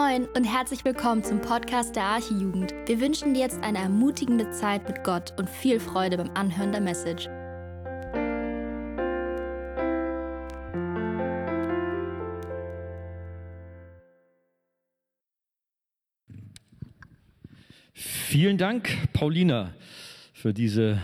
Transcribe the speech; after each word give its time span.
Moin 0.00 0.26
und 0.34 0.44
herzlich 0.44 0.82
willkommen 0.86 1.22
zum 1.22 1.42
Podcast 1.42 1.94
der 1.94 2.04
Archijugend. 2.04 2.72
Wir 2.86 3.02
wünschen 3.02 3.34
dir 3.34 3.40
jetzt 3.40 3.62
eine 3.62 3.78
ermutigende 3.78 4.50
Zeit 4.50 4.88
mit 4.88 5.04
Gott 5.04 5.34
und 5.38 5.50
viel 5.50 5.78
Freude 5.78 6.16
beim 6.16 6.30
Anhören 6.30 6.72
der 6.72 6.80
Message. 6.80 7.28
Vielen 17.92 18.56
Dank, 18.56 19.12
Paulina, 19.12 19.74
für 20.32 20.54
diese 20.54 21.02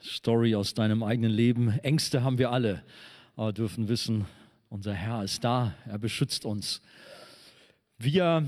Story 0.00 0.54
aus 0.54 0.72
deinem 0.72 1.02
eigenen 1.02 1.32
Leben. 1.32 1.76
Ängste 1.80 2.22
haben 2.22 2.38
wir 2.38 2.52
alle, 2.52 2.84
aber 3.34 3.52
dürfen 3.52 3.88
wissen, 3.88 4.24
unser 4.68 4.92
Herr 4.92 5.24
ist 5.24 5.42
da, 5.42 5.74
er 5.86 5.98
beschützt 5.98 6.44
uns. 6.44 6.80
Wir 7.98 8.46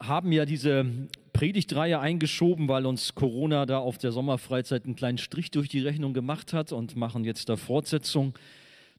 haben 0.00 0.32
ja 0.32 0.46
diese 0.46 0.86
Predigtreihe 1.34 2.00
eingeschoben, 2.00 2.68
weil 2.68 2.86
uns 2.86 3.14
Corona 3.14 3.66
da 3.66 3.78
auf 3.78 3.98
der 3.98 4.12
Sommerfreizeit 4.12 4.86
einen 4.86 4.96
kleinen 4.96 5.18
Strich 5.18 5.50
durch 5.50 5.68
die 5.68 5.80
Rechnung 5.80 6.14
gemacht 6.14 6.54
hat 6.54 6.72
und 6.72 6.96
machen 6.96 7.22
jetzt 7.22 7.50
da 7.50 7.56
Fortsetzung. 7.56 8.32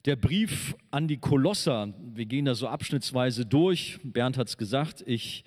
Der 0.05 0.15
Brief 0.15 0.75
an 0.91 1.07
die 1.07 1.17
Kolosser, 1.17 1.91
wir 2.13 2.27
gehen 2.27 2.45
da 2.45 2.53
so 2.53 2.67
abschnittsweise 2.67 3.47
durch. 3.47 3.97
Bernd 4.03 4.37
hat 4.37 4.47
es 4.47 4.57
gesagt, 4.57 5.03
ich 5.07 5.43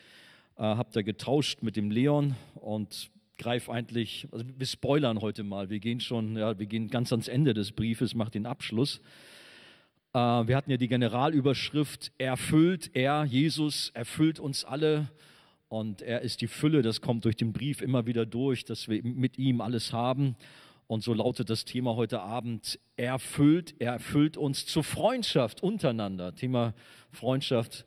äh, 0.57 0.63
habe 0.63 0.91
da 0.93 1.03
getauscht 1.03 1.63
mit 1.63 1.77
dem 1.77 1.93
Leon 1.93 2.35
und 2.57 3.13
greife 3.39 3.71
eigentlich, 3.71 4.27
also 4.33 4.45
wir 4.59 4.67
spoilern 4.67 5.21
heute 5.21 5.45
mal, 5.45 5.71
wir 5.71 5.79
gehen 5.79 6.01
schon, 6.01 6.37
ja, 6.37 6.59
wir 6.59 6.67
gehen 6.67 6.89
ganz 6.89 7.13
ans 7.13 7.29
Ende 7.29 7.55
des 7.55 7.71
Briefes, 7.71 8.17
macht 8.17 8.35
den 8.35 8.47
Abschluss. 8.47 9.01
Äh, 10.15 10.19
wir 10.19 10.57
hatten 10.57 10.71
ja 10.71 10.77
die 10.77 10.89
Generalüberschrift, 10.89 12.13
erfüllt, 12.19 12.91
er, 12.95 13.25
Jesus, 13.25 13.91
erfüllt 13.95 14.39
uns 14.39 14.65
alle. 14.65 15.09
Und 15.69 16.03
er 16.03 16.21
ist 16.21 16.43
die 16.43 16.49
Fülle, 16.49 16.83
das 16.83 17.01
kommt 17.01 17.25
durch 17.25 17.37
den 17.37 17.55
Brief 17.55 17.81
immer 17.81 18.05
wieder 18.05 18.27
durch, 18.27 18.65
dass 18.65 18.89
wir 18.89 19.03
mit 19.03 19.39
ihm 19.39 19.63
alles 19.63 19.93
haben. 19.93 20.37
Und 20.87 21.03
so 21.03 21.15
lautet 21.15 21.49
das 21.49 21.65
Thema 21.65 21.97
heute 21.97 22.21
Abend, 22.21 22.79
er 22.97 23.13
erfüllt, 23.13 23.75
er 23.79 23.95
erfüllt 23.95 24.37
uns 24.37 24.67
zur 24.67 24.85
Freundschaft 24.85 25.63
untereinander. 25.63 26.35
Thema 26.35 26.75
Freundschaft, 27.11 27.87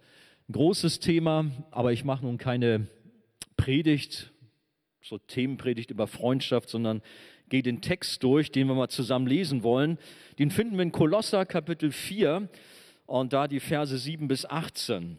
großes 0.51 0.99
Thema, 0.99 1.45
aber 1.69 1.93
ich 1.93 2.03
mache 2.03 2.25
nun 2.25 2.39
keine 2.39 2.87
Predigt, 3.57 4.31
so 5.03 5.19
Themenpredigt 5.19 5.91
über 5.91 6.07
Freundschaft, 6.07 6.69
sondern 6.69 7.03
gehe 7.49 7.63
den 7.63 7.81
Text 7.81 8.23
durch, 8.23 8.51
den 8.51 8.67
wir 8.67 8.75
mal 8.75 8.89
zusammen 8.89 9.27
lesen 9.27 9.63
wollen. 9.63 9.97
Den 10.39 10.51
finden 10.51 10.75
wir 10.75 10.83
in 10.83 10.91
Kolosser 10.91 11.45
Kapitel 11.45 11.91
4 11.91 12.49
und 13.05 13.33
da 13.33 13.47
die 13.47 13.59
Verse 13.59 13.97
7 13.97 14.27
bis 14.27 14.45
18. 14.45 15.17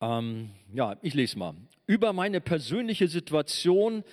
Ähm, 0.00 0.50
ja, 0.72 0.96
ich 1.02 1.14
lese 1.14 1.38
mal. 1.38 1.54
Über 1.86 2.12
meine 2.12 2.40
persönliche 2.40 3.08
Situation 3.08 4.04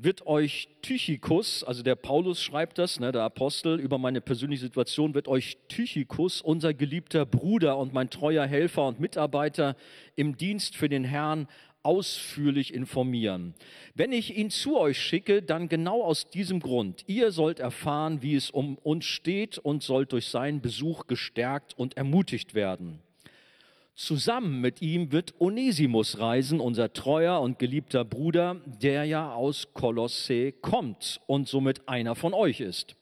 wird 0.00 0.26
euch 0.28 0.68
Tychikus, 0.80 1.64
also 1.64 1.82
der 1.82 1.96
Paulus 1.96 2.40
schreibt 2.40 2.78
das, 2.78 3.00
ne, 3.00 3.10
der 3.10 3.22
Apostel, 3.22 3.80
über 3.80 3.98
meine 3.98 4.20
persönliche 4.20 4.62
Situation 4.62 5.12
wird 5.12 5.26
euch 5.26 5.58
Tychikus, 5.66 6.40
unser 6.40 6.72
geliebter 6.72 7.26
Bruder 7.26 7.76
und 7.76 7.92
mein 7.92 8.08
treuer 8.08 8.46
Helfer 8.46 8.86
und 8.86 9.00
Mitarbeiter 9.00 9.74
im 10.14 10.36
Dienst 10.36 10.76
für 10.76 10.88
den 10.88 11.02
Herrn, 11.02 11.48
ausführlich 11.88 12.74
informieren. 12.74 13.54
Wenn 13.94 14.12
ich 14.12 14.36
ihn 14.36 14.50
zu 14.50 14.78
euch 14.78 15.00
schicke, 15.00 15.40
dann 15.40 15.70
genau 15.70 16.02
aus 16.02 16.28
diesem 16.28 16.60
Grund. 16.60 17.04
Ihr 17.06 17.32
sollt 17.32 17.60
erfahren, 17.60 18.20
wie 18.20 18.34
es 18.34 18.50
um 18.50 18.76
uns 18.76 19.06
steht 19.06 19.56
und 19.56 19.82
sollt 19.82 20.12
durch 20.12 20.26
seinen 20.26 20.60
Besuch 20.60 21.06
gestärkt 21.06 21.72
und 21.78 21.96
ermutigt 21.96 22.52
werden. 22.52 22.98
Zusammen 23.94 24.60
mit 24.60 24.82
ihm 24.82 25.12
wird 25.12 25.40
Onesimus 25.40 26.18
reisen, 26.18 26.60
unser 26.60 26.92
treuer 26.92 27.40
und 27.40 27.58
geliebter 27.58 28.04
Bruder, 28.04 28.60
der 28.66 29.06
ja 29.06 29.32
aus 29.32 29.72
Kolosse 29.72 30.52
kommt 30.52 31.22
und 31.26 31.48
somit 31.48 31.88
einer 31.88 32.14
von 32.14 32.34
euch 32.34 32.60
ist. 32.60 32.96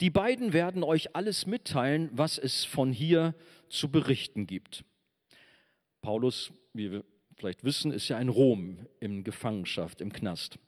Die 0.00 0.10
beiden 0.10 0.52
werden 0.52 0.82
euch 0.82 1.14
alles 1.14 1.46
mitteilen, 1.46 2.10
was 2.12 2.36
es 2.36 2.64
von 2.64 2.92
hier 2.92 3.36
zu 3.68 3.92
berichten 3.92 4.48
gibt. 4.48 4.84
Paulus, 6.02 6.52
wie 6.72 6.90
wir 6.90 7.04
vielleicht 7.38 7.62
wissen, 7.62 7.92
ist 7.92 8.08
ja 8.08 8.18
in 8.18 8.28
Rom 8.28 8.78
in 9.00 9.22
Gefangenschaft, 9.22 10.00
im 10.00 10.12
Knast. 10.12 10.58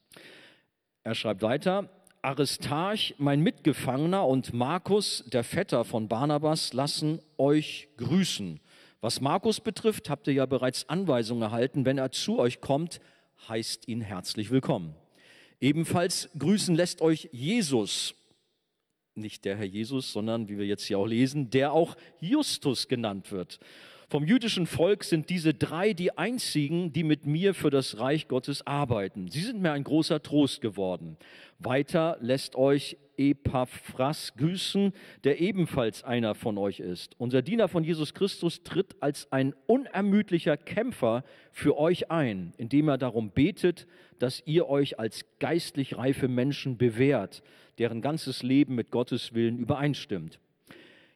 Er 1.03 1.15
schreibt 1.15 1.43
weiter, 1.43 1.91
Aristarch, 2.23 3.15
mein 3.19 3.41
Mitgefangener 3.41 4.27
und 4.27 4.53
Markus, 4.53 5.25
der 5.27 5.43
Vetter 5.43 5.85
von 5.85 6.07
Barnabas, 6.07 6.73
lassen 6.73 7.21
euch 7.39 7.89
grüßen. 7.97 8.61
Was 9.01 9.21
Markus 9.21 9.61
betrifft, 9.61 10.11
habt 10.11 10.29
ihr 10.29 10.35
ja 10.35 10.47
bereits 10.47 10.89
Anweisungen 10.89 11.43
erhalten. 11.43 11.87
Wenn 11.87 11.99
er 11.99 12.13
zu 12.13 12.39
euch 12.39 12.61
kommt, 12.61 13.01
heißt 13.49 13.89
ihn 13.89 14.03
herzlich 14.03 14.51
willkommen. 14.51 14.95
Ebenfalls 15.61 16.29
grüßen 16.39 16.77
lässt 16.77 17.01
euch 17.01 17.29
Jesus, 17.33 18.15
nicht 19.15 19.45
der 19.45 19.57
Herr 19.57 19.67
Jesus, 19.67 20.13
sondern 20.13 20.49
wie 20.49 20.59
wir 20.59 20.67
jetzt 20.67 20.85
hier 20.85 20.99
auch 20.99 21.07
lesen, 21.07 21.51
der 21.51 21.73
auch 21.73 21.97
Justus 22.21 22.87
genannt 22.87 23.33
wird. 23.33 23.59
Vom 24.11 24.25
jüdischen 24.25 24.67
Volk 24.67 25.05
sind 25.05 25.31
diese 25.31 25.55
drei 25.55 25.93
die 25.93 26.19
einzigen, 26.19 26.93
die 26.93 27.05
mit 27.05 27.27
mir 27.27 27.55
für 27.55 27.71
das 27.71 28.01
Reich 28.01 28.27
Gottes 28.27 28.67
arbeiten. 28.67 29.29
Sie 29.29 29.39
sind 29.39 29.63
mir 29.63 29.71
ein 29.71 29.85
großer 29.85 30.21
Trost 30.21 30.61
geworden. 30.61 31.17
Weiter 31.61 32.19
lässt 32.21 32.57
euch 32.57 32.97
Epaphras 33.17 34.35
grüßen, 34.37 34.95
der 35.23 35.41
ebenfalls 35.41 36.03
einer 36.03 36.35
von 36.35 36.59
euch 36.59 36.81
ist. 36.81 37.15
Unser 37.19 37.41
Diener 37.41 37.69
von 37.69 37.85
Jesus 37.85 38.13
Christus 38.13 38.65
tritt 38.65 38.97
als 38.99 39.31
ein 39.31 39.55
unermüdlicher 39.69 40.57
Kämpfer 40.57 41.23
für 41.53 41.79
euch 41.79 42.11
ein, 42.11 42.53
indem 42.57 42.89
er 42.89 42.99
darum 42.99 43.31
betet, 43.31 43.87
dass 44.19 44.43
ihr 44.45 44.69
euch 44.69 44.99
als 44.99 45.25
geistlich 45.39 45.97
reife 45.97 46.27
Menschen 46.27 46.79
bewährt, 46.79 47.45
deren 47.79 48.03
ganzes 48.03 48.43
Leben 48.43 48.75
mit 48.75 48.91
Gottes 48.91 49.35
Willen 49.35 49.57
übereinstimmt. 49.57 50.41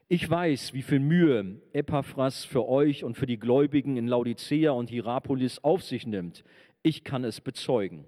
Ich 0.09 0.29
weiß, 0.29 0.75
wie 0.75 0.83
viel 0.83 1.01
Mühe 1.01 1.63
Epaphras 1.73 2.45
für 2.45 2.69
euch 2.69 3.05
und 3.05 3.17
für 3.17 3.25
die 3.25 3.39
Gläubigen 3.39 3.97
in 3.97 4.07
Laodicea 4.07 4.71
und 4.71 4.91
Hierapolis 4.91 5.61
auf 5.61 5.83
sich 5.83 6.07
nimmt. 6.07 6.45
Ich 6.83 7.05
kann 7.05 7.25
es 7.25 7.41
bezeugen. 7.41 8.05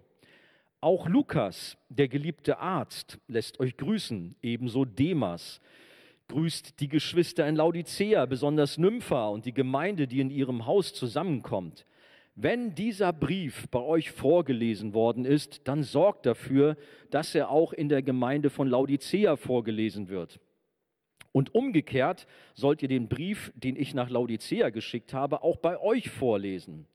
Auch 0.83 1.09
Lukas, 1.09 1.79
der 1.89 2.09
geliebte 2.09 2.59
Arzt, 2.59 3.19
lässt 3.29 3.61
euch 3.61 3.79
grüßen, 3.79 4.37
ebenso 4.43 4.84
Demas. 4.84 5.62
Grüßt 6.29 6.81
die 6.81 6.89
Geschwister 6.89 7.49
in 7.49 7.57
Laodicea, 7.57 8.27
besonders 8.27 8.77
Nympha 8.77 9.28
und 9.28 9.47
die 9.47 9.55
Gemeinde, 9.55 10.07
die 10.07 10.21
in 10.21 10.31
ihrem 10.31 10.67
Haus 10.67 10.93
zusammenkommt. 10.93 11.87
Wenn 12.34 12.75
dieser 12.75 13.15
Brief 13.15 13.69
bei 13.71 13.81
euch 13.81 14.11
vorgelesen 14.11 14.93
worden 14.93 15.25
ist, 15.25 15.67
dann 15.67 15.83
sorgt 15.83 16.27
dafür, 16.27 16.77
dass 17.09 17.34
er 17.34 17.49
auch 17.49 17.73
in 17.73 17.89
der 17.89 18.03
Gemeinde 18.03 18.51
von 18.51 18.69
Laodicea 18.69 19.37
vorgelesen 19.37 20.11
wird. 20.11 20.41
Und 21.37 21.55
umgekehrt 21.55 22.27
sollt 22.55 22.81
ihr 22.81 22.89
den 22.89 23.09
Brief, 23.09 23.53
den 23.55 23.77
ich 23.77 23.93
nach 23.93 24.09
Laodicea 24.09 24.71
geschickt 24.71 25.13
habe, 25.13 25.43
auch 25.43 25.59
bei 25.59 25.79
euch 25.79 26.09
vorlesen. 26.09 26.87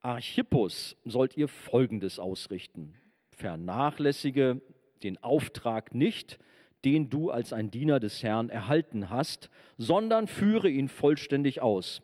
Archippus 0.00 0.96
sollt 1.04 1.36
ihr 1.36 1.48
Folgendes 1.48 2.20
ausrichten. 2.20 2.94
Vernachlässige 3.32 4.60
den 5.02 5.20
Auftrag 5.24 5.92
nicht, 5.92 6.38
den 6.84 7.10
du 7.10 7.32
als 7.32 7.52
ein 7.52 7.72
Diener 7.72 7.98
des 7.98 8.22
Herrn 8.22 8.48
erhalten 8.48 9.10
hast, 9.10 9.50
sondern 9.76 10.28
führe 10.28 10.68
ihn 10.68 10.86
vollständig 10.86 11.60
aus. 11.60 12.00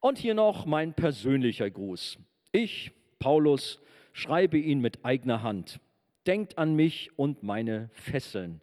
Und 0.00 0.16
hier 0.16 0.32
noch 0.32 0.64
mein 0.64 0.94
persönlicher 0.94 1.70
Gruß. 1.70 2.18
Ich, 2.52 2.92
Paulus, 3.18 3.82
schreibe 4.14 4.56
ihn 4.56 4.80
mit 4.80 5.04
eigener 5.04 5.42
Hand. 5.42 5.78
Denkt 6.26 6.56
an 6.56 6.74
mich 6.74 7.10
und 7.18 7.42
meine 7.42 7.90
Fesseln. 7.92 8.62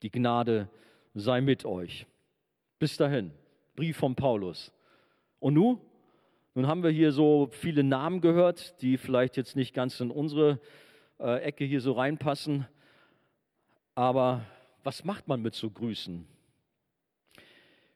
Die 0.00 0.10
Gnade 0.10 0.70
sei 1.14 1.40
mit 1.40 1.64
euch. 1.64 2.06
Bis 2.78 2.96
dahin, 2.96 3.32
Brief 3.76 3.96
von 3.96 4.14
Paulus. 4.14 4.72
Und 5.40 5.54
nun? 5.54 5.80
Nun 6.54 6.66
haben 6.66 6.82
wir 6.82 6.90
hier 6.90 7.12
so 7.12 7.48
viele 7.52 7.84
Namen 7.84 8.20
gehört, 8.20 8.80
die 8.82 8.96
vielleicht 8.96 9.36
jetzt 9.36 9.54
nicht 9.54 9.74
ganz 9.74 10.00
in 10.00 10.10
unsere 10.10 10.60
äh, 11.20 11.40
Ecke 11.42 11.64
hier 11.64 11.80
so 11.80 11.92
reinpassen. 11.92 12.66
Aber 13.94 14.44
was 14.82 15.04
macht 15.04 15.28
man 15.28 15.42
mit 15.42 15.54
so 15.54 15.70
Grüßen? 15.70 16.26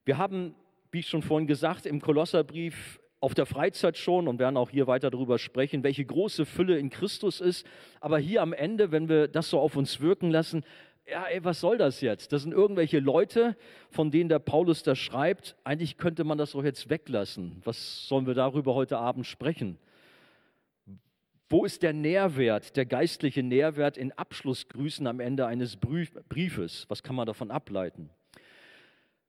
Wir 0.04 0.18
haben, 0.18 0.54
wie 0.90 1.00
ich 1.00 1.08
schon 1.08 1.22
vorhin 1.22 1.46
gesagt, 1.46 1.86
im 1.86 2.00
Kolosserbrief 2.00 3.00
auf 3.20 3.34
der 3.34 3.46
Freizeit 3.46 3.96
schon 3.96 4.26
und 4.26 4.40
werden 4.40 4.56
auch 4.56 4.70
hier 4.70 4.88
weiter 4.88 5.08
darüber 5.08 5.38
sprechen, 5.38 5.84
welche 5.84 6.04
große 6.04 6.44
Fülle 6.44 6.76
in 6.76 6.90
Christus 6.90 7.40
ist. 7.40 7.64
Aber 8.00 8.18
hier 8.18 8.42
am 8.42 8.52
Ende, 8.52 8.90
wenn 8.90 9.08
wir 9.08 9.28
das 9.28 9.48
so 9.48 9.60
auf 9.60 9.76
uns 9.76 10.00
wirken 10.00 10.30
lassen, 10.30 10.64
ja, 11.06 11.24
ey, 11.24 11.44
was 11.44 11.60
soll 11.60 11.78
das 11.78 12.00
jetzt? 12.00 12.32
Das 12.32 12.42
sind 12.42 12.52
irgendwelche 12.52 13.00
Leute, 13.00 13.56
von 13.90 14.10
denen 14.10 14.28
der 14.28 14.38
Paulus 14.38 14.82
da 14.82 14.94
schreibt. 14.94 15.56
Eigentlich 15.64 15.96
könnte 15.96 16.24
man 16.24 16.38
das 16.38 16.52
doch 16.52 16.64
jetzt 16.64 16.88
weglassen. 16.90 17.60
Was 17.64 18.06
sollen 18.06 18.26
wir 18.26 18.34
darüber 18.34 18.74
heute 18.74 18.98
Abend 18.98 19.26
sprechen? 19.26 19.78
Wo 21.48 21.64
ist 21.66 21.82
der 21.82 21.92
Nährwert, 21.92 22.76
der 22.76 22.86
geistliche 22.86 23.42
Nährwert 23.42 23.98
in 23.98 24.12
Abschlussgrüßen 24.12 25.06
am 25.06 25.20
Ende 25.20 25.46
eines 25.46 25.76
Briefes? 25.76 26.86
Was 26.88 27.02
kann 27.02 27.16
man 27.16 27.26
davon 27.26 27.50
ableiten? 27.50 28.08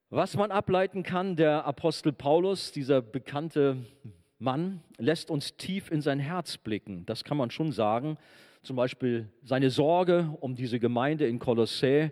Was 0.09 0.37
man 0.37 0.51
ableiten 0.51 1.03
kann, 1.03 1.35
der 1.35 1.65
Apostel 1.65 2.13
Paulus, 2.13 2.71
dieser 2.71 3.01
bekannte 3.01 3.77
Mann 4.37 4.81
lässt 4.97 5.31
uns 5.31 5.57
tief 5.57 5.91
in 5.91 6.01
sein 6.01 6.19
Herz 6.19 6.57
blicken. 6.57 7.05
Das 7.07 7.23
kann 7.23 7.35
man 7.35 7.49
schon 7.49 7.71
sagen. 7.71 8.17
Zum 8.63 8.77
Beispiel 8.77 9.27
seine 9.43 9.69
Sorge 9.69 10.37
um 10.39 10.55
diese 10.55 10.79
Gemeinde 10.79 11.27
in 11.27 11.37
Kolossä. 11.37 12.11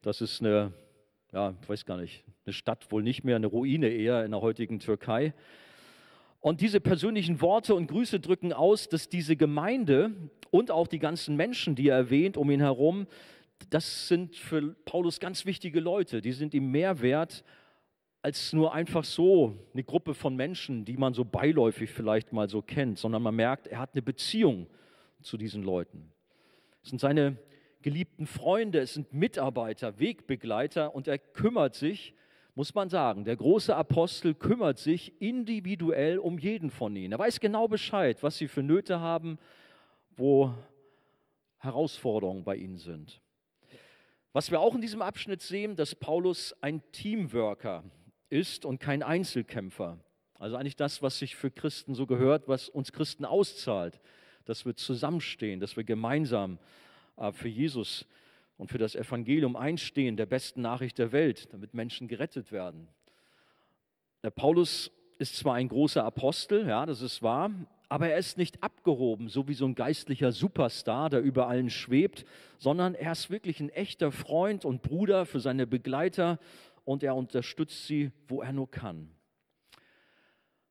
Das 0.00 0.22
ist 0.22 0.40
eine, 0.40 0.72
ja, 1.30 1.54
ich 1.60 1.68
weiß 1.68 1.84
gar 1.84 1.98
nicht, 1.98 2.24
eine 2.46 2.54
Stadt 2.54 2.90
wohl 2.90 3.02
nicht 3.02 3.22
mehr, 3.22 3.36
eine 3.36 3.48
Ruine 3.48 3.90
eher 3.90 4.24
in 4.24 4.30
der 4.30 4.40
heutigen 4.40 4.78
Türkei. 4.78 5.34
Und 6.40 6.62
diese 6.62 6.80
persönlichen 6.80 7.42
Worte 7.42 7.74
und 7.74 7.86
Grüße 7.88 8.18
drücken 8.18 8.54
aus, 8.54 8.88
dass 8.88 9.10
diese 9.10 9.36
Gemeinde 9.36 10.12
und 10.50 10.70
auch 10.70 10.86
die 10.86 10.98
ganzen 10.98 11.36
Menschen, 11.36 11.74
die 11.74 11.88
er 11.88 11.96
erwähnt 11.96 12.38
um 12.38 12.50
ihn 12.50 12.60
herum, 12.60 13.06
das 13.68 14.08
sind 14.08 14.36
für 14.36 14.74
Paulus 14.86 15.20
ganz 15.20 15.44
wichtige 15.44 15.80
Leute. 15.80 16.22
Die 16.22 16.32
sind 16.32 16.54
ihm 16.54 16.70
mehr 16.70 17.02
wert 17.02 17.44
als 18.22 18.54
nur 18.54 18.72
einfach 18.72 19.04
so 19.04 19.54
eine 19.74 19.84
Gruppe 19.84 20.14
von 20.14 20.34
Menschen, 20.34 20.86
die 20.86 20.96
man 20.96 21.12
so 21.12 21.26
beiläufig 21.26 21.90
vielleicht 21.90 22.32
mal 22.32 22.48
so 22.48 22.62
kennt, 22.62 22.98
sondern 22.98 23.22
man 23.22 23.34
merkt, 23.34 23.66
er 23.66 23.80
hat 23.80 23.90
eine 23.92 24.00
Beziehung 24.00 24.66
zu 25.22 25.36
diesen 25.36 25.62
Leuten. 25.62 26.12
Es 26.82 26.90
sind 26.90 27.00
seine 27.00 27.36
geliebten 27.82 28.26
Freunde, 28.26 28.80
es 28.80 28.94
sind 28.94 29.12
Mitarbeiter, 29.12 29.98
Wegbegleiter 29.98 30.94
und 30.94 31.08
er 31.08 31.18
kümmert 31.18 31.74
sich 31.74 32.14
muss 32.54 32.74
man 32.74 32.90
sagen, 32.90 33.24
der 33.24 33.36
große 33.36 33.74
Apostel 33.74 34.34
kümmert 34.34 34.78
sich 34.78 35.20
individuell 35.20 36.18
um 36.18 36.38
jeden 36.38 36.70
von 36.70 36.94
ihnen. 36.94 37.12
Er 37.12 37.18
weiß 37.18 37.40
genau 37.40 37.68
Bescheid, 37.68 38.22
was 38.22 38.38
sie 38.38 38.48
für 38.48 38.62
Nöte 38.62 39.00
haben, 39.00 39.38
wo 40.16 40.52
Herausforderungen 41.58 42.44
bei 42.44 42.56
ihnen 42.56 42.76
sind. 42.76 43.20
Was 44.32 44.50
wir 44.50 44.60
auch 44.60 44.74
in 44.74 44.80
diesem 44.80 45.02
Abschnitt 45.02 45.42
sehen, 45.42 45.76
dass 45.76 45.94
Paulus 45.94 46.54
ein 46.60 46.82
Teamworker 46.92 47.84
ist 48.28 48.64
und 48.64 48.78
kein 48.78 49.02
Einzelkämpfer. 49.02 49.98
Also 50.38 50.56
eigentlich 50.56 50.76
das, 50.76 51.02
was 51.02 51.18
sich 51.18 51.36
für 51.36 51.50
Christen 51.50 51.94
so 51.94 52.06
gehört, 52.06 52.46
was 52.46 52.68
uns 52.68 52.92
Christen 52.92 53.24
auszahlt, 53.24 54.00
dass 54.50 54.66
wir 54.66 54.74
zusammenstehen, 54.74 55.60
dass 55.60 55.76
wir 55.76 55.84
gemeinsam 55.84 56.58
äh, 57.16 57.30
für 57.30 57.48
Jesus 57.48 58.04
und 58.56 58.68
für 58.68 58.78
das 58.78 58.96
Evangelium 58.96 59.54
einstehen, 59.54 60.16
der 60.16 60.26
besten 60.26 60.60
Nachricht 60.60 60.98
der 60.98 61.12
Welt, 61.12 61.52
damit 61.52 61.72
Menschen 61.72 62.08
gerettet 62.08 62.50
werden. 62.50 62.88
Der 64.24 64.30
Paulus 64.30 64.90
ist 65.18 65.36
zwar 65.36 65.54
ein 65.54 65.68
großer 65.68 66.04
Apostel, 66.04 66.66
ja, 66.66 66.84
das 66.84 67.00
ist 67.00 67.22
wahr, 67.22 67.52
aber 67.88 68.08
er 68.08 68.18
ist 68.18 68.38
nicht 68.38 68.60
abgehoben, 68.60 69.28
so 69.28 69.46
wie 69.46 69.54
so 69.54 69.66
ein 69.66 69.76
geistlicher 69.76 70.32
Superstar, 70.32 71.10
der 71.10 71.20
über 71.20 71.46
allen 71.46 71.70
schwebt, 71.70 72.24
sondern 72.58 72.94
er 72.96 73.12
ist 73.12 73.30
wirklich 73.30 73.60
ein 73.60 73.70
echter 73.70 74.10
Freund 74.10 74.64
und 74.64 74.82
Bruder 74.82 75.26
für 75.26 75.38
seine 75.38 75.68
Begleiter 75.68 76.40
und 76.84 77.04
er 77.04 77.14
unterstützt 77.14 77.86
sie, 77.86 78.10
wo 78.26 78.42
er 78.42 78.52
nur 78.52 78.68
kann. 78.68 79.10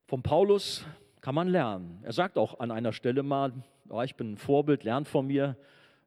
Vom 0.06 0.22
Paulus 0.22 0.86
kann 1.30 1.36
man 1.36 1.48
lernen. 1.48 2.00
Er 2.02 2.12
sagt 2.12 2.40
auch 2.40 2.60
an 2.60 2.72
einer 2.72 2.92
Stelle 2.92 3.22
mal, 3.22 3.54
oh, 3.88 4.02
ich 4.02 4.16
bin 4.16 4.32
ein 4.32 4.38
Vorbild, 4.38 4.84
lernt 4.84 5.08
von 5.08 5.28
mir. 5.28 5.58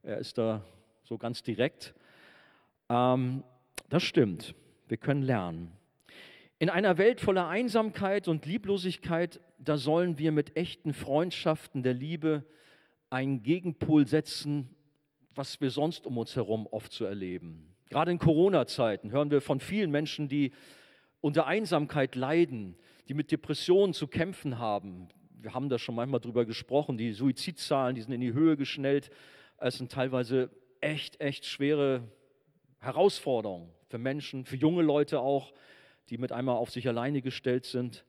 Er 0.02 0.18
ist 0.18 0.36
da 0.36 0.64
so 1.04 1.16
ganz 1.16 1.44
direkt. 1.44 1.94
Ähm, 2.88 3.44
das 3.88 4.02
stimmt, 4.02 4.56
wir 4.88 4.96
können 4.96 5.22
lernen. 5.22 5.70
In 6.58 6.70
einer 6.70 6.98
Welt 6.98 7.20
voller 7.20 7.46
Einsamkeit 7.46 8.26
und 8.26 8.46
Lieblosigkeit, 8.46 9.40
da 9.60 9.76
sollen 9.76 10.18
wir 10.18 10.32
mit 10.32 10.56
echten 10.56 10.92
Freundschaften 10.92 11.84
der 11.84 11.94
Liebe 11.94 12.44
einen 13.08 13.44
Gegenpol 13.44 14.08
setzen, 14.08 14.74
was 15.36 15.60
wir 15.60 15.70
sonst 15.70 16.04
um 16.04 16.18
uns 16.18 16.34
herum 16.34 16.66
oft 16.66 16.92
so 16.92 17.04
erleben. 17.04 17.72
Gerade 17.90 18.10
in 18.10 18.18
Corona-Zeiten 18.18 19.12
hören 19.12 19.30
wir 19.30 19.40
von 19.40 19.60
vielen 19.60 19.92
Menschen, 19.92 20.26
die 20.26 20.50
unter 21.22 21.46
Einsamkeit 21.46 22.14
leiden, 22.14 22.76
die 23.08 23.14
mit 23.14 23.32
Depressionen 23.32 23.94
zu 23.94 24.06
kämpfen 24.06 24.58
haben. 24.58 25.08
Wir 25.40 25.54
haben 25.54 25.70
da 25.70 25.78
schon 25.78 25.94
manchmal 25.94 26.20
drüber 26.20 26.44
gesprochen, 26.44 26.98
die 26.98 27.12
Suizidzahlen, 27.12 27.94
die 27.94 28.02
sind 28.02 28.12
in 28.12 28.20
die 28.20 28.34
Höhe 28.34 28.56
geschnellt. 28.58 29.10
Es 29.56 29.78
sind 29.78 29.90
teilweise 29.90 30.50
echt, 30.80 31.20
echt 31.20 31.46
schwere 31.46 32.02
Herausforderung 32.80 33.72
für 33.88 33.98
Menschen, 33.98 34.44
für 34.44 34.56
junge 34.56 34.82
Leute 34.82 35.20
auch, 35.20 35.52
die 36.10 36.18
mit 36.18 36.32
einmal 36.32 36.56
auf 36.56 36.70
sich 36.70 36.86
alleine 36.88 37.22
gestellt 37.22 37.64
sind. 37.64 38.04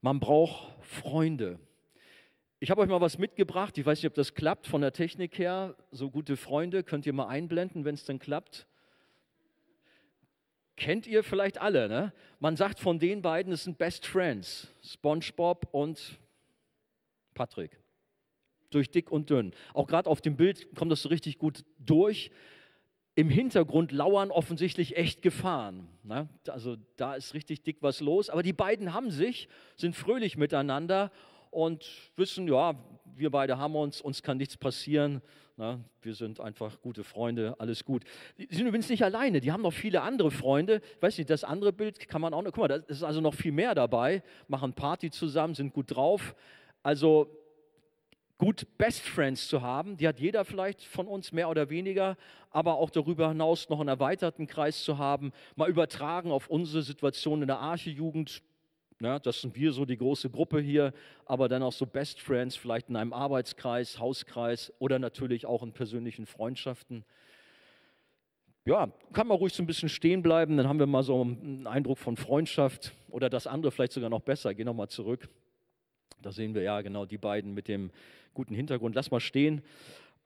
Man 0.00 0.18
braucht 0.18 0.74
Freunde. 0.82 1.60
Ich 2.60 2.70
habe 2.70 2.80
euch 2.80 2.88
mal 2.88 3.00
was 3.00 3.18
mitgebracht. 3.18 3.76
Ich 3.76 3.84
weiß 3.84 3.98
nicht, 3.98 4.06
ob 4.06 4.14
das 4.14 4.34
klappt 4.34 4.66
von 4.66 4.80
der 4.80 4.92
Technik 4.92 5.38
her. 5.38 5.76
So 5.90 6.10
gute 6.10 6.36
Freunde 6.36 6.82
könnt 6.82 7.04
ihr 7.06 7.12
mal 7.12 7.28
einblenden, 7.28 7.84
wenn 7.84 7.94
es 7.94 8.04
denn 8.04 8.18
klappt. 8.18 8.66
Kennt 10.82 11.06
ihr 11.06 11.22
vielleicht 11.22 11.58
alle, 11.58 11.88
ne? 11.88 12.12
Man 12.40 12.56
sagt 12.56 12.80
von 12.80 12.98
den 12.98 13.22
beiden, 13.22 13.52
es 13.52 13.62
sind 13.62 13.78
Best 13.78 14.04
Friends, 14.04 14.66
SpongeBob 14.82 15.68
und 15.70 16.18
Patrick 17.34 17.78
durch 18.70 18.90
dick 18.90 19.12
und 19.12 19.30
dünn. 19.30 19.52
Auch 19.74 19.86
gerade 19.86 20.10
auf 20.10 20.20
dem 20.20 20.34
Bild 20.34 20.74
kommt 20.74 20.90
das 20.90 21.02
so 21.02 21.08
richtig 21.08 21.38
gut 21.38 21.64
durch. 21.78 22.32
Im 23.14 23.30
Hintergrund 23.30 23.92
lauern 23.92 24.32
offensichtlich 24.32 24.96
echt 24.96 25.22
Gefahren. 25.22 25.86
Ne? 26.02 26.28
Also 26.48 26.76
da 26.96 27.14
ist 27.14 27.32
richtig 27.32 27.62
dick 27.62 27.76
was 27.80 28.00
los. 28.00 28.28
Aber 28.28 28.42
die 28.42 28.52
beiden 28.52 28.92
haben 28.92 29.12
sich, 29.12 29.48
sind 29.76 29.94
fröhlich 29.94 30.36
miteinander 30.36 31.12
und 31.52 31.88
wissen, 32.16 32.48
ja, 32.48 32.74
wir 33.14 33.30
beide 33.30 33.56
haben 33.56 33.76
uns, 33.76 34.00
uns 34.00 34.24
kann 34.24 34.38
nichts 34.38 34.56
passieren. 34.56 35.22
Ne? 35.62 35.78
Wir 36.00 36.16
sind 36.16 36.40
einfach 36.40 36.80
gute 36.80 37.04
Freunde, 37.04 37.54
alles 37.60 37.84
gut. 37.84 38.02
Sie 38.36 38.48
sind 38.50 38.66
übrigens 38.66 38.88
nicht 38.88 39.04
alleine, 39.04 39.40
die 39.40 39.52
haben 39.52 39.62
noch 39.62 39.72
viele 39.72 40.02
andere 40.02 40.32
Freunde. 40.32 40.82
Ich 40.96 41.02
weiß 41.02 41.16
nicht, 41.18 41.30
das 41.30 41.44
andere 41.44 41.72
Bild 41.72 42.08
kann 42.08 42.20
man 42.20 42.34
auch 42.34 42.42
noch, 42.42 42.50
guck 42.50 42.62
mal, 42.62 42.68
da 42.68 42.74
ist 42.74 43.04
also 43.04 43.20
noch 43.20 43.34
viel 43.34 43.52
mehr 43.52 43.72
dabei, 43.76 44.24
machen 44.48 44.72
Party 44.72 45.12
zusammen, 45.12 45.54
sind 45.54 45.72
gut 45.72 45.94
drauf. 45.94 46.34
Also 46.82 47.28
gut, 48.38 48.66
Best 48.76 49.02
Friends 49.02 49.46
zu 49.46 49.62
haben. 49.62 49.96
Die 49.96 50.08
hat 50.08 50.18
jeder 50.18 50.44
vielleicht 50.44 50.82
von 50.82 51.06
uns 51.06 51.30
mehr 51.30 51.48
oder 51.48 51.70
weniger, 51.70 52.16
aber 52.50 52.74
auch 52.74 52.90
darüber 52.90 53.28
hinaus 53.28 53.68
noch 53.68 53.78
einen 53.78 53.88
erweiterten 53.88 54.48
Kreis 54.48 54.82
zu 54.82 54.98
haben, 54.98 55.30
mal 55.54 55.70
übertragen 55.70 56.32
auf 56.32 56.48
unsere 56.48 56.82
Situation 56.82 57.40
in 57.40 57.46
der 57.46 57.60
Archejugend. 57.60 58.42
Ja, 59.02 59.18
das 59.18 59.40
sind 59.40 59.56
wir 59.56 59.72
so 59.72 59.84
die 59.84 59.96
große 59.96 60.30
Gruppe 60.30 60.60
hier, 60.60 60.92
aber 61.26 61.48
dann 61.48 61.64
auch 61.64 61.72
so 61.72 61.86
Best 61.86 62.20
Friends, 62.20 62.54
vielleicht 62.54 62.88
in 62.88 62.94
einem 62.94 63.12
Arbeitskreis, 63.12 63.98
Hauskreis 63.98 64.72
oder 64.78 65.00
natürlich 65.00 65.44
auch 65.44 65.64
in 65.64 65.72
persönlichen 65.72 66.24
Freundschaften. 66.24 67.04
Ja, 68.64 68.92
kann 69.12 69.26
man 69.26 69.38
ruhig 69.38 69.54
so 69.54 69.62
ein 69.64 69.66
bisschen 69.66 69.88
stehen 69.88 70.22
bleiben, 70.22 70.56
dann 70.56 70.68
haben 70.68 70.78
wir 70.78 70.86
mal 70.86 71.02
so 71.02 71.20
einen 71.20 71.66
Eindruck 71.66 71.98
von 71.98 72.16
Freundschaft 72.16 72.92
oder 73.10 73.28
das 73.28 73.48
andere 73.48 73.72
vielleicht 73.72 73.90
sogar 73.90 74.08
noch 74.08 74.20
besser. 74.20 74.54
Geh 74.54 74.62
nochmal 74.62 74.88
zurück. 74.88 75.28
Da 76.20 76.30
sehen 76.30 76.54
wir 76.54 76.62
ja 76.62 76.80
genau 76.80 77.04
die 77.04 77.18
beiden 77.18 77.54
mit 77.54 77.66
dem 77.66 77.90
guten 78.34 78.54
Hintergrund. 78.54 78.94
Lass 78.94 79.10
mal 79.10 79.18
stehen. 79.18 79.62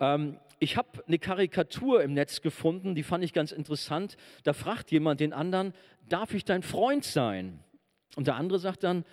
Ähm, 0.00 0.36
ich 0.58 0.76
habe 0.76 1.02
eine 1.06 1.18
Karikatur 1.18 2.02
im 2.02 2.12
Netz 2.12 2.42
gefunden, 2.42 2.94
die 2.94 3.04
fand 3.04 3.24
ich 3.24 3.32
ganz 3.32 3.52
interessant. 3.52 4.18
Da 4.44 4.52
fragt 4.52 4.90
jemand 4.90 5.20
den 5.20 5.32
anderen, 5.32 5.72
darf 6.10 6.34
ich 6.34 6.44
dein 6.44 6.62
Freund 6.62 7.04
sein? 7.04 7.60
Und 8.16 8.26
der 8.26 8.34
andere 8.34 8.58
sagt 8.58 8.82
dann, 8.82 9.04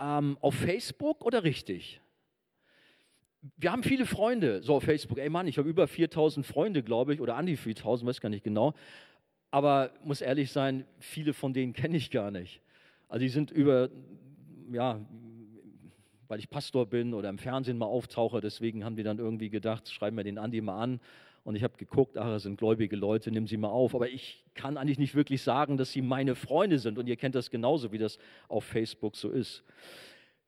ähm, 0.00 0.36
auf 0.40 0.54
Facebook 0.54 1.24
oder 1.24 1.44
richtig? 1.44 2.00
Wir 3.56 3.70
haben 3.70 3.84
viele 3.84 4.06
Freunde 4.06 4.62
so 4.62 4.74
auf 4.74 4.82
Facebook. 4.82 5.18
Ey 5.18 5.28
Mann, 5.28 5.46
ich 5.46 5.58
habe 5.58 5.68
über 5.68 5.86
4000 5.86 6.44
Freunde, 6.44 6.82
glaube 6.82 7.14
ich, 7.14 7.20
oder 7.20 7.36
an 7.36 7.46
die 7.46 7.56
4000, 7.56 8.08
weiß 8.08 8.20
gar 8.20 8.30
nicht 8.30 8.42
genau. 8.42 8.74
Aber 9.50 9.92
muss 10.02 10.20
ehrlich 10.20 10.50
sein, 10.50 10.84
viele 10.98 11.32
von 11.32 11.52
denen 11.52 11.72
kenne 11.72 11.96
ich 11.96 12.10
gar 12.10 12.30
nicht. 12.30 12.60
Also 13.08 13.20
die 13.20 13.28
sind 13.28 13.50
über, 13.50 13.90
ja, 14.72 15.00
weil 16.26 16.38
ich 16.38 16.50
Pastor 16.50 16.86
bin 16.86 17.14
oder 17.14 17.28
im 17.28 17.38
Fernsehen 17.38 17.78
mal 17.78 17.86
auftauche. 17.86 18.40
Deswegen 18.40 18.84
haben 18.84 18.96
die 18.96 19.02
dann 19.02 19.18
irgendwie 19.18 19.50
gedacht, 19.50 19.88
schreiben 19.88 20.16
wir 20.16 20.24
den 20.24 20.38
Andi 20.38 20.60
mal 20.60 20.80
an. 20.80 21.00
Und 21.48 21.56
ich 21.56 21.62
habe 21.62 21.78
geguckt, 21.78 22.18
ach, 22.18 22.26
das 22.26 22.42
sind 22.42 22.58
gläubige 22.58 22.94
Leute, 22.94 23.30
nimm 23.30 23.46
sie 23.46 23.56
mal 23.56 23.70
auf. 23.70 23.94
Aber 23.94 24.06
ich 24.06 24.44
kann 24.52 24.76
eigentlich 24.76 24.98
nicht 24.98 25.14
wirklich 25.14 25.40
sagen, 25.40 25.78
dass 25.78 25.92
sie 25.92 26.02
meine 26.02 26.34
Freunde 26.34 26.78
sind. 26.78 26.98
Und 26.98 27.06
ihr 27.06 27.16
kennt 27.16 27.34
das 27.34 27.48
genauso, 27.48 27.90
wie 27.90 27.96
das 27.96 28.18
auf 28.48 28.64
Facebook 28.64 29.16
so 29.16 29.30
ist. 29.30 29.64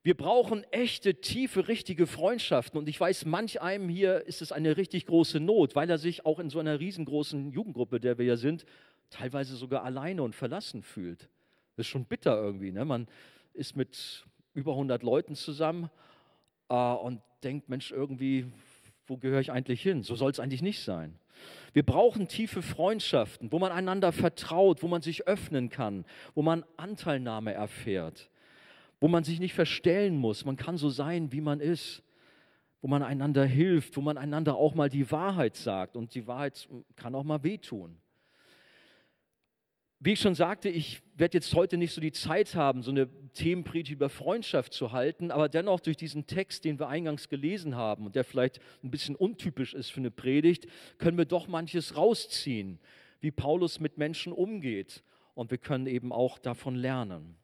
Wir 0.02 0.14
brauchen 0.14 0.62
echte, 0.64 1.14
tiefe, 1.14 1.68
richtige 1.68 2.06
Freundschaften. 2.06 2.78
Und 2.78 2.86
ich 2.86 3.00
weiß, 3.00 3.24
manch 3.24 3.62
einem 3.62 3.88
hier 3.88 4.26
ist 4.26 4.42
es 4.42 4.52
eine 4.52 4.76
richtig 4.76 5.06
große 5.06 5.40
Not, 5.40 5.74
weil 5.74 5.88
er 5.88 5.96
sich 5.96 6.26
auch 6.26 6.38
in 6.38 6.50
so 6.50 6.58
einer 6.58 6.78
riesengroßen 6.78 7.50
Jugendgruppe, 7.50 7.98
der 7.98 8.18
wir 8.18 8.26
ja 8.26 8.36
sind, 8.36 8.66
teilweise 9.08 9.56
sogar 9.56 9.84
alleine 9.84 10.22
und 10.22 10.34
verlassen 10.34 10.82
fühlt. 10.82 11.30
Das 11.76 11.86
ist 11.86 11.90
schon 11.90 12.04
bitter 12.04 12.36
irgendwie. 12.36 12.72
Ne? 12.72 12.84
Man 12.84 13.08
ist 13.54 13.74
mit 13.74 14.26
über 14.52 14.72
100 14.72 15.02
Leuten 15.02 15.34
zusammen 15.34 15.88
äh, 16.68 16.74
und 16.74 17.22
denkt, 17.42 17.70
Mensch, 17.70 17.90
irgendwie, 17.90 18.52
wo 19.10 19.16
gehöre 19.16 19.40
ich 19.40 19.50
eigentlich 19.50 19.82
hin? 19.82 20.02
So 20.02 20.14
soll 20.14 20.30
es 20.30 20.38
eigentlich 20.38 20.62
nicht 20.62 20.84
sein. 20.84 21.18
Wir 21.72 21.82
brauchen 21.82 22.28
tiefe 22.28 22.62
Freundschaften, 22.62 23.50
wo 23.50 23.58
man 23.58 23.72
einander 23.72 24.12
vertraut, 24.12 24.82
wo 24.82 24.88
man 24.88 25.02
sich 25.02 25.26
öffnen 25.26 25.68
kann, 25.68 26.04
wo 26.34 26.42
man 26.42 26.64
Anteilnahme 26.76 27.52
erfährt, 27.52 28.30
wo 29.00 29.08
man 29.08 29.24
sich 29.24 29.40
nicht 29.40 29.54
verstellen 29.54 30.16
muss. 30.16 30.44
Man 30.44 30.56
kann 30.56 30.76
so 30.76 30.90
sein, 30.90 31.32
wie 31.32 31.40
man 31.40 31.58
ist, 31.60 32.04
wo 32.82 32.88
man 32.88 33.02
einander 33.02 33.44
hilft, 33.44 33.96
wo 33.96 34.00
man 34.00 34.16
einander 34.16 34.54
auch 34.54 34.74
mal 34.74 34.88
die 34.88 35.10
Wahrheit 35.10 35.56
sagt. 35.56 35.96
Und 35.96 36.14
die 36.14 36.26
Wahrheit 36.26 36.68
kann 36.94 37.14
auch 37.14 37.24
mal 37.24 37.42
wehtun. 37.42 37.99
Wie 40.02 40.14
ich 40.14 40.20
schon 40.20 40.34
sagte, 40.34 40.70
ich 40.70 41.02
werde 41.14 41.36
jetzt 41.36 41.54
heute 41.54 41.76
nicht 41.76 41.92
so 41.92 42.00
die 42.00 42.12
Zeit 42.12 42.54
haben, 42.54 42.82
so 42.82 42.90
eine 42.90 43.06
Themenpredigt 43.34 43.92
über 43.92 44.08
Freundschaft 44.08 44.72
zu 44.72 44.92
halten, 44.92 45.30
aber 45.30 45.50
dennoch 45.50 45.80
durch 45.80 45.98
diesen 45.98 46.26
Text, 46.26 46.64
den 46.64 46.78
wir 46.78 46.88
eingangs 46.88 47.28
gelesen 47.28 47.76
haben 47.76 48.06
und 48.06 48.16
der 48.16 48.24
vielleicht 48.24 48.60
ein 48.82 48.90
bisschen 48.90 49.14
untypisch 49.14 49.74
ist 49.74 49.90
für 49.90 50.00
eine 50.00 50.10
Predigt, 50.10 50.66
können 50.96 51.18
wir 51.18 51.26
doch 51.26 51.48
manches 51.48 51.96
rausziehen, 51.96 52.80
wie 53.20 53.30
Paulus 53.30 53.78
mit 53.78 53.98
Menschen 53.98 54.32
umgeht. 54.32 55.02
Und 55.34 55.50
wir 55.50 55.58
können 55.58 55.86
eben 55.86 56.12
auch 56.12 56.38
davon 56.38 56.74
lernen. 56.74 57.36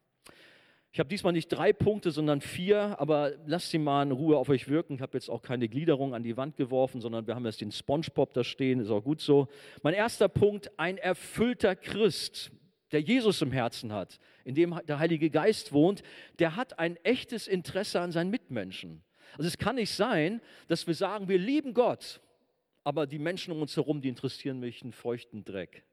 Ich 0.96 0.98
habe 0.98 1.10
diesmal 1.10 1.34
nicht 1.34 1.48
drei 1.48 1.74
Punkte, 1.74 2.10
sondern 2.10 2.40
vier, 2.40 2.98
aber 2.98 3.32
lasst 3.44 3.68
sie 3.68 3.76
mal 3.76 4.02
in 4.02 4.12
Ruhe 4.12 4.38
auf 4.38 4.48
euch 4.48 4.66
wirken. 4.66 4.94
Ich 4.94 5.02
habe 5.02 5.18
jetzt 5.18 5.28
auch 5.28 5.42
keine 5.42 5.68
Gliederung 5.68 6.14
an 6.14 6.22
die 6.22 6.38
Wand 6.38 6.56
geworfen, 6.56 7.02
sondern 7.02 7.26
wir 7.26 7.34
haben 7.34 7.44
jetzt 7.44 7.60
den 7.60 7.70
Spongebob 7.70 8.32
da 8.32 8.42
stehen, 8.42 8.80
ist 8.80 8.88
auch 8.88 9.04
gut 9.04 9.20
so. 9.20 9.46
Mein 9.82 9.92
erster 9.92 10.30
Punkt, 10.30 10.70
ein 10.78 10.96
erfüllter 10.96 11.76
Christ, 11.76 12.50
der 12.92 13.02
Jesus 13.02 13.42
im 13.42 13.52
Herzen 13.52 13.92
hat, 13.92 14.18
in 14.46 14.54
dem 14.54 14.80
der 14.88 14.98
Heilige 14.98 15.28
Geist 15.28 15.74
wohnt, 15.74 16.02
der 16.38 16.56
hat 16.56 16.78
ein 16.78 16.96
echtes 17.04 17.46
Interesse 17.46 18.00
an 18.00 18.10
seinen 18.10 18.30
Mitmenschen. 18.30 19.02
Also 19.36 19.48
es 19.48 19.58
kann 19.58 19.74
nicht 19.74 19.92
sein, 19.92 20.40
dass 20.66 20.86
wir 20.86 20.94
sagen, 20.94 21.28
wir 21.28 21.36
lieben 21.36 21.74
Gott, 21.74 22.22
aber 22.84 23.06
die 23.06 23.18
Menschen 23.18 23.52
um 23.52 23.60
uns 23.60 23.76
herum, 23.76 24.00
die 24.00 24.08
interessieren 24.08 24.60
mich 24.60 24.80
einen 24.82 24.92
feuchten 24.92 25.44
Dreck. 25.44 25.84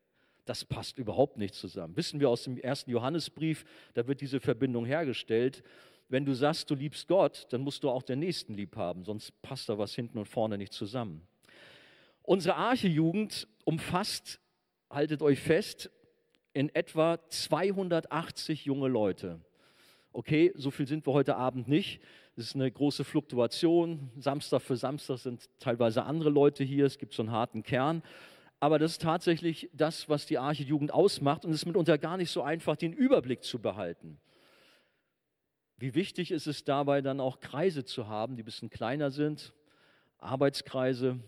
Das 0.46 0.66
passt 0.66 0.98
überhaupt 0.98 1.38
nicht 1.38 1.54
zusammen. 1.54 1.96
Wissen 1.96 2.20
wir 2.20 2.30
aus 2.30 2.44
dem 2.44 2.58
ersten 2.58 2.92
Johannesbrief, 2.92 3.64
da 3.94 4.08
wird 4.08 4.22
diese 4.22 4.40
Verbindung 4.40 4.86
hergestellt. 4.86 5.64
Wenn 6.10 6.26
du 6.26 6.34
sagst, 6.34 6.70
du 6.70 6.76
liebst 6.76 7.08
Gott, 7.08 7.48
dann 7.52 7.62
musst 7.62 7.84
du 7.84 7.90
auch 7.90 8.04
den 8.04 8.20
Nächsten 8.20 8.54
lieb 8.54 8.76
haben, 8.76 9.04
sonst 9.04 9.42
passt 9.42 9.70
da 9.70 9.78
was 9.78 9.96
hinten 9.96 10.18
und 10.18 10.28
vorne 10.28 10.58
nicht 10.58 10.74
zusammen. 10.74 11.26
Unsere 12.24 12.56
Arche-Jugend 12.56 13.48
umfasst, 13.64 14.40
haltet 14.90 15.22
euch 15.22 15.40
fest, 15.40 15.90
in 16.54 16.74
etwa 16.76 17.20
280 17.30 18.66
junge 18.66 18.88
Leute. 18.88 19.40
Okay, 20.12 20.52
so 20.56 20.70
viel 20.70 20.86
sind 20.86 21.08
wir 21.08 21.14
heute 21.14 21.36
Abend 21.36 21.68
nicht. 21.68 22.00
Es 22.36 22.46
ist 22.46 22.56
eine 22.56 22.70
große 22.70 23.04
Fluktuation. 23.04 24.12
Samstag 24.20 24.62
für 24.62 24.76
Samstag 24.76 25.18
sind 25.18 25.50
teilweise 25.60 26.04
andere 26.04 26.30
Leute 26.30 26.64
hier. 26.64 26.86
Es 26.86 27.00
gibt 27.00 27.14
so 27.14 27.24
einen 27.24 27.32
harten 27.32 27.64
Kern 27.64 28.04
aber 28.64 28.80
das 28.80 28.94
ist 28.94 29.02
tatsächlich 29.02 29.70
das, 29.74 30.08
was 30.08 30.26
die 30.26 30.38
Arche-Jugend 30.38 30.94
ausmacht 30.94 31.44
und 31.44 31.52
es 31.52 31.58
ist 31.58 31.66
mitunter 31.66 31.98
gar 31.98 32.16
nicht 32.16 32.32
so 32.32 32.44
einfach, 32.44 32.78
den 32.78 32.94
Überblick 32.94 33.44
zu 33.44 33.60
behalten. 33.60 34.22
Wie 35.76 35.96
wichtig 35.96 36.32
ist 36.32 36.48
es 36.48 36.64
dabei 36.64 37.02
dann 37.02 37.20
auch 37.20 37.42
Kreise 37.42 37.84
zu 37.84 38.08
haben, 38.08 38.38
die 38.38 38.42
ein 38.42 38.46
bisschen 38.46 38.70
kleiner 38.70 39.12
sind, 39.12 39.54
Arbeitskreise, 40.18 41.20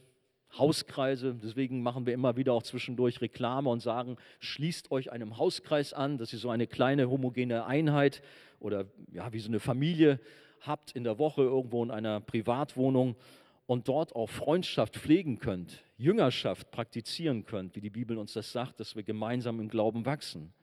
Hauskreise. 0.57 1.35
Deswegen 1.43 1.83
machen 1.83 2.05
wir 2.05 2.13
immer 2.13 2.37
wieder 2.37 2.53
auch 2.53 2.63
zwischendurch 2.63 3.19
Reklame 3.19 3.69
und 3.69 3.81
sagen, 3.81 4.15
schließt 4.39 4.89
euch 4.91 5.11
einem 5.11 5.37
Hauskreis 5.37 5.91
an, 5.91 6.17
dass 6.17 6.31
ihr 6.31 6.39
so 6.39 6.49
eine 6.49 6.67
kleine 6.67 7.09
homogene 7.09 7.65
Einheit 7.65 8.21
oder 8.61 8.85
ja, 9.11 9.33
wie 9.33 9.39
so 9.39 9.49
eine 9.49 9.59
Familie 9.59 10.21
habt 10.61 10.93
in 10.93 11.03
der 11.03 11.19
Woche 11.19 11.41
irgendwo 11.41 11.83
in 11.83 11.91
einer 11.91 12.21
Privatwohnung 12.21 13.17
und 13.65 13.89
dort 13.89 14.15
auch 14.15 14.29
Freundschaft 14.29 14.95
pflegen 14.95 15.39
könnt, 15.39 15.83
Jüngerschaft 15.97 16.71
praktizieren 16.71 17.45
könnt, 17.45 17.75
wie 17.75 17.81
die 17.81 17.89
Bibel 17.89 18.17
uns 18.17 18.33
das 18.33 18.51
sagt, 18.51 18.79
dass 18.79 18.95
wir 18.95 19.03
gemeinsam 19.03 19.59
im 19.59 19.69
Glauben 19.69 20.05
wachsen. 20.05 20.53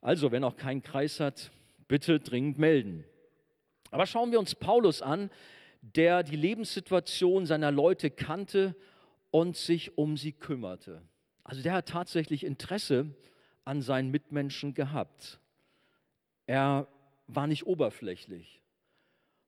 Also, 0.00 0.32
wenn 0.32 0.44
auch 0.44 0.56
kein 0.56 0.82
Kreis 0.82 1.20
hat, 1.20 1.50
bitte 1.88 2.20
dringend 2.20 2.58
melden. 2.58 3.04
Aber 3.90 4.06
schauen 4.06 4.30
wir 4.30 4.38
uns 4.38 4.54
Paulus 4.54 5.02
an, 5.02 5.30
der 5.82 6.22
die 6.22 6.36
Lebenssituation 6.36 7.46
seiner 7.46 7.70
Leute 7.70 8.10
kannte 8.10 8.76
und 9.30 9.56
sich 9.56 9.96
um 9.96 10.16
sie 10.16 10.32
kümmerte. 10.32 11.02
Also 11.42 11.62
der 11.62 11.72
hat 11.72 11.88
tatsächlich 11.88 12.44
Interesse 12.44 13.14
an 13.64 13.82
seinen 13.82 14.10
Mitmenschen 14.10 14.74
gehabt. 14.74 15.40
Er 16.46 16.86
war 17.26 17.46
nicht 17.46 17.66
oberflächlich. 17.66 18.62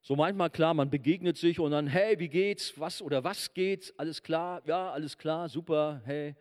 So 0.05 0.17
manchmal 0.17 0.51
klar, 0.51 0.75
man 0.75 0.91
begegnet 0.91 1.37
sich 1.37 1.61
und 1.61 1.71
dann, 1.71 1.87
hey, 1.87 2.19
wie 2.19 2.29
geht's? 2.29 2.77
Was 2.77 3.01
oder 3.01 3.23
was 3.23 3.55
geht? 3.55 3.95
Alles 3.97 4.21
klar? 4.21 4.61
Ja, 4.67 4.91
alles 4.91 5.17
klar, 5.17 5.49
super, 5.49 6.03
hey. 6.05 6.35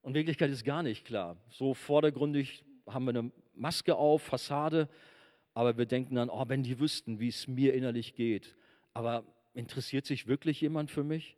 Und 0.00 0.14
Wirklichkeit 0.14 0.48
ist 0.48 0.64
gar 0.64 0.82
nicht 0.82 1.04
klar. 1.04 1.36
So 1.50 1.74
vordergründig 1.74 2.64
haben 2.88 3.04
wir 3.04 3.10
eine 3.10 3.30
Maske 3.54 3.94
auf, 3.94 4.22
Fassade, 4.22 4.88
aber 5.52 5.76
wir 5.76 5.84
denken 5.84 6.14
dann, 6.14 6.30
oh, 6.30 6.42
wenn 6.48 6.62
die 6.62 6.80
wüssten, 6.80 7.20
wie 7.20 7.28
es 7.28 7.46
mir 7.46 7.74
innerlich 7.74 8.14
geht. 8.14 8.56
Aber 8.94 9.22
interessiert 9.52 10.06
sich 10.06 10.26
wirklich 10.26 10.62
jemand 10.62 10.90
für 10.90 11.04
mich? 11.04 11.36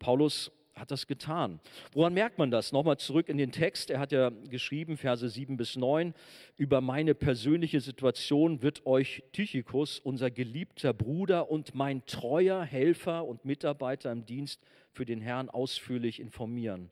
Paulus 0.00 0.50
hat 0.74 0.90
das 0.90 1.06
getan. 1.06 1.60
Woran 1.92 2.14
merkt 2.14 2.38
man 2.38 2.50
das? 2.50 2.72
Nochmal 2.72 2.98
zurück 2.98 3.28
in 3.28 3.38
den 3.38 3.52
Text. 3.52 3.90
Er 3.90 3.98
hat 3.98 4.12
ja 4.12 4.30
geschrieben, 4.48 4.96
Verse 4.96 5.28
7 5.28 5.56
bis 5.56 5.76
9, 5.76 6.14
über 6.56 6.80
meine 6.80 7.14
persönliche 7.14 7.80
Situation 7.80 8.62
wird 8.62 8.86
euch 8.86 9.22
Tychicus, 9.32 9.98
unser 9.98 10.30
geliebter 10.30 10.92
Bruder 10.92 11.50
und 11.50 11.74
mein 11.74 12.04
treuer 12.06 12.62
Helfer 12.62 13.26
und 13.26 13.44
Mitarbeiter 13.44 14.10
im 14.12 14.24
Dienst 14.24 14.60
für 14.92 15.04
den 15.04 15.20
Herrn 15.20 15.48
ausführlich 15.48 16.20
informieren. 16.20 16.90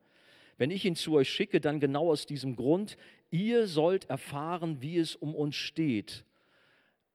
Wenn 0.59 0.71
ich 0.71 0.85
ihn 0.85 0.97
zu 0.97 1.15
euch 1.15 1.31
schicke, 1.31 1.61
dann 1.61 1.81
genau 1.81 2.11
aus 2.11 2.27
diesem 2.27 2.57
Grund, 2.57 2.97
ihr 3.31 3.67
sollt 3.69 4.11
erfahren, 4.11 4.83
wie 4.83 4.99
es 4.99 5.15
um 5.15 5.35
uns 5.35 5.55
steht 5.55 6.25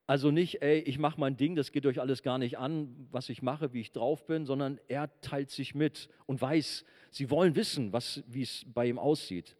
also 0.05 0.31
nicht, 0.31 0.61
ey, 0.61 0.79
ich 0.79 0.99
mache 0.99 1.19
mein 1.19 1.37
Ding, 1.37 1.55
das 1.55 1.71
geht 1.71 1.85
euch 1.85 2.01
alles 2.01 2.23
gar 2.23 2.37
nicht 2.37 2.57
an, 2.57 3.07
was 3.11 3.29
ich 3.29 3.41
mache, 3.41 3.73
wie 3.73 3.79
ich 3.79 3.91
drauf 3.93 4.25
bin, 4.25 4.45
sondern 4.45 4.79
er 4.87 5.09
teilt 5.21 5.49
sich 5.49 5.75
mit 5.75 6.09
und 6.25 6.41
weiß, 6.41 6.83
sie 7.09 7.29
wollen 7.29 7.55
wissen, 7.55 7.93
wie 8.27 8.41
es 8.41 8.65
bei 8.73 8.87
ihm 8.87 8.99
aussieht. 8.99 9.55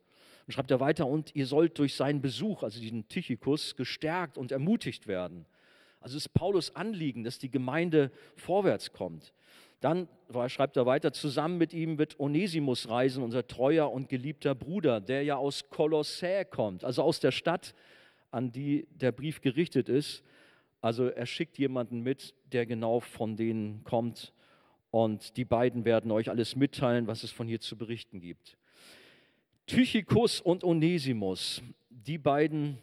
Und 0.46 0.54
schreibt 0.54 0.72
er 0.72 0.82
weiter, 0.82 1.08
und 1.08 1.34
ihr 1.34 1.46
sollt 1.46 1.80
durch 1.80 1.96
seinen 1.96 2.22
Besuch, 2.22 2.64
also 2.64 2.82
diesen 2.82 3.08
Tychikus, 3.08 3.78
gestärkt 3.78 4.38
und 4.38 4.52
ermutigt 4.52 5.08
werden. 5.08 5.46
Also 6.02 6.18
es 6.18 6.26
ist 6.26 6.34
Paulus 6.34 6.76
Anliegen, 6.76 7.24
dass 7.24 7.40
die 7.40 7.50
Gemeinde 7.50 8.12
vorwärts 8.36 8.92
kommt. 8.92 9.34
Dann 9.80 10.10
schreibt 10.48 10.76
er 10.76 10.86
weiter, 10.86 11.14
zusammen 11.14 11.58
mit 11.58 11.74
ihm 11.74 11.98
wird 11.98 12.20
Onesimus 12.20 12.90
reisen, 12.90 13.24
unser 13.24 13.48
treuer 13.48 13.90
und 13.90 14.10
geliebter 14.10 14.56
Bruder, 14.56 15.00
der 15.00 15.24
ja 15.24 15.38
aus 15.38 15.70
Kolossä 15.70 16.44
kommt, 16.44 16.84
also 16.84 17.04
aus 17.04 17.22
der 17.22 17.32
Stadt, 17.32 17.74
an 18.32 18.52
die 18.52 18.88
der 18.92 19.14
Brief 19.14 19.40
gerichtet 19.40 19.88
ist. 19.88 20.24
Also 20.84 21.06
er 21.06 21.26
schickt 21.26 21.58
jemanden 21.58 22.02
mit, 22.02 22.36
der 22.52 22.66
genau 22.66 23.00
von 23.00 23.38
denen 23.38 23.86
kommt. 23.86 24.34
Und 24.92 25.38
die 25.38 25.46
beiden 25.46 25.86
werden 25.86 26.12
euch 26.12 26.30
alles 26.30 26.58
mitteilen, 26.58 27.08
was 27.08 27.24
es 27.24 27.32
von 27.32 27.48
hier 27.48 27.62
zu 27.62 27.78
berichten 27.78 28.20
gibt. 28.20 28.58
Tychicus 29.66 30.42
und 30.42 30.66
Onesimus, 30.66 31.64
die 31.90 32.18
beiden 32.18 32.80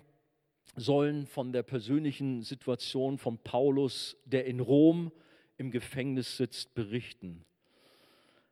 sollen 0.76 1.26
von 1.26 1.52
der 1.52 1.62
persönlichen 1.62 2.42
Situation 2.42 3.19
von 3.19 3.37
Paulus, 3.37 4.16
der 4.25 4.47
in 4.47 4.61
Rom 4.61 5.12
im 5.59 5.71
Gefängnis 5.71 6.38
sitzt, 6.38 6.73
berichten. 6.73 7.45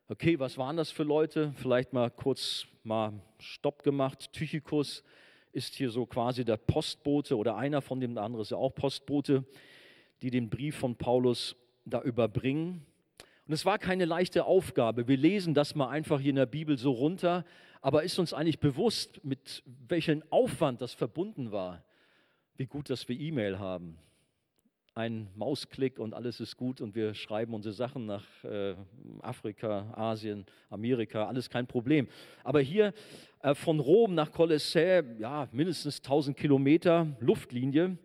Okay, 0.09 0.39
was 0.39 0.59
waren 0.59 0.77
das 0.77 0.91
für 0.91 1.05
Leute? 1.05 1.55
Vielleicht 1.57 1.95
mal 1.95 2.11
kurz 2.11 2.67
mal 2.83 3.15
Stopp 3.39 3.83
gemacht. 3.83 4.31
Tychicus 4.31 5.03
ist 5.59 5.75
hier 5.75 5.91
so 5.91 6.07
quasi 6.07 6.45
der 6.45 6.57
Postbote 6.57 7.37
oder 7.37 7.57
einer 7.57 7.83
von 7.83 8.01
dem, 8.01 8.15
der 8.15 8.23
andere 8.23 8.43
ist 8.43 8.51
ja 8.51 8.57
auch 8.57 8.75
Postbote, 8.75 9.45
die 10.23 10.31
den 10.31 10.49
Brief 10.49 10.77
von 10.77 10.97
Paulus 10.97 11.57
da 11.85 12.01
überbringen. 12.01 12.87
Und 13.47 13.53
es 13.53 13.65
war 13.65 13.79
keine 13.79 14.05
leichte 14.05 14.45
Aufgabe. 14.45 15.09
Wir 15.09 15.17
lesen 15.17 15.55
das 15.55 15.75
mal 15.75 15.89
einfach 15.89 16.21
hier 16.21 16.31
in 16.31 16.37
der 16.37 16.47
Bibel 16.47 16.79
so 16.79 16.93
runter, 16.93 17.45
aber 17.81 18.05
ist 18.05 18.19
uns 18.19 18.33
eigentlich 18.33 18.61
bewusst, 18.61 19.25
mit 19.25 19.63
welchem 19.89 20.23
Aufwand 20.31 20.81
das 20.81 20.95
verbunden 20.95 21.51
war? 21.51 21.85
Wie 22.57 22.67
gut, 22.67 22.89
dass 22.89 23.09
wir 23.09 23.19
E-Mail 23.19 23.59
haben 23.59 23.99
ein 24.99 25.29
Mausklick 25.37 26.01
und 26.01 26.13
alles 26.13 26.41
ist 26.41 26.57
gut 26.57 26.81
und 26.81 26.97
wir 26.97 27.15
schreiben 27.15 27.55
unsere 27.55 27.73
Sachen 27.73 28.07
nach 28.07 28.25
äh, 28.43 28.75
Afrika, 29.21 29.93
Asien, 29.95 30.45
Amerika, 30.71 31.29
alles 31.29 31.49
kein 31.49 31.69
Problem. 31.69 32.09
Aber 32.43 32.61
hier 32.61 32.93
äh, 33.43 33.55
von 33.55 33.79
Rom 33.79 34.17
nach 34.17 34.33
Colossae, 34.33 35.05
ja, 35.21 35.47
mindestens 35.53 35.99
1000 35.99 36.37
Kilometer 36.37 37.07
Luftlinie. 37.21 37.97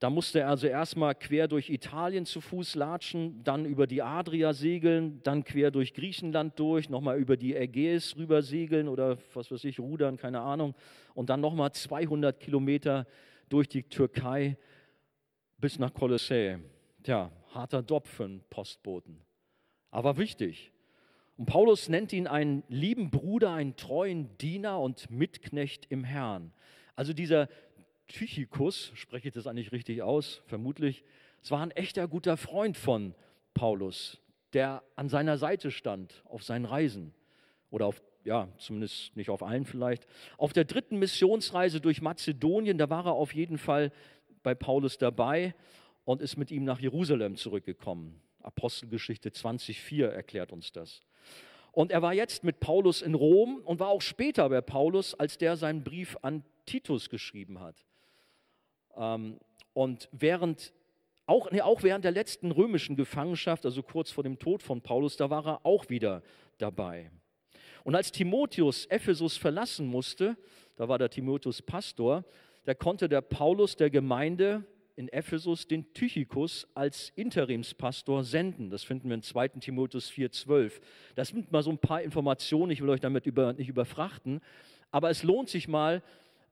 Da 0.00 0.10
musste 0.10 0.40
er 0.40 0.48
also 0.48 0.66
erstmal 0.66 1.14
quer 1.14 1.46
durch 1.46 1.70
Italien 1.70 2.26
zu 2.26 2.40
Fuß 2.40 2.74
latschen, 2.74 3.44
dann 3.44 3.64
über 3.64 3.86
die 3.86 4.02
Adria 4.02 4.52
segeln, 4.52 5.20
dann 5.22 5.44
quer 5.44 5.70
durch 5.70 5.94
Griechenland 5.94 6.58
durch, 6.58 6.90
nochmal 6.90 7.20
über 7.20 7.36
die 7.36 7.54
Ägäis 7.54 8.16
rüber 8.16 8.42
segeln 8.42 8.88
oder 8.88 9.16
was 9.32 9.52
weiß 9.52 9.62
ich, 9.62 9.78
rudern, 9.78 10.16
keine 10.16 10.40
Ahnung. 10.40 10.74
Und 11.14 11.30
dann 11.30 11.40
nochmal 11.40 11.70
200 11.70 12.40
Kilometer 12.40 13.06
durch 13.48 13.68
die 13.68 13.84
Türkei 13.84 14.56
bis 15.58 15.78
nach 15.78 15.92
Kolossä. 15.92 16.60
Tja, 17.02 17.30
harter 17.54 17.80
Job 17.80 18.06
für 18.06 18.24
einen 18.24 18.42
Postboten, 18.50 19.20
aber 19.90 20.16
wichtig. 20.16 20.72
Und 21.36 21.46
Paulus 21.46 21.88
nennt 21.88 22.12
ihn 22.12 22.26
einen 22.26 22.64
lieben 22.68 23.10
Bruder, 23.10 23.52
einen 23.52 23.76
treuen 23.76 24.36
Diener 24.38 24.80
und 24.80 25.10
Mitknecht 25.10 25.86
im 25.90 26.02
Herrn. 26.02 26.52
Also 26.94 27.12
dieser 27.12 27.48
Tychikus, 28.08 28.92
spreche 28.94 29.28
ich 29.28 29.34
das 29.34 29.46
eigentlich 29.46 29.72
richtig 29.72 30.02
aus, 30.02 30.42
vermutlich, 30.46 31.04
es 31.42 31.50
war 31.50 31.60
ein 31.60 31.70
echter 31.72 32.08
guter 32.08 32.36
Freund 32.36 32.76
von 32.76 33.14
Paulus, 33.54 34.20
der 34.52 34.82
an 34.96 35.08
seiner 35.08 35.38
Seite 35.38 35.70
stand 35.70 36.22
auf 36.24 36.42
seinen 36.42 36.64
Reisen 36.64 37.14
oder 37.70 37.86
auf 37.86 38.02
ja, 38.24 38.48
zumindest 38.58 39.16
nicht 39.16 39.30
auf 39.30 39.44
allen 39.44 39.64
vielleicht. 39.64 40.04
Auf 40.36 40.52
der 40.52 40.64
dritten 40.64 40.98
Missionsreise 40.98 41.80
durch 41.80 42.02
Mazedonien, 42.02 42.76
da 42.76 42.90
war 42.90 43.06
er 43.06 43.12
auf 43.12 43.32
jeden 43.32 43.56
Fall 43.56 43.92
bei 44.46 44.54
Paulus 44.54 44.96
dabei 44.96 45.56
und 46.04 46.22
ist 46.22 46.36
mit 46.36 46.52
ihm 46.52 46.62
nach 46.62 46.78
Jerusalem 46.78 47.34
zurückgekommen. 47.34 48.22
Apostelgeschichte 48.42 49.30
20,4 49.30 50.06
erklärt 50.06 50.52
uns 50.52 50.70
das. 50.70 51.02
Und 51.72 51.90
er 51.90 52.00
war 52.00 52.14
jetzt 52.14 52.44
mit 52.44 52.60
Paulus 52.60 53.02
in 53.02 53.14
Rom 53.14 53.60
und 53.64 53.80
war 53.80 53.88
auch 53.88 54.02
später 54.02 54.48
bei 54.48 54.60
Paulus, 54.60 55.14
als 55.14 55.36
der 55.36 55.56
seinen 55.56 55.82
Brief 55.82 56.16
an 56.22 56.44
Titus 56.64 57.10
geschrieben 57.10 57.58
hat. 57.58 57.84
Ähm, 58.96 59.40
und 59.72 60.08
während, 60.12 60.72
auch, 61.26 61.50
nee, 61.50 61.60
auch 61.60 61.82
während 61.82 62.04
der 62.04 62.12
letzten 62.12 62.52
römischen 62.52 62.94
Gefangenschaft, 62.94 63.64
also 63.64 63.82
kurz 63.82 64.12
vor 64.12 64.22
dem 64.22 64.38
Tod 64.38 64.62
von 64.62 64.80
Paulus, 64.80 65.16
da 65.16 65.28
war 65.28 65.44
er 65.44 65.66
auch 65.66 65.88
wieder 65.88 66.22
dabei. 66.58 67.10
Und 67.82 67.96
als 67.96 68.12
Timotheus 68.12 68.86
Ephesus 68.86 69.36
verlassen 69.36 69.88
musste, 69.88 70.36
da 70.76 70.88
war 70.88 70.98
der 70.98 71.10
Timotheus 71.10 71.62
Pastor, 71.62 72.24
da 72.66 72.74
konnte 72.74 73.08
der 73.08 73.20
Paulus 73.20 73.76
der 73.76 73.90
Gemeinde 73.90 74.64
in 74.96 75.08
Ephesus 75.08 75.68
den 75.68 75.92
Tychikus 75.92 76.66
als 76.74 77.12
Interimspastor 77.14 78.24
senden. 78.24 78.70
Das 78.70 78.82
finden 78.82 79.08
wir 79.08 79.14
in 79.14 79.22
2. 79.22 79.48
Timotheus 79.60 80.10
4,12. 80.10 80.80
Das 81.14 81.28
sind 81.28 81.52
mal 81.52 81.62
so 81.62 81.70
ein 81.70 81.78
paar 81.78 82.02
Informationen, 82.02 82.72
ich 82.72 82.82
will 82.82 82.90
euch 82.90 83.00
damit 83.00 83.24
über, 83.24 83.52
nicht 83.52 83.68
überfrachten, 83.68 84.40
aber 84.90 85.10
es 85.10 85.22
lohnt 85.22 85.48
sich 85.48 85.68
mal, 85.68 86.02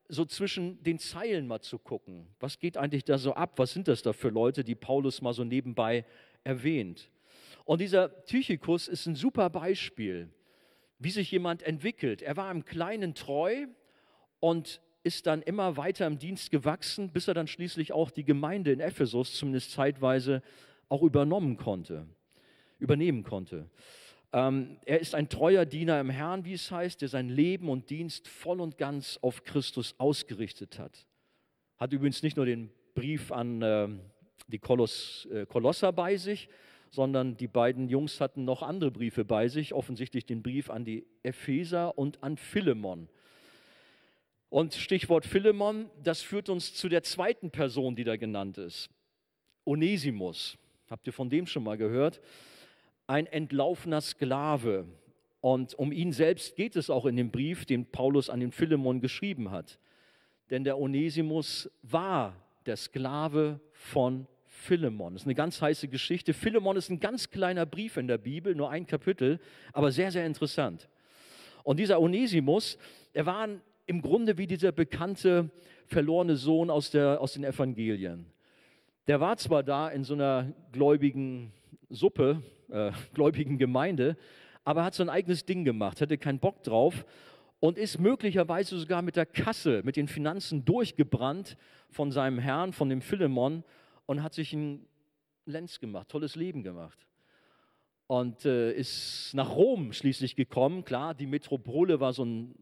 so 0.06 0.24
zwischen 0.24 0.82
den 0.82 0.98
Zeilen 0.98 1.48
mal 1.48 1.62
zu 1.62 1.78
gucken. 1.78 2.28
Was 2.38 2.58
geht 2.58 2.76
eigentlich 2.76 3.04
da 3.04 3.18
so 3.18 3.34
ab? 3.34 3.54
Was 3.56 3.72
sind 3.72 3.88
das 3.88 4.02
da 4.02 4.12
für 4.12 4.28
Leute, 4.28 4.62
die 4.62 4.74
Paulus 4.74 5.22
mal 5.22 5.32
so 5.32 5.44
nebenbei 5.44 6.04
erwähnt? 6.44 7.10
Und 7.64 7.80
dieser 7.80 8.24
Tychikus 8.26 8.86
ist 8.86 9.06
ein 9.06 9.16
super 9.16 9.48
Beispiel, 9.48 10.28
wie 10.98 11.10
sich 11.10 11.30
jemand 11.30 11.62
entwickelt. 11.62 12.20
Er 12.20 12.36
war 12.36 12.50
im 12.50 12.66
Kleinen 12.66 13.14
treu 13.14 13.66
und 14.40 14.82
ist 15.04 15.26
dann 15.26 15.42
immer 15.42 15.76
weiter 15.76 16.06
im 16.06 16.18
Dienst 16.18 16.50
gewachsen, 16.50 17.10
bis 17.10 17.28
er 17.28 17.34
dann 17.34 17.46
schließlich 17.46 17.92
auch 17.92 18.10
die 18.10 18.24
Gemeinde 18.24 18.72
in 18.72 18.80
Ephesus 18.80 19.34
zumindest 19.34 19.70
zeitweise 19.70 20.42
auch 20.88 21.02
übernommen 21.02 21.56
konnte, 21.56 22.06
übernehmen 22.78 23.22
konnte. 23.22 23.68
Ähm, 24.32 24.78
er 24.84 25.00
ist 25.00 25.14
ein 25.14 25.28
treuer 25.28 25.66
Diener 25.66 26.00
im 26.00 26.10
Herrn, 26.10 26.44
wie 26.44 26.54
es 26.54 26.70
heißt, 26.70 27.02
der 27.02 27.08
sein 27.08 27.28
Leben 27.28 27.68
und 27.68 27.90
Dienst 27.90 28.26
voll 28.26 28.60
und 28.60 28.78
ganz 28.78 29.18
auf 29.22 29.44
Christus 29.44 29.94
ausgerichtet 29.98 30.78
hat. 30.78 31.06
Hat 31.76 31.92
übrigens 31.92 32.22
nicht 32.22 32.36
nur 32.36 32.46
den 32.46 32.70
Brief 32.94 33.30
an 33.30 33.62
äh, 33.62 33.88
die 34.48 34.58
Koloss, 34.58 35.28
äh, 35.30 35.46
Kolosser 35.46 35.92
bei 35.92 36.16
sich, 36.16 36.48
sondern 36.90 37.36
die 37.36 37.48
beiden 37.48 37.88
Jungs 37.88 38.20
hatten 38.20 38.44
noch 38.44 38.62
andere 38.62 38.90
Briefe 38.90 39.24
bei 39.24 39.48
sich, 39.48 39.74
offensichtlich 39.74 40.26
den 40.26 40.42
Brief 40.42 40.70
an 40.70 40.84
die 40.84 41.06
Epheser 41.22 41.98
und 41.98 42.22
an 42.22 42.36
Philemon. 42.36 43.08
Und 44.54 44.74
Stichwort 44.74 45.26
Philemon, 45.26 45.90
das 46.04 46.22
führt 46.22 46.48
uns 46.48 46.74
zu 46.74 46.88
der 46.88 47.02
zweiten 47.02 47.50
Person, 47.50 47.96
die 47.96 48.04
da 48.04 48.14
genannt 48.14 48.56
ist. 48.56 48.88
Onesimus. 49.64 50.56
Habt 50.88 51.08
ihr 51.08 51.12
von 51.12 51.28
dem 51.28 51.48
schon 51.48 51.64
mal 51.64 51.76
gehört? 51.76 52.20
Ein 53.08 53.26
entlaufener 53.26 54.00
Sklave. 54.00 54.86
Und 55.40 55.74
um 55.74 55.90
ihn 55.90 56.12
selbst 56.12 56.54
geht 56.54 56.76
es 56.76 56.88
auch 56.88 57.04
in 57.04 57.16
dem 57.16 57.32
Brief, 57.32 57.66
den 57.66 57.84
Paulus 57.84 58.30
an 58.30 58.38
den 58.38 58.52
Philemon 58.52 59.00
geschrieben 59.00 59.50
hat. 59.50 59.80
Denn 60.50 60.62
der 60.62 60.78
Onesimus 60.78 61.68
war 61.82 62.36
der 62.64 62.76
Sklave 62.76 63.58
von 63.72 64.28
Philemon. 64.46 65.14
Das 65.14 65.22
ist 65.22 65.26
eine 65.26 65.34
ganz 65.34 65.60
heiße 65.60 65.88
Geschichte. 65.88 66.32
Philemon 66.32 66.76
ist 66.76 66.90
ein 66.90 67.00
ganz 67.00 67.28
kleiner 67.28 67.66
Brief 67.66 67.96
in 67.96 68.06
der 68.06 68.18
Bibel, 68.18 68.54
nur 68.54 68.70
ein 68.70 68.86
Kapitel, 68.86 69.40
aber 69.72 69.90
sehr, 69.90 70.12
sehr 70.12 70.24
interessant. 70.24 70.88
Und 71.64 71.80
dieser 71.80 72.00
Onesimus, 72.00 72.78
er 73.12 73.26
war 73.26 73.40
ein 73.40 73.60
im 73.86 74.02
Grunde 74.02 74.38
wie 74.38 74.46
dieser 74.46 74.72
bekannte 74.72 75.50
verlorene 75.86 76.36
Sohn 76.36 76.70
aus, 76.70 76.90
der, 76.90 77.20
aus 77.20 77.34
den 77.34 77.44
Evangelien. 77.44 78.26
Der 79.06 79.20
war 79.20 79.36
zwar 79.36 79.62
da 79.62 79.88
in 79.88 80.04
so 80.04 80.14
einer 80.14 80.52
gläubigen 80.72 81.52
Suppe, 81.90 82.42
äh, 82.70 82.92
gläubigen 83.14 83.58
Gemeinde, 83.58 84.16
aber 84.64 84.84
hat 84.84 84.94
sein 84.94 85.10
eigenes 85.10 85.44
Ding 85.44 85.64
gemacht, 85.64 86.00
hatte 86.00 86.16
keinen 86.16 86.38
Bock 86.38 86.62
drauf 86.62 87.04
und 87.60 87.76
ist 87.76 87.98
möglicherweise 87.98 88.78
sogar 88.78 89.02
mit 89.02 89.16
der 89.16 89.26
Kasse, 89.26 89.82
mit 89.84 89.96
den 89.96 90.08
Finanzen 90.08 90.64
durchgebrannt 90.64 91.56
von 91.90 92.10
seinem 92.10 92.38
Herrn, 92.38 92.72
von 92.72 92.88
dem 92.88 93.02
Philemon 93.02 93.62
und 94.06 94.22
hat 94.22 94.32
sich 94.32 94.54
ein 94.54 94.86
Lenz 95.44 95.80
gemacht, 95.80 96.08
tolles 96.08 96.36
Leben 96.36 96.62
gemacht. 96.62 97.06
Und 98.06 98.44
äh, 98.44 98.72
ist 98.72 99.32
nach 99.34 99.54
Rom 99.54 99.92
schließlich 99.92 100.36
gekommen. 100.36 100.84
Klar, 100.84 101.14
die 101.14 101.26
Metropole 101.26 102.00
war 102.00 102.12
so 102.12 102.24
ein 102.24 102.54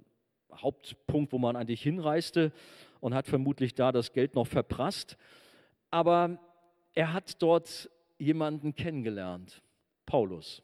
Hauptpunkt, 0.56 1.32
wo 1.32 1.38
man 1.38 1.56
eigentlich 1.56 1.82
hinreiste 1.82 2.52
und 3.00 3.14
hat 3.14 3.26
vermutlich 3.26 3.74
da 3.74 3.92
das 3.92 4.12
Geld 4.12 4.34
noch 4.34 4.46
verprasst. 4.46 5.16
Aber 5.90 6.38
er 6.94 7.12
hat 7.12 7.42
dort 7.42 7.90
jemanden 8.18 8.74
kennengelernt, 8.74 9.62
Paulus. 10.06 10.62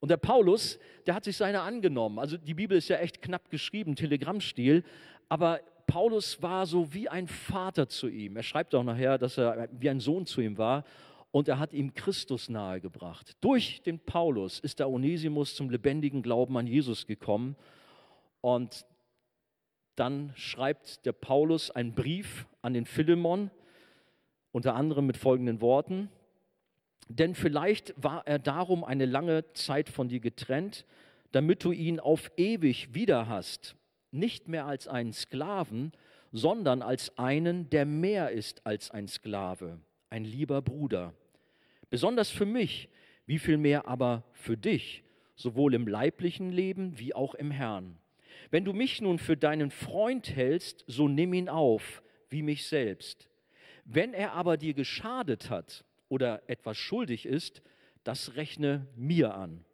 Und 0.00 0.10
der 0.10 0.18
Paulus, 0.18 0.78
der 1.06 1.14
hat 1.14 1.24
sich 1.24 1.36
seiner 1.36 1.62
angenommen. 1.62 2.18
Also 2.18 2.36
die 2.36 2.54
Bibel 2.54 2.76
ist 2.76 2.88
ja 2.88 2.98
echt 2.98 3.22
knapp 3.22 3.50
geschrieben, 3.50 3.96
Telegrammstil, 3.96 4.84
aber 5.28 5.60
Paulus 5.86 6.42
war 6.42 6.66
so 6.66 6.92
wie 6.92 7.08
ein 7.08 7.28
Vater 7.28 7.88
zu 7.88 8.08
ihm. 8.08 8.36
Er 8.36 8.42
schreibt 8.42 8.74
auch 8.74 8.82
nachher, 8.82 9.18
dass 9.18 9.38
er 9.38 9.68
wie 9.72 9.88
ein 9.88 10.00
Sohn 10.00 10.26
zu 10.26 10.40
ihm 10.40 10.58
war 10.58 10.84
und 11.30 11.48
er 11.48 11.58
hat 11.58 11.72
ihm 11.72 11.94
Christus 11.94 12.48
nahegebracht. 12.48 13.36
Durch 13.40 13.82
den 13.82 13.98
Paulus 13.98 14.58
ist 14.58 14.78
der 14.78 14.88
Onesimus 14.88 15.54
zum 15.54 15.70
lebendigen 15.70 16.22
Glauben 16.22 16.56
an 16.56 16.66
Jesus 16.66 17.06
gekommen 17.06 17.56
und 18.40 18.84
dann 19.96 20.32
schreibt 20.36 21.04
der 21.06 21.12
Paulus 21.12 21.70
einen 21.70 21.94
Brief 21.94 22.46
an 22.62 22.74
den 22.74 22.86
Philemon, 22.86 23.50
unter 24.52 24.74
anderem 24.74 25.06
mit 25.06 25.16
folgenden 25.16 25.60
Worten. 25.60 26.10
Denn 27.08 27.34
vielleicht 27.34 27.94
war 27.96 28.26
er 28.26 28.38
darum 28.38 28.84
eine 28.84 29.06
lange 29.06 29.52
Zeit 29.52 29.88
von 29.88 30.08
dir 30.08 30.20
getrennt, 30.20 30.84
damit 31.32 31.64
du 31.64 31.72
ihn 31.72 32.00
auf 32.00 32.30
ewig 32.36 32.94
wieder 32.94 33.28
hast, 33.28 33.76
nicht 34.10 34.48
mehr 34.48 34.66
als 34.66 34.88
einen 34.88 35.12
Sklaven, 35.12 35.92
sondern 36.32 36.82
als 36.82 37.16
einen, 37.18 37.70
der 37.70 37.86
mehr 37.86 38.30
ist 38.30 38.66
als 38.66 38.90
ein 38.90 39.08
Sklave, 39.08 39.80
ein 40.10 40.24
lieber 40.24 40.62
Bruder. 40.62 41.14
Besonders 41.90 42.30
für 42.30 42.46
mich, 42.46 42.88
wie 43.26 43.38
viel 43.38 43.56
mehr 43.56 43.88
aber 43.88 44.24
für 44.32 44.56
dich, 44.56 45.04
sowohl 45.34 45.74
im 45.74 45.86
leiblichen 45.86 46.50
Leben 46.50 46.98
wie 46.98 47.14
auch 47.14 47.34
im 47.34 47.50
Herrn. 47.50 47.98
Wenn 48.50 48.64
du 48.64 48.72
mich 48.72 49.00
nun 49.00 49.18
für 49.18 49.36
deinen 49.36 49.70
Freund 49.70 50.34
hältst, 50.34 50.84
so 50.86 51.08
nimm 51.08 51.34
ihn 51.34 51.48
auf, 51.48 52.02
wie 52.28 52.42
mich 52.42 52.66
selbst. 52.66 53.28
Wenn 53.84 54.14
er 54.14 54.32
aber 54.32 54.56
dir 54.56 54.74
geschadet 54.74 55.50
hat 55.50 55.84
oder 56.08 56.42
etwas 56.48 56.76
schuldig 56.76 57.26
ist, 57.26 57.62
das 58.04 58.36
rechne 58.36 58.86
mir 58.96 59.34
an. 59.34 59.64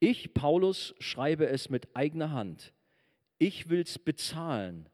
Ich, 0.00 0.34
Paulus, 0.34 0.94
schreibe 0.98 1.46
es 1.46 1.70
mit 1.70 1.96
eigener 1.96 2.32
Hand. 2.32 2.74
Ich 3.38 3.70
will's 3.70 3.98
bezahlen. 3.98 4.88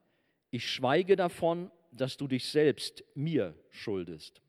Ich 0.51 0.69
schweige 0.69 1.15
davon, 1.15 1.71
dass 1.91 2.17
du 2.17 2.27
dich 2.27 2.45
selbst 2.49 3.03
mir 3.13 3.53
schuldest. 3.69 4.41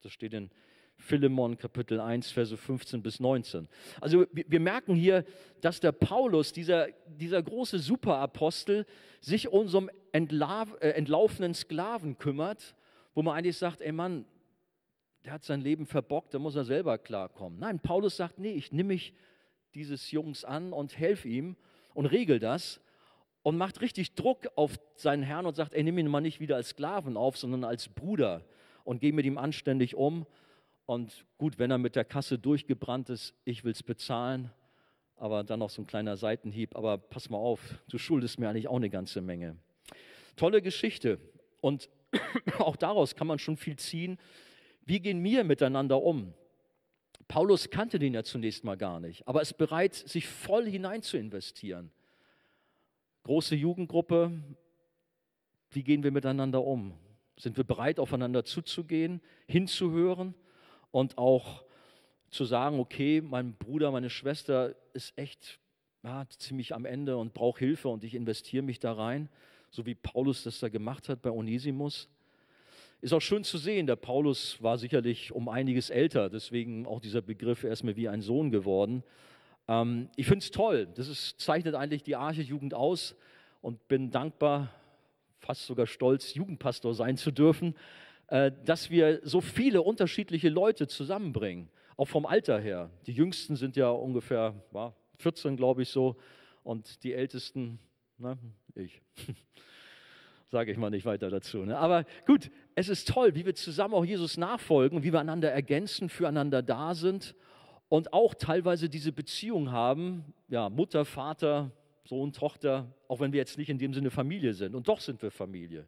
Das 0.00 0.12
steht 0.12 0.34
in 0.34 0.50
Philemon 0.98 1.56
Kapitel 1.56 2.00
1, 2.00 2.30
Verse 2.32 2.56
15 2.56 3.02
bis 3.02 3.20
19. 3.20 3.68
Also 4.00 4.26
wir, 4.32 4.60
merken 4.60 4.94
hier, 4.94 5.24
dass 5.60 5.80
der 5.80 5.92
Paulus, 5.92 6.52
dieser, 6.52 6.88
dieser 7.06 7.42
große 7.42 7.78
Superapostel, 7.78 8.84
sich 9.20 9.48
so 9.66 9.78
einen 9.78 9.90
entlauf, 10.12 10.76
äh, 10.80 10.90
entlaufenen 10.90 11.54
Sklaven 11.54 12.18
kümmert, 12.18 12.74
wo 13.14 13.22
man 13.22 13.36
eigentlich 13.36 13.56
sagt, 13.56 13.80
ey 13.80 13.92
Mann, 13.92 14.26
der 15.24 15.32
hat 15.32 15.44
sein 15.44 15.60
Leben 15.60 15.86
verbockt, 15.86 16.34
da 16.34 16.38
muss 16.38 16.56
er 16.56 16.64
selber 16.64 16.98
klarkommen. 16.98 17.58
Nein, 17.58 17.80
Paulus 17.80 18.16
sagt, 18.16 18.38
nee, 18.38 18.52
ich 18.52 18.72
nehme 18.72 18.88
mich 18.88 19.14
dieses 19.74 20.10
Jungs 20.10 20.44
an 20.44 20.72
und 20.72 20.98
helfe 20.98 21.28
ihm 21.28 21.56
und 21.94 22.06
regel 22.06 22.38
das 22.38 22.80
und 23.42 23.56
macht 23.56 23.80
richtig 23.80 24.14
Druck 24.14 24.48
auf 24.56 24.78
seinen 24.96 25.22
Herrn 25.22 25.46
und 25.46 25.54
sagt, 25.54 25.74
ey, 25.74 25.82
nimm 25.82 25.98
ihn 25.98 26.08
mal 26.08 26.20
nicht 26.20 26.40
wieder 26.40 26.56
als 26.56 26.70
Sklaven 26.70 27.16
auf, 27.16 27.36
sondern 27.36 27.64
als 27.64 27.88
Bruder 27.88 28.44
und 28.84 29.00
geh 29.00 29.12
mit 29.12 29.26
ihm 29.26 29.38
anständig 29.38 29.94
um 29.94 30.26
und 30.88 31.26
gut, 31.36 31.58
wenn 31.58 31.70
er 31.70 31.76
mit 31.76 31.96
der 31.96 32.04
Kasse 32.06 32.38
durchgebrannt 32.38 33.10
ist, 33.10 33.34
ich 33.44 33.62
will 33.62 33.72
es 33.72 33.82
bezahlen, 33.82 34.50
aber 35.16 35.44
dann 35.44 35.58
noch 35.58 35.68
so 35.68 35.82
ein 35.82 35.86
kleiner 35.86 36.16
Seitenhieb. 36.16 36.74
Aber 36.74 36.96
pass 36.96 37.28
mal 37.28 37.36
auf, 37.36 37.60
du 37.90 37.98
schuldest 37.98 38.38
mir 38.38 38.48
eigentlich 38.48 38.68
auch 38.68 38.76
eine 38.76 38.88
ganze 38.88 39.20
Menge. 39.20 39.58
Tolle 40.34 40.62
Geschichte. 40.62 41.20
Und 41.60 41.90
auch 42.58 42.76
daraus 42.76 43.14
kann 43.14 43.26
man 43.26 43.38
schon 43.38 43.58
viel 43.58 43.76
ziehen. 43.76 44.16
Wie 44.86 44.98
gehen 44.98 45.22
wir 45.22 45.44
miteinander 45.44 46.00
um? 46.02 46.32
Paulus 47.28 47.68
kannte 47.68 47.98
den 47.98 48.14
ja 48.14 48.22
zunächst 48.24 48.64
mal 48.64 48.78
gar 48.78 48.98
nicht, 48.98 49.28
aber 49.28 49.42
ist 49.42 49.58
bereit, 49.58 49.94
sich 49.94 50.26
voll 50.26 50.64
hinein 50.64 51.02
zu 51.02 51.18
investieren. 51.18 51.92
Große 53.24 53.54
Jugendgruppe, 53.56 54.32
wie 55.68 55.82
gehen 55.82 56.02
wir 56.02 56.12
miteinander 56.12 56.64
um? 56.64 56.94
Sind 57.36 57.58
wir 57.58 57.64
bereit, 57.64 58.00
aufeinander 58.00 58.46
zuzugehen, 58.46 59.20
hinzuhören? 59.46 60.34
Und 60.90 61.18
auch 61.18 61.64
zu 62.30 62.44
sagen, 62.44 62.78
okay, 62.78 63.20
mein 63.20 63.54
Bruder, 63.54 63.90
meine 63.90 64.10
Schwester 64.10 64.74
ist 64.92 65.16
echt 65.16 65.58
ja, 66.02 66.26
ziemlich 66.28 66.74
am 66.74 66.84
Ende 66.84 67.16
und 67.16 67.34
brauche 67.34 67.58
Hilfe 67.58 67.88
und 67.88 68.04
ich 68.04 68.14
investiere 68.14 68.62
mich 68.62 68.78
da 68.78 68.92
rein, 68.92 69.28
so 69.70 69.86
wie 69.86 69.94
Paulus 69.94 70.42
das 70.42 70.60
da 70.60 70.68
gemacht 70.68 71.08
hat 71.08 71.22
bei 71.22 71.30
Onesimus. 71.30 72.08
Ist 73.00 73.12
auch 73.12 73.20
schön 73.20 73.44
zu 73.44 73.58
sehen, 73.58 73.86
der 73.86 73.96
Paulus 73.96 74.62
war 74.62 74.76
sicherlich 74.76 75.32
um 75.32 75.48
einiges 75.48 75.90
älter, 75.90 76.28
deswegen 76.28 76.86
auch 76.86 77.00
dieser 77.00 77.22
Begriff, 77.22 77.62
er 77.62 77.72
ist 77.72 77.84
mir 77.84 77.96
wie 77.96 78.08
ein 78.08 78.22
Sohn 78.22 78.50
geworden. 78.50 79.04
Ähm, 79.68 80.08
ich 80.16 80.26
finde 80.26 80.44
es 80.44 80.50
toll, 80.50 80.88
das 80.94 81.08
ist, 81.08 81.40
zeichnet 81.40 81.74
eigentlich 81.74 82.02
die 82.02 82.16
Arche-Jugend 82.16 82.74
aus 82.74 83.14
und 83.60 83.86
bin 83.88 84.10
dankbar, 84.10 84.72
fast 85.38 85.66
sogar 85.66 85.86
stolz, 85.86 86.34
Jugendpastor 86.34 86.94
sein 86.94 87.16
zu 87.16 87.30
dürfen, 87.30 87.74
dass 88.28 88.90
wir 88.90 89.20
so 89.22 89.40
viele 89.40 89.82
unterschiedliche 89.82 90.48
Leute 90.50 90.86
zusammenbringen, 90.86 91.70
auch 91.96 92.08
vom 92.08 92.26
Alter 92.26 92.60
her. 92.60 92.90
Die 93.06 93.12
Jüngsten 93.12 93.56
sind 93.56 93.76
ja 93.76 93.88
ungefähr 93.90 94.54
ja, 94.74 94.92
14, 95.18 95.56
glaube 95.56 95.82
ich 95.82 95.88
so, 95.88 96.16
und 96.62 97.02
die 97.04 97.14
Ältesten, 97.14 97.78
na, 98.18 98.36
ich. 98.74 99.00
Sage 100.50 100.72
ich 100.72 100.78
mal 100.78 100.88
nicht 100.88 101.04
weiter 101.04 101.28
dazu. 101.28 101.58
Ne? 101.58 101.76
Aber 101.76 102.04
gut, 102.26 102.50
es 102.74 102.88
ist 102.88 103.08
toll, 103.08 103.34
wie 103.34 103.44
wir 103.44 103.54
zusammen 103.54 103.92
auch 103.92 104.04
Jesus 104.04 104.38
nachfolgen, 104.38 105.02
wie 105.02 105.12
wir 105.12 105.20
einander 105.20 105.50
ergänzen, 105.50 106.08
füreinander 106.08 106.62
da 106.62 106.94
sind 106.94 107.34
und 107.90 108.14
auch 108.14 108.34
teilweise 108.34 108.88
diese 108.88 109.12
Beziehung 109.12 109.72
haben, 109.72 110.32
ja, 110.48 110.70
Mutter, 110.70 111.04
Vater, 111.04 111.70
Sohn, 112.04 112.32
Tochter, 112.32 112.94
auch 113.08 113.20
wenn 113.20 113.32
wir 113.32 113.38
jetzt 113.38 113.58
nicht 113.58 113.68
in 113.68 113.78
dem 113.78 113.92
Sinne 113.92 114.10
Familie 114.10 114.54
sind. 114.54 114.74
Und 114.74 114.88
doch 114.88 115.00
sind 115.00 115.20
wir 115.20 115.30
Familie. 115.30 115.86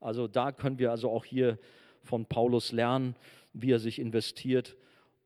Also 0.00 0.26
da 0.26 0.52
können 0.52 0.78
wir 0.78 0.90
also 0.90 1.10
auch 1.10 1.24
hier 1.24 1.58
von 2.02 2.26
Paulus 2.26 2.72
lernen, 2.72 3.14
wie 3.52 3.72
er 3.72 3.78
sich 3.78 3.98
investiert 3.98 4.76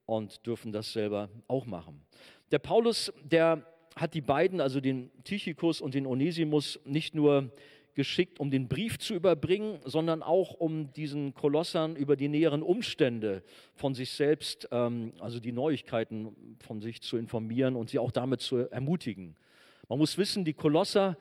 und 0.06 0.44
dürfen 0.46 0.72
das 0.72 0.92
selber 0.92 1.28
auch 1.48 1.66
machen. 1.66 2.02
Der 2.50 2.58
Paulus, 2.58 3.12
der 3.22 3.64
hat 3.96 4.14
die 4.14 4.20
beiden, 4.20 4.60
also 4.60 4.80
den 4.80 5.10
Tychicus 5.22 5.80
und 5.80 5.94
den 5.94 6.06
Onesimus, 6.06 6.80
nicht 6.84 7.14
nur 7.14 7.50
geschickt, 7.94 8.40
um 8.40 8.50
den 8.50 8.68
Brief 8.68 8.98
zu 8.98 9.14
überbringen, 9.14 9.78
sondern 9.84 10.22
auch 10.22 10.54
um 10.54 10.92
diesen 10.92 11.32
Kolossern 11.34 11.94
über 11.94 12.16
die 12.16 12.28
näheren 12.28 12.62
Umstände 12.62 13.44
von 13.74 13.94
sich 13.94 14.10
selbst, 14.10 14.68
ähm, 14.72 15.12
also 15.20 15.38
die 15.38 15.52
Neuigkeiten 15.52 16.56
von 16.58 16.80
sich 16.80 17.02
zu 17.02 17.16
informieren 17.16 17.76
und 17.76 17.90
sie 17.90 18.00
auch 18.00 18.10
damit 18.10 18.40
zu 18.40 18.68
ermutigen. 18.70 19.36
Man 19.88 19.98
muss 19.98 20.18
wissen, 20.18 20.44
die 20.44 20.54
Kolosser 20.54 21.16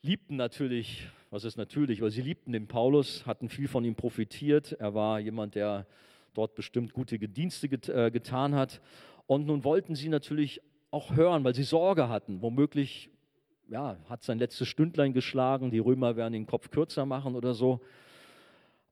liebten 0.00 0.36
natürlich, 0.36 1.06
was 1.34 1.42
ist 1.42 1.56
natürlich, 1.56 2.00
weil 2.00 2.12
sie 2.12 2.22
liebten 2.22 2.52
den 2.52 2.68
Paulus, 2.68 3.26
hatten 3.26 3.48
viel 3.48 3.66
von 3.66 3.84
ihm 3.84 3.96
profitiert. 3.96 4.70
Er 4.78 4.94
war 4.94 5.18
jemand, 5.18 5.56
der 5.56 5.84
dort 6.32 6.54
bestimmt 6.54 6.92
gute 6.92 7.18
Dienste 7.18 7.68
get, 7.68 7.88
äh, 7.88 8.12
getan 8.12 8.54
hat. 8.54 8.80
Und 9.26 9.44
nun 9.46 9.64
wollten 9.64 9.96
sie 9.96 10.08
natürlich 10.08 10.60
auch 10.92 11.16
hören, 11.16 11.42
weil 11.42 11.52
sie 11.52 11.64
Sorge 11.64 12.08
hatten, 12.08 12.40
womöglich 12.40 13.10
ja, 13.66 13.96
hat 14.08 14.22
sein 14.22 14.38
letztes 14.38 14.68
Stündlein 14.68 15.12
geschlagen, 15.12 15.72
die 15.72 15.80
Römer 15.80 16.14
werden 16.14 16.34
den 16.34 16.46
Kopf 16.46 16.70
kürzer 16.70 17.04
machen 17.04 17.34
oder 17.34 17.52
so. 17.52 17.80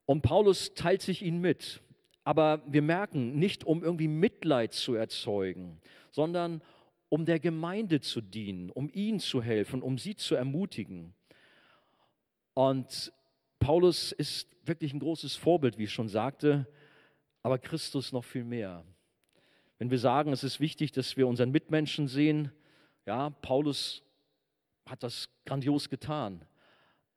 Und 0.05 0.23
Paulus 0.23 0.75
teilt 0.75 1.03
sich 1.03 1.23
ihnen 1.23 1.41
mit. 1.41 1.81
Aber 2.25 2.61
wir 2.67 2.83
merken, 2.83 3.39
nicht 3.39 3.63
um 3.63 3.85
irgendwie 3.85 4.09
Mitleid 4.09 4.73
zu 4.73 4.95
erzeugen, 4.95 5.81
sondern 6.11 6.61
um 7.09 7.25
der 7.25 7.39
Gemeinde 7.39 8.01
zu 8.01 8.21
dienen, 8.21 8.71
um 8.71 8.91
ihnen 8.93 9.21
zu 9.21 9.43
helfen, 9.43 9.81
um 9.81 9.97
sie 9.97 10.17
zu 10.17 10.35
ermutigen. 10.35 11.15
Und 12.55 13.13
Paulus 13.59 14.13
ist 14.13 14.49
wirklich 14.65 14.93
ein 14.93 15.01
großes 15.01 15.37
Vorbild, 15.37 15.79
wie 15.79 15.85
ich 15.85 15.93
schon 15.93 16.09
sagte, 16.09 16.67
aber 17.43 17.59
Christus 17.59 18.13
noch 18.13 18.25
viel 18.25 18.45
mehr. 18.45 18.85
Wenn 19.79 19.91
wir 19.91 19.99
sagen, 19.99 20.33
es 20.33 20.45
ist 20.45 20.61
wichtig, 20.61 20.93
dass 20.93 21.17
wir 21.17 21.27
unseren 21.27 21.51
Mitmenschen 21.51 22.07
sehen, 22.07 22.53
ja, 23.07 23.31
Paulus 23.31 24.03
hat 24.87 25.03
das 25.03 25.29
grandios 25.45 25.89
getan. 25.89 26.45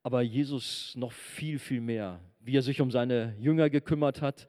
Aber 0.01 0.21
Jesus 0.21 0.93
noch 0.95 1.11
viel, 1.11 1.59
viel 1.59 1.81
mehr. 1.81 2.19
Wie 2.39 2.57
er 2.57 2.61
sich 2.61 2.81
um 2.81 2.91
seine 2.91 3.35
Jünger 3.39 3.69
gekümmert 3.69 4.21
hat, 4.21 4.47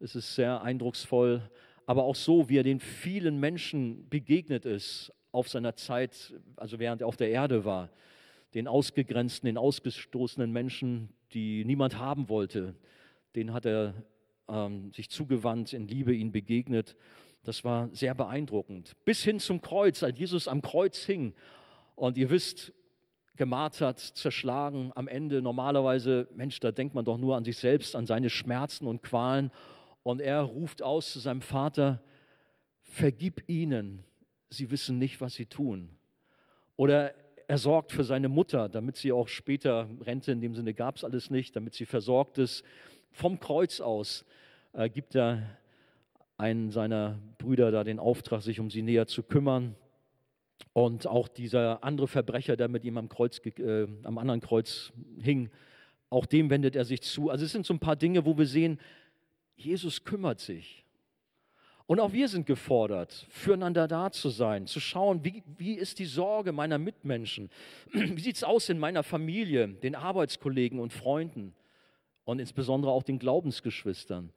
es 0.00 0.14
ist 0.14 0.34
sehr 0.34 0.62
eindrucksvoll. 0.62 1.48
Aber 1.86 2.04
auch 2.04 2.14
so, 2.14 2.48
wie 2.48 2.58
er 2.58 2.62
den 2.62 2.80
vielen 2.80 3.40
Menschen 3.40 4.08
begegnet 4.08 4.64
ist 4.64 5.12
auf 5.32 5.48
seiner 5.48 5.74
Zeit, 5.74 6.34
also 6.56 6.78
während 6.78 7.00
er 7.00 7.06
auf 7.06 7.16
der 7.16 7.30
Erde 7.30 7.64
war. 7.64 7.90
Den 8.54 8.66
ausgegrenzten, 8.66 9.46
den 9.46 9.58
ausgestoßenen 9.58 10.50
Menschen, 10.50 11.10
die 11.32 11.64
niemand 11.64 11.98
haben 11.98 12.28
wollte, 12.28 12.74
den 13.36 13.52
hat 13.52 13.66
er 13.66 13.94
ähm, 14.48 14.92
sich 14.92 15.10
zugewandt, 15.10 15.72
in 15.72 15.86
Liebe 15.86 16.14
ihnen 16.14 16.32
begegnet. 16.32 16.96
Das 17.44 17.64
war 17.64 17.88
sehr 17.92 18.14
beeindruckend. 18.14 18.96
Bis 19.04 19.22
hin 19.22 19.38
zum 19.38 19.60
Kreuz, 19.60 20.02
als 20.02 20.18
Jesus 20.18 20.48
am 20.48 20.62
Kreuz 20.62 21.04
hing 21.04 21.34
und 21.94 22.16
ihr 22.16 22.30
wisst, 22.30 22.72
gemartert, 23.38 24.00
zerschlagen, 24.00 24.92
am 24.94 25.08
Ende 25.08 25.40
normalerweise, 25.40 26.28
Mensch, 26.34 26.60
da 26.60 26.72
denkt 26.72 26.94
man 26.94 27.04
doch 27.04 27.16
nur 27.16 27.36
an 27.36 27.44
sich 27.44 27.56
selbst, 27.56 27.96
an 27.96 28.04
seine 28.04 28.28
Schmerzen 28.28 28.86
und 28.86 29.02
Qualen. 29.02 29.50
Und 30.02 30.20
er 30.20 30.42
ruft 30.42 30.82
aus 30.82 31.12
zu 31.12 31.20
seinem 31.20 31.40
Vater, 31.40 32.02
vergib 32.82 33.48
ihnen, 33.48 34.04
sie 34.50 34.70
wissen 34.70 34.98
nicht, 34.98 35.20
was 35.20 35.34
sie 35.34 35.46
tun. 35.46 35.90
Oder 36.76 37.14
er 37.48 37.56
sorgt 37.56 37.92
für 37.92 38.04
seine 38.04 38.28
Mutter, 38.28 38.68
damit 38.68 38.96
sie 38.96 39.10
auch 39.10 39.26
später, 39.26 39.88
Rente 40.02 40.30
in 40.30 40.42
dem 40.42 40.54
Sinne 40.54 40.74
gab 40.74 40.96
es 40.96 41.04
alles 41.04 41.30
nicht, 41.30 41.56
damit 41.56 41.72
sie 41.72 41.86
versorgt 41.86 42.36
ist. 42.36 42.62
Vom 43.10 43.40
Kreuz 43.40 43.80
aus 43.80 44.26
äh, 44.74 44.90
gibt 44.90 45.16
er 45.16 45.58
einen 46.36 46.70
seiner 46.70 47.18
Brüder 47.38 47.70
da 47.70 47.84
den 47.84 47.98
Auftrag, 47.98 48.42
sich 48.42 48.60
um 48.60 48.70
sie 48.70 48.82
näher 48.82 49.06
zu 49.06 49.22
kümmern. 49.22 49.74
Und 50.74 51.06
auch 51.06 51.26
dieser 51.26 51.82
andere 51.82 52.06
Verbrecher, 52.06 52.54
der 52.54 52.68
mit 52.68 52.84
ihm 52.84 52.98
am, 52.98 53.08
Kreuz, 53.08 53.40
äh, 53.46 53.86
am 54.02 54.18
anderen 54.18 54.42
Kreuz 54.42 54.92
hing, 55.18 55.50
auch 56.10 56.26
dem 56.26 56.50
wendet 56.50 56.76
er 56.76 56.84
sich 56.84 57.00
zu. 57.00 57.30
Also 57.30 57.46
es 57.46 57.52
sind 57.52 57.64
so 57.64 57.72
ein 57.72 57.80
paar 57.80 57.96
Dinge, 57.96 58.26
wo 58.26 58.36
wir 58.36 58.46
sehen, 58.46 58.78
Jesus 59.56 60.04
kümmert 60.04 60.40
sich. 60.40 60.84
Und 61.88 62.00
auch 62.00 62.12
wir 62.12 62.28
sind 62.28 62.44
gefordert, 62.44 63.26
füreinander 63.30 63.88
da 63.88 64.10
zu 64.10 64.28
sein, 64.28 64.66
zu 64.66 64.78
schauen, 64.78 65.24
wie, 65.24 65.42
wie 65.56 65.72
ist 65.72 65.98
die 65.98 66.04
Sorge 66.04 66.52
meiner 66.52 66.76
Mitmenschen? 66.76 67.48
Wie 67.92 68.20
sieht 68.20 68.36
es 68.36 68.44
aus 68.44 68.68
in 68.68 68.78
meiner 68.78 69.02
Familie, 69.02 69.68
den 69.68 69.94
Arbeitskollegen 69.94 70.80
und 70.80 70.92
Freunden 70.92 71.54
und 72.24 72.40
insbesondere 72.40 72.92
auch 72.92 73.04
den 73.04 73.18
Glaubensgeschwistern 73.18 74.34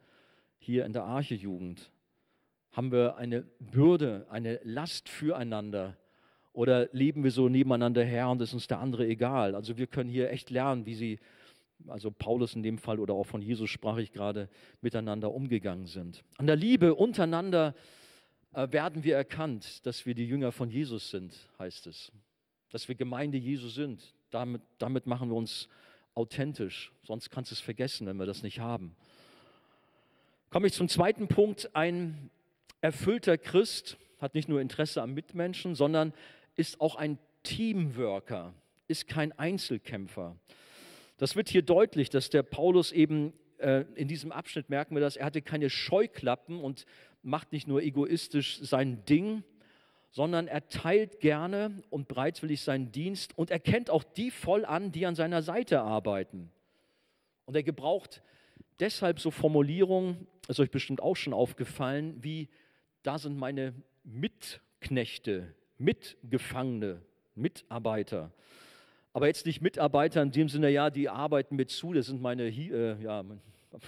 hier 0.59 0.85
in 0.85 0.93
der 0.93 1.03
Arche-Jugend? 1.03 1.91
Haben 2.71 2.93
wir 2.93 3.17
eine 3.17 3.41
Bürde, 3.59 4.27
eine 4.29 4.61
Last 4.63 5.09
füreinander? 5.09 5.97
Oder 6.53 6.87
leben 6.93 7.25
wir 7.25 7.31
so 7.31 7.49
nebeneinander 7.49 8.05
her 8.05 8.29
und 8.29 8.41
ist 8.41 8.53
uns 8.53 8.67
der 8.67 8.79
andere 8.79 9.05
egal? 9.05 9.55
Also 9.55 9.77
wir 9.77 9.87
können 9.87 10.09
hier 10.09 10.29
echt 10.29 10.51
lernen, 10.51 10.85
wie 10.85 10.95
sie, 10.95 11.19
also 11.87 12.11
Paulus 12.11 12.55
in 12.55 12.63
dem 12.63 12.77
Fall 12.77 12.99
oder 12.99 13.13
auch 13.13 13.25
von 13.25 13.41
Jesus 13.41 13.69
sprach 13.69 13.97
ich 13.97 14.11
gerade, 14.11 14.49
miteinander 14.81 15.33
umgegangen 15.33 15.87
sind. 15.87 16.23
An 16.37 16.47
der 16.47 16.55
Liebe 16.55 16.95
untereinander 16.95 17.75
äh, 18.53 18.71
werden 18.71 19.03
wir 19.03 19.15
erkannt, 19.15 19.85
dass 19.85 20.05
wir 20.05 20.13
die 20.13 20.25
Jünger 20.25 20.51
von 20.51 20.69
Jesus 20.69 21.09
sind, 21.09 21.33
heißt 21.59 21.87
es. 21.87 22.11
Dass 22.69 22.87
wir 22.87 22.95
Gemeinde 22.95 23.37
Jesu 23.37 23.69
sind. 23.69 24.13
Damit, 24.29 24.61
damit 24.77 25.07
machen 25.07 25.29
wir 25.29 25.35
uns 25.35 25.67
authentisch. 26.15 26.91
Sonst 27.03 27.29
kannst 27.29 27.51
du 27.51 27.55
es 27.55 27.61
vergessen, 27.61 28.07
wenn 28.07 28.17
wir 28.17 28.25
das 28.25 28.43
nicht 28.43 28.59
haben. 28.59 28.95
Komme 30.49 30.67
ich 30.67 30.73
zum 30.73 30.89
zweiten 30.89 31.27
Punkt. 31.27 31.75
Ein 31.75 32.29
erfüllter 32.81 33.37
Christ 33.37 33.97
hat 34.19 34.35
nicht 34.35 34.49
nur 34.49 34.61
Interesse 34.61 35.01
am 35.01 35.13
Mitmenschen, 35.13 35.75
sondern 35.75 36.13
ist 36.55 36.81
auch 36.81 36.95
ein 36.95 37.17
Teamworker, 37.43 38.53
ist 38.87 39.07
kein 39.07 39.31
Einzelkämpfer. 39.37 40.35
Das 41.21 41.35
wird 41.35 41.49
hier 41.49 41.61
deutlich, 41.61 42.09
dass 42.09 42.31
der 42.31 42.41
Paulus 42.41 42.91
eben 42.91 43.31
äh, 43.59 43.85
in 43.93 44.07
diesem 44.07 44.31
Abschnitt 44.31 44.71
merken 44.71 44.95
wir 44.95 45.01
das, 45.01 45.17
er 45.17 45.27
hatte 45.27 45.43
keine 45.43 45.69
Scheuklappen 45.69 46.59
und 46.59 46.87
macht 47.21 47.51
nicht 47.51 47.67
nur 47.67 47.83
egoistisch 47.83 48.57
sein 48.63 49.05
Ding, 49.05 49.43
sondern 50.09 50.47
er 50.47 50.67
teilt 50.69 51.19
gerne 51.19 51.83
und 51.91 52.07
bereitwillig 52.07 52.61
seinen 52.61 52.91
Dienst 52.91 53.37
und 53.37 53.51
erkennt 53.51 53.91
auch 53.91 54.03
die 54.03 54.31
voll 54.31 54.65
an, 54.65 54.91
die 54.91 55.05
an 55.05 55.13
seiner 55.13 55.43
Seite 55.43 55.81
arbeiten. 55.81 56.49
Und 57.45 57.55
er 57.55 57.61
gebraucht 57.61 58.23
deshalb 58.79 59.19
so 59.19 59.29
Formulierungen, 59.29 60.25
ist 60.47 60.59
euch 60.59 60.71
bestimmt 60.71 61.03
auch 61.03 61.15
schon 61.15 61.33
aufgefallen, 61.33 62.15
wie 62.23 62.49
da 63.03 63.19
sind 63.19 63.37
meine 63.37 63.75
Mitknechte, 64.03 65.53
Mitgefangene, 65.77 67.03
Mitarbeiter. 67.35 68.31
Aber 69.13 69.27
jetzt 69.27 69.45
nicht 69.45 69.61
Mitarbeiter 69.61 70.21
in 70.21 70.31
dem 70.31 70.47
Sinne, 70.47 70.69
ja, 70.69 70.89
die 70.89 71.09
arbeiten 71.09 71.55
mir 71.55 71.67
zu, 71.67 71.93
das 71.93 72.07
sind 72.07 72.21
meine, 72.21 72.47
äh, 72.47 73.01
ja, 73.01 73.23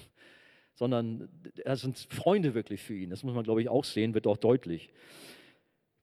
sondern 0.76 1.30
das 1.64 1.82
sind 1.82 1.98
Freunde 2.10 2.54
wirklich 2.54 2.82
für 2.82 2.96
ihn. 2.96 3.10
Das 3.10 3.24
muss 3.24 3.34
man, 3.34 3.44
glaube 3.44 3.62
ich, 3.62 3.70
auch 3.70 3.86
sehen, 3.86 4.14
wird 4.14 4.28
auch 4.28 4.38
deutlich. 4.38 4.90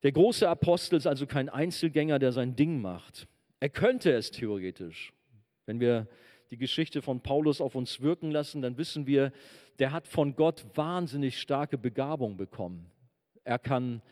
Der 0.02 0.12
große 0.12 0.48
Apostel 0.48 0.96
ist 0.96 1.06
also 1.06 1.26
kein 1.26 1.48
Einzelgänger, 1.48 2.18
der 2.18 2.32
sein 2.32 2.56
Ding 2.56 2.80
macht. 2.80 3.26
Er 3.58 3.68
könnte 3.68 4.12
es 4.12 4.30
theoretisch. 4.30 5.12
Wenn 5.66 5.80
wir 5.80 6.08
die 6.50 6.56
Geschichte 6.56 7.02
von 7.02 7.20
Paulus 7.20 7.60
auf 7.60 7.74
uns 7.74 8.00
wirken 8.00 8.30
lassen, 8.30 8.62
dann 8.62 8.78
wissen 8.78 9.06
wir, 9.06 9.32
der 9.78 9.92
hat 9.92 10.08
von 10.08 10.34
Gott 10.34 10.64
wahnsinnig 10.74 11.38
starke 11.38 11.76
Begabung 11.76 12.36
bekommen. 12.36 12.90
Er 13.44 13.58
kann 13.58 14.02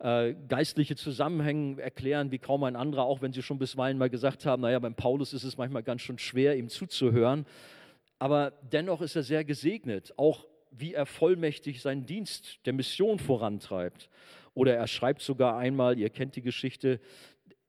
äh, 0.00 0.34
geistliche 0.48 0.96
Zusammenhänge 0.96 1.80
erklären 1.80 2.30
wie 2.30 2.38
kaum 2.38 2.64
ein 2.64 2.76
anderer, 2.76 3.04
auch 3.04 3.20
wenn 3.20 3.32
sie 3.32 3.42
schon 3.42 3.58
bisweilen 3.58 3.98
mal 3.98 4.10
gesagt 4.10 4.46
haben, 4.46 4.62
naja, 4.62 4.78
beim 4.78 4.94
Paulus 4.94 5.32
ist 5.32 5.44
es 5.44 5.58
manchmal 5.58 5.82
ganz 5.82 6.00
schön 6.00 6.18
schwer, 6.18 6.56
ihm 6.56 6.68
zuzuhören. 6.68 7.46
Aber 8.18 8.52
dennoch 8.72 9.02
ist 9.02 9.16
er 9.16 9.22
sehr 9.22 9.44
gesegnet, 9.44 10.14
auch 10.16 10.46
wie 10.70 10.94
er 10.94 11.06
vollmächtig 11.06 11.82
seinen 11.82 12.06
Dienst 12.06 12.64
der 12.64 12.72
Mission 12.72 13.18
vorantreibt. 13.18 14.08
Oder 14.54 14.74
er 14.74 14.86
schreibt 14.86 15.22
sogar 15.22 15.58
einmal, 15.58 15.98
ihr 15.98 16.10
kennt 16.10 16.36
die 16.36 16.42
Geschichte, 16.42 17.00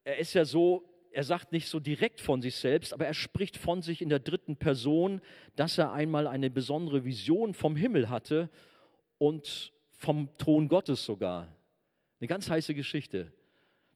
er 0.04 0.18
ist 0.18 0.34
ja 0.34 0.46
so, 0.46 0.84
er 1.12 1.24
sagt 1.24 1.52
nicht 1.52 1.68
so 1.68 1.80
direkt 1.80 2.22
von 2.22 2.42
sich 2.42 2.56
selbst, 2.56 2.94
aber 2.94 3.06
er 3.06 3.14
spricht 3.14 3.58
von 3.58 3.82
sich 3.82 4.02
in 4.02 4.10
der 4.10 4.20
dritten 4.20 4.56
Person, 4.56 5.22
dass 5.56 5.78
er 5.78 5.92
einmal 5.92 6.28
eine 6.28 6.50
besondere 6.50 7.04
Vision 7.04 7.54
vom 7.54 7.76
Himmel 7.76 8.10
hatte 8.10 8.50
und 9.18 9.74
vom 9.92 10.30
Thron 10.38 10.70
Gottes 10.70 11.04
sogar. 11.04 11.48
Eine 12.22 12.28
ganz 12.28 12.52
heiße 12.52 12.76
Geschichte. 12.76 13.32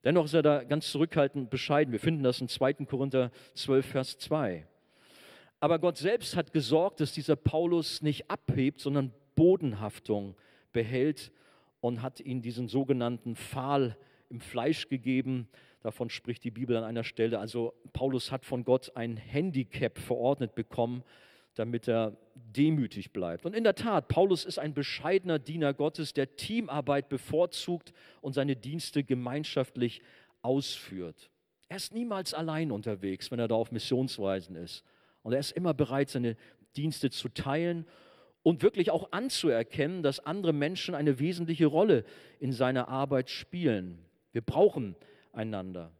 Dennoch 0.04 0.26
ist 0.26 0.34
er 0.34 0.42
da 0.42 0.64
ganz 0.64 0.90
zurückhaltend 0.90 1.52
bescheiden. 1.52 1.92
Wir 1.92 2.00
finden 2.00 2.24
das 2.24 2.42
in 2.42 2.48
2. 2.48 2.74
Korinther 2.86 3.30
12, 3.54 3.86
Vers 3.86 4.18
2. 4.18 4.66
Aber 5.60 5.78
Gott 5.78 5.98
selbst 5.98 6.36
hat 6.36 6.52
gesorgt, 6.52 7.02
dass 7.02 7.14
dieser 7.14 7.36
Paulus 7.36 8.02
nicht 8.02 8.32
abhebt, 8.32 8.82
sondern 8.82 9.14
Bodenhaftung 9.36 10.36
behält 10.74 11.32
und 11.82 12.02
hat 12.02 12.20
ihm 12.20 12.42
diesen 12.42 12.68
sogenannten 12.68 13.36
Pfahl 13.36 13.96
im 14.30 14.42
Fleisch 14.42 14.90
gegeben. 14.90 15.48
Davon 15.84 16.10
spricht 16.10 16.44
die 16.44 16.52
Bibel 16.52 16.76
an 16.78 16.84
einer 16.84 17.04
Stelle. 17.04 17.38
Also 17.38 17.76
Paulus 17.94 18.32
hat 18.32 18.44
von 18.44 18.64
Gott 18.64 18.92
ein 18.96 19.18
Handicap 19.18 20.00
verordnet 20.00 20.56
bekommen, 20.56 21.04
damit 21.56 21.88
er 21.88 22.18
demütig 22.34 23.12
bleibt. 23.12 23.46
Und 23.46 23.56
in 23.56 23.64
der 23.64 23.76
Tat, 23.76 24.08
Paulus 24.08 24.46
ist 24.46 24.60
ein 24.60 24.74
bescheidener 24.74 25.40
Diener 25.40 25.74
Gottes, 25.74 26.14
der 26.14 26.36
Teamarbeit 26.36 27.10
bevorzugt 27.10 27.94
und 28.22 28.34
seine 28.34 28.56
Dienste 28.56 29.04
gemeinschaftlich 29.04 30.02
ausführt. 30.42 31.30
Er 31.68 31.78
ist 31.78 31.94
niemals 31.94 32.34
allein 32.34 32.72
unterwegs, 32.72 33.32
wenn 33.32 33.40
er 33.40 33.48
da 33.48 33.56
auf 33.56 33.72
Missionsreisen 33.72 34.56
ist. 34.56 34.84
Und 35.24 35.34
er 35.34 35.40
ist 35.40 35.52
immer 35.52 35.74
bereit, 35.74 36.10
seine 36.10 36.38
Dienste 36.76 37.10
zu 37.10 37.30
teilen 37.30 37.88
und 38.44 38.62
wirklich 38.62 38.92
auch 38.92 39.12
anzuerkennen, 39.12 40.04
dass 40.04 40.20
andere 40.20 40.54
Menschen 40.54 40.94
eine 40.94 41.20
wesentliche 41.20 41.66
Rolle 41.66 42.04
in 42.40 42.52
seiner 42.52 42.90
Arbeit 42.90 43.32
spielen. 43.32 43.98
Wir 44.34 44.42
brauchen 44.42 44.96
einander. 45.32 45.92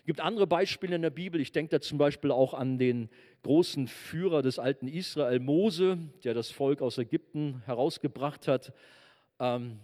Es 0.00 0.04
gibt 0.04 0.20
andere 0.20 0.46
Beispiele 0.46 0.96
in 0.96 1.02
der 1.02 1.10
Bibel. 1.10 1.40
Ich 1.40 1.52
denke 1.52 1.70
da 1.70 1.80
zum 1.80 1.98
Beispiel 1.98 2.30
auch 2.30 2.54
an 2.54 2.78
den 2.78 3.08
großen 3.42 3.88
Führer 3.88 4.42
des 4.42 4.58
alten 4.58 4.88
Israel, 4.88 5.40
Mose, 5.40 5.98
der 6.24 6.34
das 6.34 6.50
Volk 6.50 6.82
aus 6.82 6.98
Ägypten 6.98 7.62
herausgebracht 7.66 8.48
hat. 8.48 8.72
Ähm, 9.38 9.80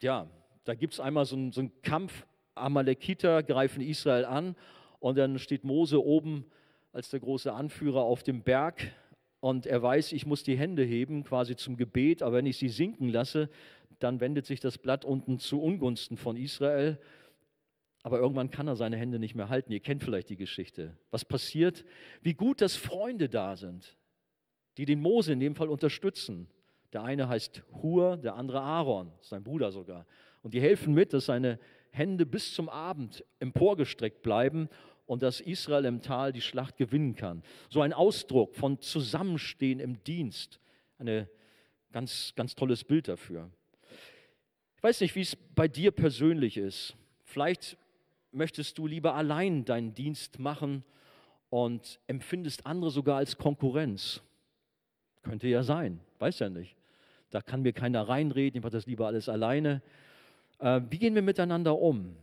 ja, 0.00 0.26
da 0.64 0.74
gibt 0.74 0.94
es 0.94 1.00
einmal 1.00 1.24
so 1.24 1.36
einen, 1.36 1.52
so 1.52 1.60
einen 1.60 1.82
Kampf. 1.82 2.26
Amalekiter 2.54 3.42
greifen 3.42 3.80
Israel 3.80 4.26
an 4.26 4.56
und 5.00 5.16
dann 5.16 5.38
steht 5.38 5.64
Mose 5.64 6.04
oben 6.04 6.44
als 6.92 7.08
der 7.08 7.20
große 7.20 7.50
Anführer 7.50 8.02
auf 8.02 8.22
dem 8.22 8.42
Berg 8.42 8.92
und 9.42 9.66
er 9.66 9.82
weiß, 9.82 10.12
ich 10.12 10.24
muss 10.24 10.44
die 10.44 10.56
Hände 10.56 10.84
heben, 10.84 11.24
quasi 11.24 11.56
zum 11.56 11.76
Gebet, 11.76 12.22
aber 12.22 12.36
wenn 12.36 12.46
ich 12.46 12.58
sie 12.58 12.68
sinken 12.68 13.08
lasse, 13.08 13.48
dann 13.98 14.20
wendet 14.20 14.46
sich 14.46 14.60
das 14.60 14.78
Blatt 14.78 15.04
unten 15.04 15.38
zu 15.40 15.60
Ungunsten 15.60 16.16
von 16.16 16.36
Israel. 16.36 16.98
Aber 18.02 18.18
irgendwann 18.18 18.50
kann 18.50 18.66
er 18.66 18.76
seine 18.76 18.96
Hände 18.96 19.18
nicht 19.18 19.34
mehr 19.34 19.48
halten. 19.48 19.72
Ihr 19.72 19.80
kennt 19.80 20.02
vielleicht 20.02 20.28
die 20.28 20.36
Geschichte. 20.36 20.96
Was 21.10 21.24
passiert? 21.24 21.84
Wie 22.20 22.34
gut, 22.34 22.60
dass 22.60 22.76
Freunde 22.76 23.28
da 23.28 23.56
sind, 23.56 23.96
die 24.76 24.84
den 24.84 25.00
Mose 25.00 25.32
in 25.32 25.40
dem 25.40 25.54
Fall 25.54 25.68
unterstützen. 25.68 26.48
Der 26.92 27.04
eine 27.04 27.28
heißt 27.28 27.62
Hur, 27.82 28.16
der 28.16 28.34
andere 28.34 28.60
Aaron, 28.60 29.12
sein 29.20 29.44
Bruder 29.44 29.70
sogar. 29.70 30.06
Und 30.42 30.54
die 30.54 30.60
helfen 30.60 30.94
mit, 30.94 31.12
dass 31.12 31.26
seine 31.26 31.58
Hände 31.90 32.26
bis 32.26 32.54
zum 32.54 32.68
Abend 32.68 33.24
emporgestreckt 33.38 34.22
bleiben 34.22 34.68
und 35.06 35.22
dass 35.22 35.40
Israel 35.40 35.84
im 35.84 36.02
Tal 36.02 36.32
die 36.32 36.40
Schlacht 36.40 36.76
gewinnen 36.76 37.14
kann. 37.14 37.42
So 37.70 37.82
ein 37.82 37.92
Ausdruck 37.92 38.54
von 38.56 38.80
Zusammenstehen 38.80 39.78
im 39.78 40.02
Dienst. 40.04 40.58
Ein 40.98 41.28
ganz, 41.92 42.32
ganz 42.34 42.54
tolles 42.54 42.82
Bild 42.84 43.08
dafür. 43.08 43.50
Ich 44.76 44.82
weiß 44.82 45.00
nicht, 45.02 45.14
wie 45.14 45.20
es 45.20 45.36
bei 45.36 45.68
dir 45.68 45.92
persönlich 45.92 46.56
ist. 46.56 46.96
Vielleicht 47.24 47.76
möchtest 48.32 48.78
du 48.78 48.86
lieber 48.86 49.14
allein 49.14 49.64
deinen 49.64 49.94
Dienst 49.94 50.38
machen 50.38 50.84
und 51.50 52.00
empfindest 52.06 52.66
andere 52.66 52.90
sogar 52.90 53.16
als 53.18 53.36
Konkurrenz. 53.36 54.22
Könnte 55.22 55.48
ja 55.48 55.62
sein, 55.62 56.00
weiß 56.18 56.38
ja 56.40 56.48
nicht. 56.48 56.76
Da 57.30 57.40
kann 57.40 57.62
mir 57.62 57.72
keiner 57.72 58.08
reinreden, 58.08 58.58
ich 58.58 58.62
mache 58.62 58.72
das 58.72 58.86
lieber 58.86 59.06
alles 59.06 59.28
alleine. 59.28 59.82
Äh, 60.58 60.80
wie 60.90 60.98
gehen 60.98 61.14
wir 61.14 61.22
miteinander 61.22 61.78
um? 61.78 62.16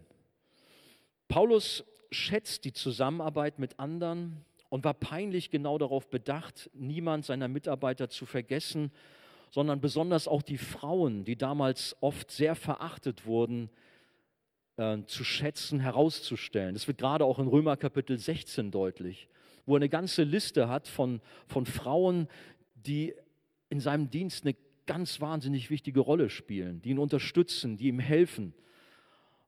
Paulus 1.27 1.83
schätzt 2.11 2.65
die 2.65 2.73
Zusammenarbeit 2.73 3.59
mit 3.59 3.79
anderen 3.79 4.43
und 4.69 4.83
war 4.83 4.93
peinlich 4.93 5.49
genau 5.49 5.77
darauf 5.77 6.09
bedacht, 6.09 6.69
niemand 6.73 7.25
seiner 7.25 7.47
Mitarbeiter 7.47 8.09
zu 8.09 8.25
vergessen, 8.25 8.91
sondern 9.51 9.81
besonders 9.81 10.27
auch 10.27 10.41
die 10.41 10.57
Frauen, 10.57 11.25
die 11.25 11.35
damals 11.35 11.95
oft 12.01 12.31
sehr 12.31 12.55
verachtet 12.55 13.25
wurden, 13.25 13.69
äh, 14.79 15.05
zu 15.07 15.25
schätzen, 15.25 15.81
herauszustellen. 15.81 16.73
Das 16.73 16.87
wird 16.87 16.99
gerade 16.99 17.25
auch 17.25 17.37
in 17.37 17.47
Römer 17.47 17.75
Kapitel 17.75 18.17
16 18.17 18.71
deutlich, 18.71 19.27
wo 19.65 19.73
er 19.73 19.79
eine 19.79 19.89
ganze 19.89 20.23
Liste 20.23 20.69
hat 20.69 20.87
von, 20.87 21.19
von 21.47 21.65
Frauen, 21.65 22.29
die 22.75 23.13
in 23.67 23.81
seinem 23.81 24.09
Dienst 24.09 24.45
eine 24.45 24.55
ganz 24.85 25.19
wahnsinnig 25.19 25.69
wichtige 25.69 25.99
Rolle 25.99 26.29
spielen, 26.29 26.81
die 26.81 26.91
ihn 26.91 26.97
unterstützen, 26.97 27.75
die 27.75 27.89
ihm 27.89 27.99
helfen. 27.99 28.53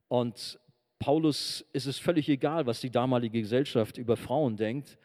Und 0.10 0.60
Paulus 1.00 1.66
ist 1.72 1.86
es 1.86 1.98
völlig 1.98 2.28
egal, 2.28 2.66
was 2.66 2.82
die 2.82 2.92
damalige 2.92 3.40
Gesellschaft 3.40 3.98
über 3.98 4.18
Frauen 4.18 4.58
denkt. 4.58 5.00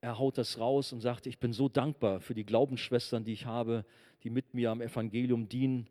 Er 0.00 0.18
haut 0.18 0.38
das 0.38 0.58
raus 0.58 0.92
und 0.92 1.00
sagt, 1.00 1.28
ich 1.28 1.38
bin 1.38 1.52
so 1.52 1.68
dankbar 1.68 2.20
für 2.20 2.34
die 2.34 2.44
Glaubensschwestern, 2.44 3.22
die 3.22 3.32
ich 3.32 3.46
habe, 3.46 3.86
die 4.24 4.30
mit 4.30 4.54
mir 4.54 4.72
am 4.72 4.80
Evangelium 4.80 5.48
dienen. 5.48 5.88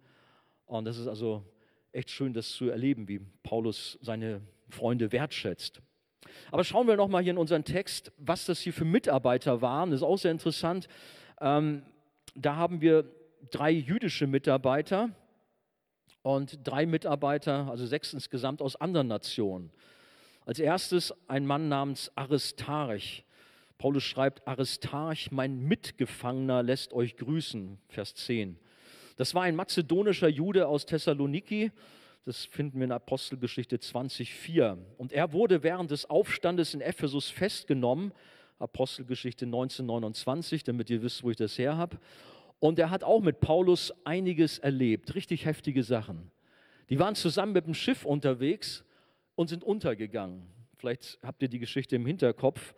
Und 0.65 0.83
das 0.83 0.97
ist 0.97 1.07
also 1.07 1.45
echt 1.93 2.10
schön, 2.10 2.34
das 2.34 2.51
zu 2.51 2.69
erleben, 2.69 3.08
wie 3.08 3.19
Paulus 3.43 3.97
seine 4.01 4.41
Freunde 4.69 5.12
wertschätzt. 5.12 5.82
Aber 6.51 6.63
schauen 6.63 6.88
wir 6.88 6.95
nochmal 6.95 7.23
hier 7.23 7.32
in 7.32 7.38
unseren 7.38 7.63
Text, 7.63 8.12
was 8.17 8.45
das 8.45 8.60
hier 8.60 8.73
für 8.73 8.86
Mitarbeiter 8.86 9.62
waren. 9.62 9.91
Das 9.91 9.99
ist 9.99 10.03
auch 10.03 10.17
sehr 10.17 10.32
interessant. 10.32 10.88
Ähm, 11.41 11.84
da 12.36 12.56
haben 12.56 12.82
wir 12.82 13.06
drei 13.51 13.71
jüdische 13.71 14.25
Mitarbeiter, 14.25 15.12
und 16.23 16.60
drei 16.63 16.86
Mitarbeiter, 16.86 17.69
also 17.69 17.86
sechs 17.86 18.13
insgesamt 18.13 18.62
aus 18.62 18.75
anderen 18.77 19.08
Nationen. 19.08 19.71
Als 20.45 20.58
erstes 20.60 21.13
ein 21.27 21.45
Mann 21.45 21.67
namens 21.67 22.12
Aristarch. 22.15 23.25
Paulus 23.77 24.03
schreibt, 24.03 24.47
Aristarch, 24.47 25.32
mein 25.32 25.60
Mitgefangener, 25.60 26.63
lässt 26.63 26.93
euch 26.93 27.17
grüßen, 27.17 27.77
Vers 27.89 28.15
10. 28.15 28.58
Das 29.15 29.36
war 29.36 29.43
ein 29.43 29.56
mazedonischer 29.56 30.28
Jude 30.28 30.67
aus 30.67 30.86
Thessaloniki, 30.86 31.71
das 32.26 32.45
finden 32.45 32.80
wir 32.80 32.86
in 32.86 32.91
Apostelgeschichte 32.93 33.76
20,4. 33.76 34.78
Und 34.97 35.12
er 35.12 35.34
wurde 35.34 35.62
während 35.62 35.91
des 35.91 36.10
Aufstandes 36.10 36.73
in 36.73 36.80
Ephesus 36.80 37.30
festgenommen, 37.30 38.13
Apostelgeschichte 38.60 39.45
1929, 39.45 40.63
damit 40.63 40.89
ihr 40.89 41.02
wisst, 41.02 41.23
wo 41.23 41.32
ich 41.32 41.38
das 41.38 41.58
her 41.58 41.76
habe. 41.76 41.97
Und 42.60 42.80
er 42.80 42.89
hat 42.89 43.04
auch 43.04 43.19
mit 43.19 43.41
Paulus 43.41 43.93
einiges 44.06 44.58
erlebt, 44.58 45.15
richtig 45.15 45.45
heftige 45.45 45.84
Sachen. 45.84 46.32
Die 46.89 46.97
waren 46.97 47.15
zusammen 47.15 47.52
mit 47.52 47.65
dem 47.65 47.73
Schiff 47.73 48.06
unterwegs 48.06 48.86
und 49.36 49.49
sind 49.49 49.65
untergegangen. 49.65 50.47
Vielleicht 50.78 51.19
habt 51.23 51.41
ihr 51.41 51.49
die 51.49 51.60
Geschichte 51.60 51.97
im 51.97 52.06
Hinterkopf. 52.06 52.73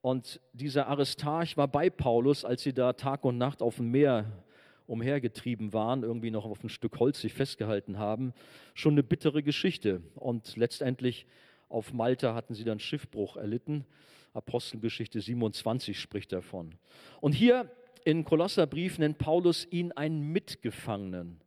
Und 0.00 0.40
dieser 0.52 0.88
Aristarch 0.88 1.56
war 1.56 1.68
bei 1.68 1.88
Paulus, 1.88 2.44
als 2.44 2.62
sie 2.62 2.72
da 2.72 2.94
Tag 2.94 3.24
und 3.24 3.38
Nacht 3.38 3.62
auf 3.62 3.76
dem 3.76 3.90
Meer 3.92 4.44
umhergetrieben 4.88 5.72
waren, 5.72 6.02
irgendwie 6.02 6.30
noch 6.30 6.46
auf 6.46 6.64
ein 6.64 6.70
Stück 6.70 6.98
Holz 6.98 7.20
sich 7.20 7.34
festgehalten 7.34 7.98
haben. 7.98 8.32
Schon 8.74 8.94
eine 8.94 9.02
bittere 9.02 9.42
Geschichte. 9.42 10.02
Und 10.14 10.56
letztendlich 10.56 11.26
auf 11.68 11.92
Malta 11.92 12.34
hatten 12.34 12.54
sie 12.54 12.64
dann 12.64 12.80
Schiffbruch 12.80 13.36
erlitten. 13.36 13.84
Apostelgeschichte 14.32 15.20
27 15.20 16.00
spricht 16.00 16.32
davon. 16.32 16.74
Und 17.20 17.32
hier 17.32 17.70
in 18.04 18.24
Kolosserbrief 18.24 18.98
nennt 18.98 19.18
Paulus 19.18 19.66
ihn 19.70 19.92
einen 19.92 20.32
Mitgefangenen. 20.32 21.40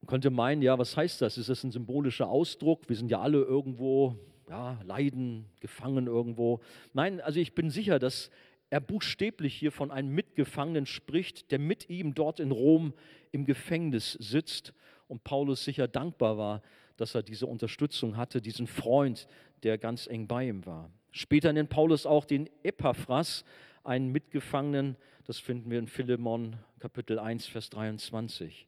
Man 0.00 0.06
könnte 0.08 0.30
meinen, 0.30 0.62
ja, 0.62 0.78
was 0.78 0.96
heißt 0.96 1.22
das? 1.22 1.38
Ist 1.38 1.48
das 1.48 1.62
ein 1.62 1.70
symbolischer 1.70 2.28
Ausdruck? 2.28 2.88
Wir 2.88 2.96
sind 2.96 3.10
ja 3.10 3.20
alle 3.20 3.42
irgendwo, 3.42 4.16
ja, 4.48 4.80
leiden, 4.82 5.44
gefangen 5.60 6.08
irgendwo. 6.08 6.60
Nein, 6.92 7.20
also 7.20 7.38
ich 7.38 7.54
bin 7.54 7.70
sicher, 7.70 8.00
dass 8.00 8.30
er 8.70 8.80
buchstäblich 8.80 9.54
hier 9.54 9.72
von 9.72 9.90
einem 9.90 10.14
Mitgefangenen 10.14 10.86
spricht, 10.86 11.50
der 11.50 11.58
mit 11.58 11.90
ihm 11.90 12.14
dort 12.14 12.40
in 12.40 12.52
Rom 12.52 12.94
im 13.32 13.44
Gefängnis 13.44 14.12
sitzt 14.12 14.72
und 15.08 15.24
Paulus 15.24 15.64
sicher 15.64 15.88
dankbar 15.88 16.38
war, 16.38 16.62
dass 16.96 17.14
er 17.14 17.22
diese 17.22 17.46
Unterstützung 17.46 18.16
hatte, 18.16 18.40
diesen 18.40 18.66
Freund, 18.66 19.26
der 19.64 19.76
ganz 19.76 20.06
eng 20.06 20.26
bei 20.26 20.48
ihm 20.48 20.64
war. 20.66 20.90
Später 21.10 21.52
nennt 21.52 21.70
Paulus 21.70 22.06
auch 22.06 22.24
den 22.24 22.48
Epaphras, 22.62 23.44
einen 23.82 24.12
Mitgefangenen, 24.12 24.96
das 25.24 25.38
finden 25.38 25.70
wir 25.70 25.78
in 25.78 25.86
Philemon 25.86 26.56
Kapitel 26.78 27.18
1, 27.18 27.46
Vers 27.46 27.70
23. 27.70 28.66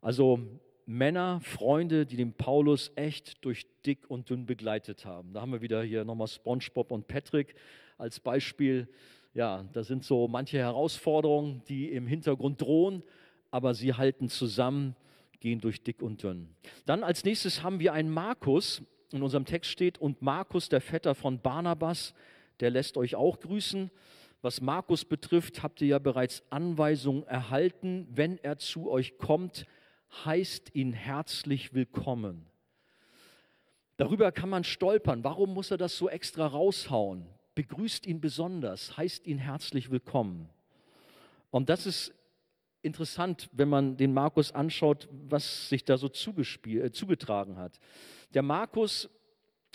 Also 0.00 0.40
Männer, 0.86 1.40
Freunde, 1.40 2.04
die 2.04 2.16
den 2.16 2.34
Paulus 2.34 2.92
echt 2.94 3.44
durch 3.44 3.66
dick 3.86 4.08
und 4.08 4.28
dünn 4.28 4.44
begleitet 4.44 5.06
haben. 5.06 5.32
Da 5.32 5.40
haben 5.40 5.52
wir 5.52 5.62
wieder 5.62 5.82
hier 5.82 6.04
nochmal 6.04 6.28
SpongeBob 6.28 6.90
und 6.90 7.06
Patrick 7.06 7.54
als 7.96 8.20
Beispiel. 8.20 8.88
Ja, 9.32 9.64
da 9.72 9.82
sind 9.82 10.04
so 10.04 10.28
manche 10.28 10.58
Herausforderungen, 10.58 11.62
die 11.68 11.90
im 11.90 12.06
Hintergrund 12.06 12.60
drohen, 12.60 13.02
aber 13.50 13.74
sie 13.74 13.94
halten 13.94 14.28
zusammen, 14.28 14.94
gehen 15.40 15.60
durch 15.60 15.82
dick 15.82 16.02
und 16.02 16.22
dünn. 16.22 16.48
Dann 16.86 17.02
als 17.02 17.24
nächstes 17.24 17.62
haben 17.62 17.80
wir 17.80 17.92
einen 17.92 18.10
Markus. 18.10 18.82
In 19.12 19.22
unserem 19.22 19.44
Text 19.44 19.70
steht, 19.70 19.98
und 19.98 20.22
Markus, 20.22 20.68
der 20.68 20.80
Vetter 20.80 21.14
von 21.14 21.40
Barnabas, 21.40 22.14
der 22.60 22.70
lässt 22.70 22.96
euch 22.96 23.14
auch 23.14 23.40
grüßen. 23.40 23.90
Was 24.42 24.60
Markus 24.60 25.04
betrifft, 25.04 25.62
habt 25.62 25.80
ihr 25.80 25.88
ja 25.88 25.98
bereits 25.98 26.42
Anweisungen 26.50 27.22
erhalten. 27.24 28.06
Wenn 28.10 28.38
er 28.38 28.58
zu 28.58 28.90
euch 28.90 29.16
kommt, 29.16 29.66
heißt 30.24 30.74
ihn 30.74 30.92
herzlich 30.92 31.74
willkommen. 31.74 32.46
Darüber 33.96 34.32
kann 34.32 34.48
man 34.48 34.64
stolpern. 34.64 35.24
Warum 35.24 35.54
muss 35.54 35.70
er 35.70 35.76
das 35.76 35.96
so 35.96 36.08
extra 36.08 36.46
raushauen? 36.46 37.26
Begrüßt 37.54 38.06
ihn 38.06 38.20
besonders, 38.20 38.96
heißt 38.96 39.26
ihn 39.26 39.38
herzlich 39.38 39.90
willkommen. 39.90 40.48
Und 41.50 41.68
das 41.68 41.86
ist 41.86 42.12
interessant, 42.82 43.48
wenn 43.52 43.68
man 43.68 43.96
den 43.96 44.12
Markus 44.12 44.52
anschaut, 44.52 45.08
was 45.28 45.68
sich 45.68 45.84
da 45.84 45.96
so 45.96 46.08
äh, 46.08 46.90
zugetragen 46.90 47.56
hat. 47.56 47.78
Der 48.34 48.42
Markus 48.42 49.08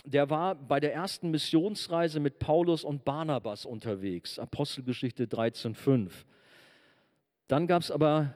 der 0.04 0.30
war 0.30 0.54
bei 0.54 0.80
der 0.80 0.94
ersten 0.94 1.30
Missionsreise 1.30 2.20
mit 2.20 2.38
Paulus 2.38 2.84
und 2.84 3.04
Barnabas 3.04 3.66
unterwegs, 3.66 4.38
Apostelgeschichte 4.38 5.26
13.5. 5.26 6.10
Dann 7.48 7.66
gab 7.66 7.82
es 7.82 7.90
aber 7.90 8.34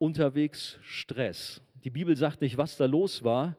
unterwegs 0.00 0.78
Stress. 0.82 1.62
Die 1.84 1.90
Bibel 1.90 2.16
sagt 2.16 2.40
nicht, 2.40 2.56
was 2.56 2.76
da 2.76 2.86
los 2.86 3.22
war, 3.22 3.56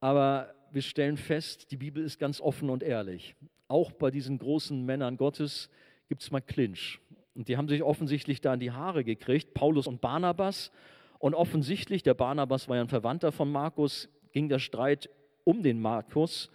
aber 0.00 0.54
wir 0.70 0.82
stellen 0.82 1.16
fest, 1.16 1.70
die 1.70 1.76
Bibel 1.76 2.04
ist 2.04 2.18
ganz 2.18 2.40
offen 2.40 2.68
und 2.68 2.82
ehrlich. 2.82 3.34
Auch 3.68 3.90
bei 3.92 4.10
diesen 4.10 4.38
großen 4.38 4.84
Männern 4.84 5.16
Gottes 5.16 5.70
gibt 6.08 6.22
es 6.22 6.30
mal 6.30 6.40
Clinch. 6.40 7.00
Und 7.34 7.48
die 7.48 7.56
haben 7.56 7.68
sich 7.68 7.82
offensichtlich 7.82 8.42
da 8.42 8.52
in 8.52 8.60
die 8.60 8.72
Haare 8.72 9.04
gekriegt, 9.04 9.54
Paulus 9.54 9.86
und 9.86 10.02
Barnabas. 10.02 10.70
Und 11.18 11.34
offensichtlich, 11.34 12.02
der 12.02 12.14
Barnabas 12.14 12.68
war 12.68 12.76
ja 12.76 12.82
ein 12.82 12.88
Verwandter 12.88 13.32
von 13.32 13.50
Markus, 13.50 14.08
ging 14.32 14.48
der 14.48 14.58
Streit 14.58 15.08
um 15.44 15.62
den 15.62 15.80
Markus 15.80 16.50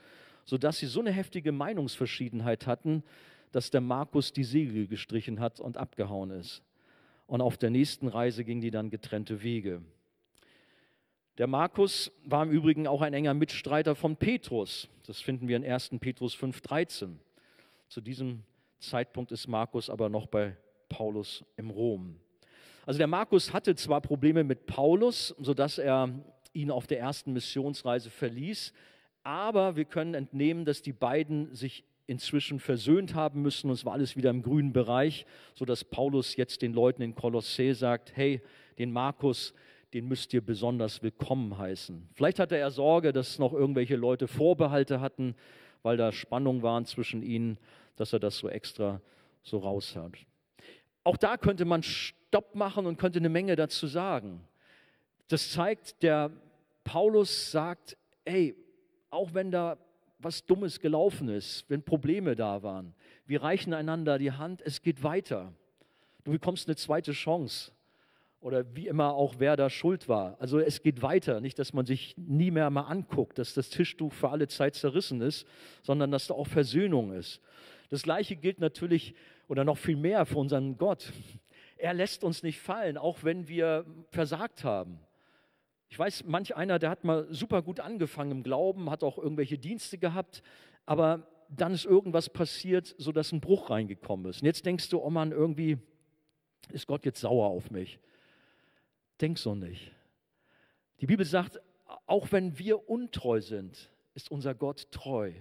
sodass 0.45 0.77
sie 0.77 0.85
so 0.85 0.99
eine 0.99 1.11
heftige 1.11 1.51
Meinungsverschiedenheit 1.51 2.67
hatten, 2.67 3.03
dass 3.51 3.71
der 3.71 3.81
Markus 3.81 4.31
die 4.31 4.43
Segel 4.43 4.87
gestrichen 4.87 5.39
hat 5.39 5.59
und 5.59 5.77
abgehauen 5.77 6.29
ist. 6.29 6.61
Und 7.27 7.41
auf 7.41 7.57
der 7.57 7.69
nächsten 7.69 8.07
Reise 8.07 8.43
gingen 8.43 8.61
die 8.61 8.71
dann 8.71 8.89
getrennte 8.89 9.41
Wege. 9.41 9.81
Der 11.37 11.47
Markus 11.47 12.11
war 12.23 12.43
im 12.43 12.51
Übrigen 12.51 12.87
auch 12.87 13.01
ein 13.01 13.13
enger 13.13 13.33
Mitstreiter 13.33 13.95
von 13.95 14.15
Petrus. 14.15 14.87
Das 15.05 15.19
finden 15.19 15.47
wir 15.47 15.57
in 15.57 15.65
1. 15.65 15.91
Petrus 15.99 16.35
5,13. 16.35 17.17
Zu 17.89 18.01
diesem 18.01 18.43
Zeitpunkt 18.79 19.31
ist 19.31 19.47
Markus 19.47 19.89
aber 19.89 20.09
noch 20.09 20.27
bei 20.27 20.55
Paulus 20.87 21.43
im 21.57 21.71
Rom. 21.71 22.19
Also 22.85 22.99
der 22.99 23.07
Markus 23.07 23.51
hatte 23.51 23.75
zwar 23.75 23.99
Probleme 23.99 24.43
mit 24.43 24.65
Paulus, 24.65 25.35
sodass 25.39 25.77
er 25.77 26.09
ihn 26.53 26.71
auf 26.71 26.87
der 26.87 26.99
ersten 26.99 27.33
Missionsreise 27.33 28.09
verließ, 28.09 28.71
aber 29.23 29.75
wir 29.75 29.85
können 29.85 30.13
entnehmen, 30.13 30.65
dass 30.65 30.81
die 30.81 30.93
beiden 30.93 31.53
sich 31.53 31.83
inzwischen 32.07 32.59
versöhnt 32.59 33.15
haben 33.15 33.41
müssen 33.41 33.69
und 33.69 33.73
es 33.73 33.85
war 33.85 33.93
alles 33.93 34.15
wieder 34.15 34.29
im 34.29 34.43
grünen 34.43 34.73
Bereich, 34.73 35.25
sodass 35.53 35.83
Paulus 35.83 36.35
jetzt 36.35 36.61
den 36.61 36.73
Leuten 36.73 37.01
in 37.01 37.15
Kolossä 37.15 37.73
sagt, 37.73 38.15
hey, 38.15 38.41
den 38.77 38.91
Markus, 38.91 39.53
den 39.93 40.07
müsst 40.07 40.33
ihr 40.33 40.41
besonders 40.41 41.01
willkommen 41.01 41.57
heißen. 41.57 42.09
Vielleicht 42.13 42.39
hatte 42.39 42.57
er 42.57 42.69
Sorge, 42.71 43.13
dass 43.13 43.39
noch 43.39 43.53
irgendwelche 43.53 43.95
Leute 43.95 44.27
Vorbehalte 44.27 44.99
hatten, 44.99 45.35
weil 45.83 45.97
da 45.97 46.11
Spannungen 46.11 46.63
waren 46.63 46.85
zwischen 46.85 47.23
ihnen, 47.23 47.57
dass 47.95 48.13
er 48.13 48.19
das 48.19 48.37
so 48.37 48.49
extra 48.49 49.01
so 49.41 49.59
raushört. 49.59 50.17
Auch 51.03 51.17
da 51.17 51.37
könnte 51.37 51.65
man 51.65 51.83
Stopp 51.83 52.55
machen 52.55 52.85
und 52.85 52.97
könnte 52.97 53.19
eine 53.19 53.29
Menge 53.29 53.55
dazu 53.55 53.87
sagen. 53.87 54.41
Das 55.27 55.51
zeigt, 55.51 56.03
der 56.03 56.31
Paulus 56.83 57.51
sagt, 57.51 57.95
ey, 58.25 58.55
auch 59.09 59.33
wenn 59.33 59.51
da 59.51 59.77
was 60.25 60.43
Dummes 60.43 60.79
gelaufen 60.79 61.29
ist, 61.29 61.69
wenn 61.69 61.83
Probleme 61.83 62.35
da 62.35 62.63
waren. 62.63 62.95
Wir 63.27 63.43
reichen 63.43 63.73
einander 63.75 64.17
die 64.17 64.31
Hand, 64.31 64.61
es 64.65 64.81
geht 64.81 65.03
weiter. 65.03 65.53
Du 66.23 66.31
bekommst 66.31 66.67
eine 66.67 66.75
zweite 66.75 67.11
Chance. 67.11 67.71
Oder 68.41 68.75
wie 68.75 68.87
immer 68.87 69.13
auch, 69.13 69.35
wer 69.37 69.55
da 69.55 69.69
schuld 69.69 70.09
war. 70.09 70.35
Also 70.39 70.59
es 70.59 70.81
geht 70.81 71.03
weiter. 71.03 71.41
Nicht, 71.41 71.59
dass 71.59 71.73
man 71.73 71.85
sich 71.85 72.15
nie 72.17 72.49
mehr 72.49 72.71
mal 72.71 72.81
anguckt, 72.81 73.37
dass 73.37 73.53
das 73.53 73.69
Tischtuch 73.69 74.13
für 74.13 74.29
alle 74.29 74.47
Zeit 74.47 74.73
zerrissen 74.73 75.21
ist, 75.21 75.45
sondern 75.83 76.09
dass 76.11 76.27
da 76.27 76.33
auch 76.33 76.47
Versöhnung 76.47 77.13
ist. 77.13 77.39
Das 77.89 78.01
Gleiche 78.01 78.35
gilt 78.35 78.59
natürlich 78.59 79.13
oder 79.47 79.63
noch 79.63 79.77
viel 79.77 79.95
mehr 79.95 80.25
für 80.25 80.39
unseren 80.39 80.77
Gott. 80.77 81.13
Er 81.77 81.93
lässt 81.93 82.23
uns 82.23 82.41
nicht 82.41 82.59
fallen, 82.59 82.97
auch 82.97 83.23
wenn 83.23 83.47
wir 83.47 83.85
versagt 84.09 84.63
haben. 84.63 84.99
Ich 85.95 85.99
weiß, 85.99 86.25
manch 86.25 86.57
einer, 86.57 86.77
der 86.77 86.89
hat 86.89 87.05
mal 87.05 87.25
super 87.33 87.61
gut 87.61 87.79
angefangen 87.79 88.31
im 88.31 88.43
Glauben, 88.43 88.89
hat 88.89 89.01
auch 89.01 89.17
irgendwelche 89.17 89.57
Dienste 89.57 89.97
gehabt, 89.97 90.43
aber 90.85 91.25
dann 91.47 91.73
ist 91.73 91.85
irgendwas 91.85 92.27
passiert, 92.27 92.93
sodass 92.97 93.31
ein 93.31 93.39
Bruch 93.39 93.69
reingekommen 93.69 94.29
ist. 94.29 94.41
Und 94.41 94.45
jetzt 94.45 94.65
denkst 94.65 94.89
du, 94.89 95.01
oh 95.01 95.09
Mann, 95.09 95.31
irgendwie 95.31 95.77
ist 96.69 96.85
Gott 96.85 97.05
jetzt 97.05 97.21
sauer 97.21 97.47
auf 97.47 97.71
mich. 97.71 97.97
Denk 99.21 99.37
so 99.37 99.55
nicht. 99.55 99.93
Die 100.99 101.05
Bibel 101.05 101.25
sagt, 101.25 101.61
auch 102.07 102.29
wenn 102.33 102.59
wir 102.59 102.89
untreu 102.89 103.39
sind, 103.39 103.89
ist 104.15 104.29
unser 104.29 104.53
Gott 104.53 104.91
treu. 104.91 105.31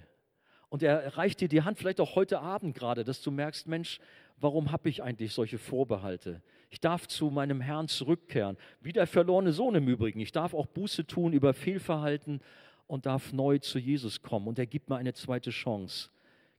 Und 0.69 0.85
er 0.85 1.17
reicht 1.17 1.40
dir 1.40 1.49
die 1.49 1.62
Hand, 1.62 1.79
vielleicht 1.79 2.01
auch 2.01 2.14
heute 2.14 2.38
Abend 2.38 2.77
gerade, 2.77 3.03
dass 3.03 3.23
du 3.23 3.33
merkst, 3.33 3.67
Mensch, 3.67 3.99
warum 4.37 4.73
habe 4.73 4.88
ich 4.88 5.03
eigentlich 5.03 5.33
solche 5.33 5.59
Vorbehalte? 5.59 6.42
Ich 6.70 6.81
darf 6.81 7.07
zu 7.07 7.31
meinem 7.31 7.61
Herrn 7.61 7.88
zurückkehren, 7.88 8.57
wie 8.81 8.92
der 8.92 9.07
verlorene 9.07 9.53
Sohn 9.53 9.75
im 9.75 9.88
Übrigen. 9.88 10.20
Ich 10.20 10.33
darf 10.33 10.55
auch 10.55 10.66
Buße 10.66 11.07
tun 11.07 11.33
über 11.33 11.55
Fehlverhalten 11.55 12.40
und 12.87 13.07
darf 13.07 13.33
neu 13.33 13.59
zu 13.59 13.79
Jesus 13.79 14.23
kommen. 14.23 14.49
Und 14.49 14.59
er 14.59 14.66
gibt 14.66 14.88
mir 14.88 14.97
eine 14.97 15.14
zweite 15.14 15.51
Chance. 15.51 16.11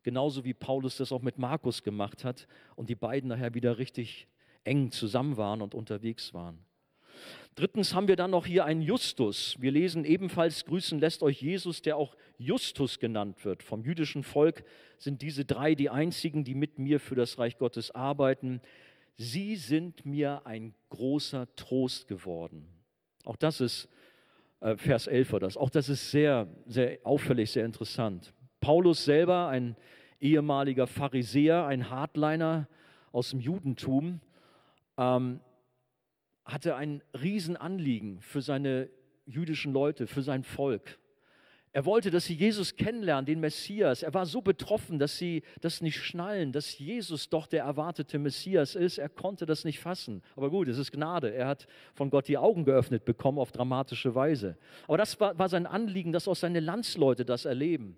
Genauso 0.03 0.43
wie 0.45 0.53
Paulus 0.53 0.97
das 0.97 1.11
auch 1.11 1.21
mit 1.21 1.38
Markus 1.38 1.83
gemacht 1.83 2.23
hat 2.23 2.47
und 2.75 2.89
die 2.89 2.95
beiden 2.95 3.29
nachher 3.29 3.53
wieder 3.53 3.77
richtig 3.77 4.27
eng 4.63 4.91
zusammen 4.91 5.38
waren 5.38 5.61
und 5.61 5.73
unterwegs 5.73 6.33
waren. 6.33 6.59
Drittens 7.55 7.93
haben 7.93 8.07
wir 8.07 8.15
dann 8.15 8.31
noch 8.31 8.45
hier 8.45 8.65
einen 8.65 8.81
Justus. 8.81 9.55
Wir 9.59 9.71
lesen 9.71 10.05
ebenfalls, 10.05 10.65
grüßen 10.65 10.99
lässt 10.99 11.23
euch 11.23 11.41
Jesus, 11.41 11.81
der 11.81 11.97
auch 11.97 12.15
Justus 12.38 12.99
genannt 12.99 13.45
wird. 13.45 13.63
Vom 13.63 13.83
jüdischen 13.83 14.23
Volk 14.23 14.63
sind 14.97 15.21
diese 15.21 15.45
drei 15.45 15.75
die 15.75 15.89
einzigen, 15.89 16.43
die 16.43 16.55
mit 16.55 16.79
mir 16.79 16.99
für 16.99 17.15
das 17.15 17.39
Reich 17.39 17.57
Gottes 17.57 17.91
arbeiten. 17.91 18.61
Sie 19.17 19.55
sind 19.55 20.05
mir 20.05 20.45
ein 20.45 20.73
großer 20.89 21.47
Trost 21.55 22.07
geworden. 22.07 22.67
Auch 23.23 23.38
das 23.38 23.61
ist 23.61 23.88
äh, 24.59 24.77
Vers 24.77 25.07
11 25.07 25.33
war 25.33 25.39
das. 25.39 25.57
Auch 25.57 25.69
das 25.69 25.89
ist 25.89 26.11
sehr, 26.11 26.47
sehr 26.65 26.99
auffällig, 27.03 27.51
sehr 27.51 27.65
interessant. 27.65 28.33
Paulus 28.59 29.05
selber, 29.05 29.47
ein 29.47 29.75
ehemaliger 30.19 30.88
Pharisäer, 30.88 31.65
ein 31.65 31.89
Hardliner 31.89 32.67
aus 33.11 33.29
dem 33.29 33.39
Judentum, 33.39 34.21
ähm, 34.97 35.39
hatte 36.45 36.75
ein 36.75 37.01
Riesenanliegen 37.19 38.21
für 38.21 38.41
seine 38.41 38.89
jüdischen 39.25 39.73
Leute, 39.73 40.08
für 40.08 40.21
sein 40.21 40.43
Volk. 40.43 40.99
Er 41.75 41.84
wollte, 41.84 42.10
dass 42.10 42.23
sie 42.23 42.36
Jesus 42.36 42.77
kennenlernen, 42.77 43.25
den 43.25 43.41
Messias. 43.41 44.01
Er 44.01 44.13
war 44.13 44.25
so 44.25 44.41
betroffen, 44.41 44.97
dass 44.97 45.17
sie 45.17 45.43
das 45.60 45.81
nicht 45.81 45.97
schnallen, 45.97 46.53
dass 46.53 46.79
Jesus 46.79 47.27
doch 47.27 47.47
der 47.47 47.65
erwartete 47.65 48.17
Messias 48.17 48.75
ist. 48.75 48.97
Er 48.97 49.10
konnte 49.10 49.45
das 49.45 49.65
nicht 49.65 49.81
fassen. 49.81 50.21
Aber 50.38 50.49
gut, 50.49 50.69
es 50.69 50.77
ist 50.77 50.93
Gnade. 50.93 51.34
Er 51.34 51.47
hat 51.47 51.67
von 51.93 52.10
Gott 52.10 52.29
die 52.29 52.38
Augen 52.38 52.63
geöffnet 52.63 53.03
bekommen 53.03 53.39
auf 53.39 53.51
dramatische 53.51 54.15
Weise. 54.15 54.57
Aber 54.88 54.97
das 54.97 55.19
war, 55.19 55.38
war 55.38 55.49
sein 55.49 55.65
Anliegen, 55.65 56.13
dass 56.13 56.30
auch 56.30 56.38
seine 56.38 56.61
Landsleute 56.61 57.26
das 57.26 57.43
erleben. 57.43 57.97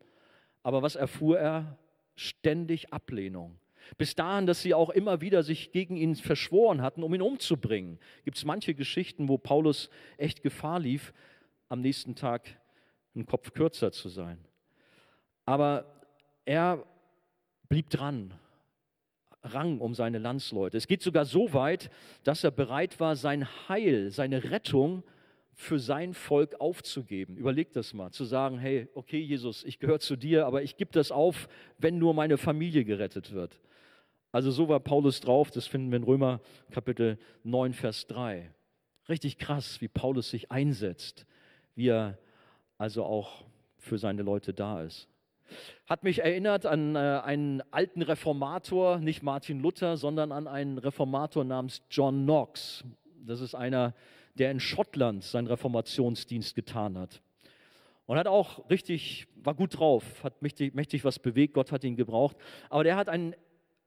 Aber 0.64 0.82
was 0.82 0.96
erfuhr 0.96 1.38
er? 1.38 1.78
Ständig 2.16 2.92
Ablehnung. 2.92 3.60
Bis 3.98 4.16
dahin, 4.16 4.46
dass 4.46 4.62
sie 4.62 4.74
auch 4.74 4.90
immer 4.90 5.22
wieder 5.22 5.44
sich 5.44 5.72
gegen 5.72 5.96
ihn 5.96 6.16
verschworen 6.16 6.82
hatten, 6.82 7.04
um 7.04 7.14
ihn 7.14 7.22
umzubringen. 7.22 8.00
Gibt 8.24 8.38
es 8.38 8.46
manche 8.46 8.74
Geschichten, 8.74 9.28
wo 9.28 9.38
Paulus 9.38 9.90
echt 10.18 10.44
Gefahr 10.44 10.80
lief, 10.80 11.14
am 11.70 11.82
nächsten 11.82 12.16
Tag 12.16 12.60
einen 13.16 13.26
Kopf 13.26 13.54
kürzer 13.54 13.92
zu 13.92 14.10
sein. 14.10 14.38
Aber 15.46 15.86
er 16.46 16.86
blieb 17.70 17.90
dran, 17.90 18.34
rang 19.42 19.80
um 19.80 19.94
seine 19.94 20.18
Landsleute. 20.18 20.78
Es 20.78 20.88
geht 20.88 21.02
sogar 21.02 21.26
so 21.26 21.54
weit, 21.54 21.90
dass 22.24 22.44
er 22.44 22.52
bereit 22.52 23.00
war, 23.00 23.16
sein 23.16 23.48
Heil, 23.68 24.12
seine 24.12 24.52
Rettung 24.52 25.04
für 25.54 25.80
sein 25.80 26.14
Volk 26.14 26.62
aufzugeben. 26.62 27.36
Überleg 27.36 27.74
das 27.74 27.94
mal, 27.94 28.12
zu 28.12 28.26
sagen, 28.26 28.60
hey, 28.60 28.88
okay 28.94 29.20
Jesus, 29.20 29.64
ich 29.64 29.80
gehöre 29.80 30.00
zu 30.00 30.16
dir, 30.16 30.46
aber 30.46 30.62
ich 30.62 30.78
gebe 30.78 30.92
das 30.92 31.12
auf, 31.12 31.50
wenn 31.80 31.98
nur 31.98 32.14
meine 32.14 32.38
Familie 32.38 32.86
gerettet 32.86 33.34
wird. 33.34 33.60
Also 34.32 34.52
so 34.52 34.68
war 34.68 34.80
Paulus 34.80 35.22
drauf, 35.22 35.52
das 35.52 35.68
finden 35.68 35.92
wir 35.92 35.98
in 35.98 36.04
Römer 36.04 36.42
Kapitel 36.72 37.18
9, 37.44 37.74
Vers 37.74 38.08
3. 38.08 38.52
Richtig 39.10 39.38
krass, 39.38 39.80
wie 39.82 39.88
Paulus 39.88 40.30
sich 40.30 40.52
einsetzt, 40.52 41.26
wie 41.76 41.90
er 41.90 42.18
also 42.78 43.06
auch 43.06 43.46
für 43.78 43.98
seine 43.98 44.22
Leute 44.22 44.54
da 44.54 44.82
ist. 44.82 45.08
Hat 45.86 46.04
mich 46.04 46.20
erinnert 46.20 46.66
an 46.66 46.96
äh, 46.96 47.00
einen 47.00 47.62
alten 47.72 48.02
Reformator, 48.02 49.00
nicht 49.00 49.24
Martin 49.24 49.62
Luther, 49.62 49.96
sondern 49.96 50.34
an 50.34 50.48
einen 50.48 50.78
Reformator 50.78 51.46
namens 51.46 51.82
John 51.90 52.24
Knox. 52.24 52.84
Das 53.26 53.40
ist 53.40 53.56
einer, 53.56 53.94
der 54.36 54.52
in 54.52 54.60
Schottland 54.60 55.24
seinen 55.24 55.48
Reformationsdienst 55.48 56.54
getan 56.54 56.98
hat. 56.98 57.22
Und 58.06 58.18
hat 58.18 58.28
auch 58.28 58.70
richtig, 58.70 59.28
war 59.36 59.54
gut 59.54 59.80
drauf, 59.80 60.24
hat 60.24 60.42
mächtig, 60.42 60.74
mächtig 60.76 61.04
was 61.06 61.20
bewegt, 61.20 61.54
Gott 61.54 61.72
hat 61.72 61.84
ihn 61.84 61.96
gebraucht. 61.96 62.38
Aber 62.70 62.84
der 62.84 62.96
hat 62.96 63.10
ein 63.10 63.36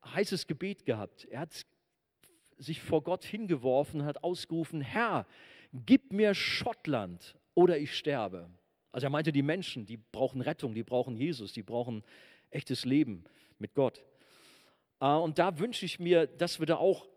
heißes 0.04 0.46
Gebet 0.46 0.84
gehabt. 0.84 1.26
Er 1.26 1.40
hat 1.40 1.66
sich 2.58 2.80
vor 2.80 3.02
Gott 3.02 3.24
hingeworfen, 3.24 4.04
hat 4.04 4.22
ausgerufen, 4.22 4.80
Herr, 4.80 5.26
gib 5.72 6.12
mir 6.12 6.34
Schottland 6.34 7.36
oder 7.54 7.78
ich 7.78 7.96
sterbe. 7.96 8.50
Also 8.92 9.06
er 9.06 9.10
meinte 9.10 9.32
die 9.32 9.42
Menschen, 9.42 9.86
die 9.86 9.96
brauchen 9.96 10.40
Rettung, 10.40 10.74
die 10.74 10.82
brauchen 10.82 11.16
Jesus, 11.16 11.52
die 11.52 11.62
brauchen 11.62 12.02
echtes 12.50 12.84
Leben 12.84 13.24
mit 13.58 13.74
Gott. 13.74 14.04
Ah, 14.98 15.16
und 15.16 15.38
da 15.38 15.58
wünsche 15.58 15.86
ich 15.86 15.98
mir, 15.98 16.26
dass 16.26 16.58
wir 16.58 16.66
da 16.66 16.76
auch 16.76 17.08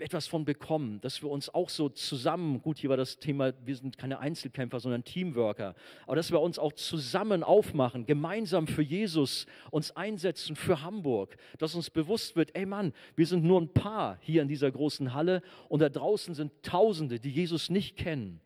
etwas 0.00 0.26
von 0.26 0.44
bekommen, 0.44 1.00
dass 1.00 1.22
wir 1.22 1.30
uns 1.30 1.52
auch 1.52 1.68
so 1.68 1.88
zusammen, 1.88 2.62
gut, 2.62 2.78
hier 2.78 2.90
war 2.90 2.96
das 2.96 3.18
Thema, 3.18 3.52
wir 3.64 3.76
sind 3.76 3.98
keine 3.98 4.18
Einzelkämpfer, 4.18 4.80
sondern 4.80 5.04
Teamworker, 5.04 5.74
aber 6.06 6.16
dass 6.16 6.30
wir 6.30 6.40
uns 6.40 6.58
auch 6.58 6.72
zusammen 6.72 7.42
aufmachen, 7.42 8.06
gemeinsam 8.06 8.66
für 8.66 8.82
Jesus 8.82 9.46
uns 9.70 9.94
einsetzen, 9.96 10.56
für 10.56 10.82
Hamburg, 10.82 11.36
dass 11.58 11.74
uns 11.74 11.90
bewusst 11.90 12.36
wird, 12.36 12.54
ey 12.54 12.66
Mann, 12.66 12.92
wir 13.16 13.26
sind 13.26 13.44
nur 13.44 13.60
ein 13.60 13.72
paar 13.72 14.18
hier 14.20 14.42
in 14.42 14.48
dieser 14.48 14.70
großen 14.70 15.14
Halle 15.14 15.42
und 15.68 15.80
da 15.80 15.88
draußen 15.88 16.34
sind 16.34 16.52
Tausende, 16.62 17.20
die 17.20 17.30
Jesus 17.30 17.70
nicht 17.70 17.96
kennen, 17.96 18.40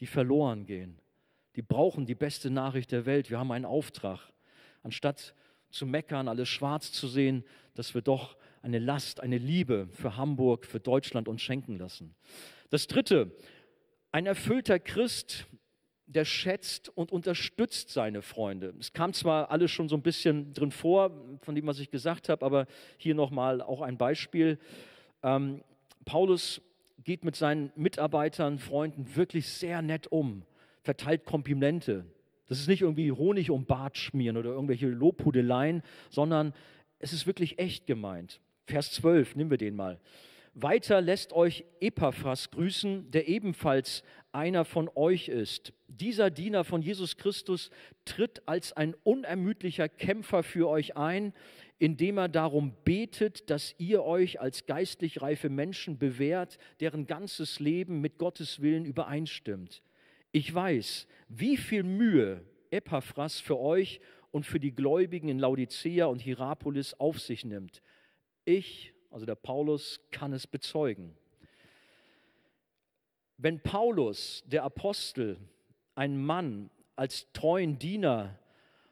die 0.00 0.06
verloren 0.06 0.66
gehen 0.66 1.00
die 1.56 1.62
brauchen 1.62 2.06
die 2.06 2.14
beste 2.14 2.50
Nachricht 2.50 2.92
der 2.92 3.06
Welt. 3.06 3.30
Wir 3.30 3.38
haben 3.38 3.52
einen 3.52 3.64
Auftrag. 3.64 4.32
Anstatt 4.82 5.34
zu 5.70 5.86
meckern, 5.86 6.28
alles 6.28 6.48
schwarz 6.48 6.92
zu 6.92 7.08
sehen, 7.08 7.44
dass 7.74 7.94
wir 7.94 8.02
doch 8.02 8.36
eine 8.64 8.78
Last, 8.78 9.20
eine 9.20 9.38
Liebe 9.38 9.88
für 9.92 10.16
Hamburg, 10.16 10.66
für 10.66 10.80
Deutschland 10.80 11.28
uns 11.28 11.42
schenken 11.42 11.78
lassen. 11.78 12.14
Das 12.70 12.86
Dritte, 12.86 13.30
ein 14.10 14.26
erfüllter 14.26 14.78
Christ, 14.78 15.46
der 16.06 16.24
schätzt 16.24 16.88
und 16.96 17.12
unterstützt 17.12 17.90
seine 17.90 18.22
Freunde. 18.22 18.74
Es 18.80 18.92
kam 18.92 19.12
zwar 19.12 19.50
alles 19.50 19.70
schon 19.70 19.88
so 19.88 19.96
ein 19.96 20.02
bisschen 20.02 20.52
drin 20.52 20.70
vor, 20.70 21.10
von 21.42 21.54
dem, 21.54 21.66
was 21.66 21.78
ich 21.78 21.90
gesagt 21.90 22.28
habe, 22.28 22.44
aber 22.44 22.66
hier 22.98 23.14
nochmal 23.14 23.60
auch 23.60 23.80
ein 23.80 23.96
Beispiel. 23.96 24.58
Ähm, 25.22 25.62
Paulus 26.04 26.60
geht 27.02 27.24
mit 27.24 27.36
seinen 27.36 27.72
Mitarbeitern, 27.76 28.58
Freunden 28.58 29.14
wirklich 29.16 29.48
sehr 29.48 29.82
nett 29.82 30.06
um 30.08 30.44
verteilt 30.84 31.24
Komplimente. 31.24 32.04
Das 32.46 32.60
ist 32.60 32.68
nicht 32.68 32.82
irgendwie 32.82 33.10
Honig 33.10 33.50
um 33.50 33.64
Bart 33.64 33.96
schmieren 33.96 34.36
oder 34.36 34.50
irgendwelche 34.50 34.86
Lobhudeleien, 34.86 35.82
sondern 36.10 36.52
es 36.98 37.12
ist 37.12 37.26
wirklich 37.26 37.58
echt 37.58 37.86
gemeint. 37.86 38.40
Vers 38.66 38.92
12, 38.92 39.36
nehmen 39.36 39.50
wir 39.50 39.58
den 39.58 39.76
mal. 39.76 40.00
Weiter 40.54 41.00
lässt 41.00 41.32
euch 41.32 41.64
Epaphras 41.80 42.50
grüßen, 42.50 43.10
der 43.10 43.28
ebenfalls 43.28 44.04
einer 44.30 44.64
von 44.64 44.88
euch 44.94 45.28
ist. 45.28 45.72
Dieser 45.88 46.30
Diener 46.30 46.62
von 46.64 46.80
Jesus 46.80 47.16
Christus 47.16 47.70
tritt 48.04 48.46
als 48.46 48.72
ein 48.72 48.94
unermüdlicher 49.02 49.88
Kämpfer 49.88 50.44
für 50.44 50.68
euch 50.68 50.96
ein, 50.96 51.32
indem 51.78 52.18
er 52.18 52.28
darum 52.28 52.72
betet, 52.84 53.50
dass 53.50 53.74
ihr 53.78 54.04
euch 54.04 54.40
als 54.40 54.66
geistlich 54.66 55.20
reife 55.20 55.48
Menschen 55.48 55.98
bewährt, 55.98 56.58
deren 56.78 57.06
ganzes 57.06 57.58
Leben 57.58 58.00
mit 58.00 58.18
Gottes 58.18 58.62
Willen 58.62 58.84
übereinstimmt. 58.84 59.82
Ich 60.30 60.54
weiß, 60.54 61.08
wie 61.28 61.56
viel 61.56 61.82
Mühe 61.82 62.44
Epaphras 62.70 63.40
für 63.40 63.58
euch 63.58 64.00
und 64.30 64.46
für 64.46 64.60
die 64.60 64.74
Gläubigen 64.74 65.28
in 65.28 65.38
Laodicea 65.38 66.06
und 66.06 66.20
Hierapolis 66.20 66.94
auf 66.94 67.20
sich 67.20 67.44
nimmt. 67.44 67.82
Ich, 68.44 68.92
also 69.10 69.26
der 69.26 69.34
Paulus, 69.34 70.00
kann 70.10 70.32
es 70.32 70.46
bezeugen. 70.46 71.16
Wenn 73.36 73.60
Paulus, 73.60 74.42
der 74.46 74.64
Apostel, 74.64 75.38
einen 75.94 76.24
Mann 76.24 76.70
als 76.96 77.30
treuen 77.32 77.78
Diener 77.78 78.38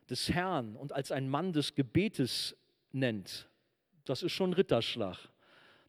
des 0.09 0.31
Herrn 0.31 0.77
und 0.77 0.93
als 0.93 1.13
ein 1.13 1.29
Mann 1.29 1.53
des 1.53 1.75
Gebetes 1.75 2.57
nennt, 2.93 3.49
das 4.05 4.23
ist 4.23 4.33
schon 4.33 4.53
Ritterschlag. 4.53 5.17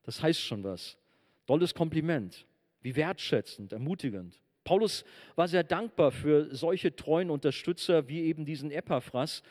Das 0.03 0.21
heißt 0.21 0.41
schon 0.41 0.63
was. 0.63 0.97
Dolles 1.45 1.73
Kompliment. 1.73 2.45
Wie 2.81 2.95
wertschätzend, 2.95 3.71
ermutigend. 3.71 4.39
Paulus 4.63 5.03
war 5.35 5.47
sehr 5.47 5.63
dankbar 5.63 6.11
für 6.11 6.53
solche 6.55 6.95
treuen 6.95 7.29
Unterstützer 7.29 8.07
wie 8.07 8.21
eben 8.23 8.45
diesen 8.45 8.71
Epaphras. 8.71 9.43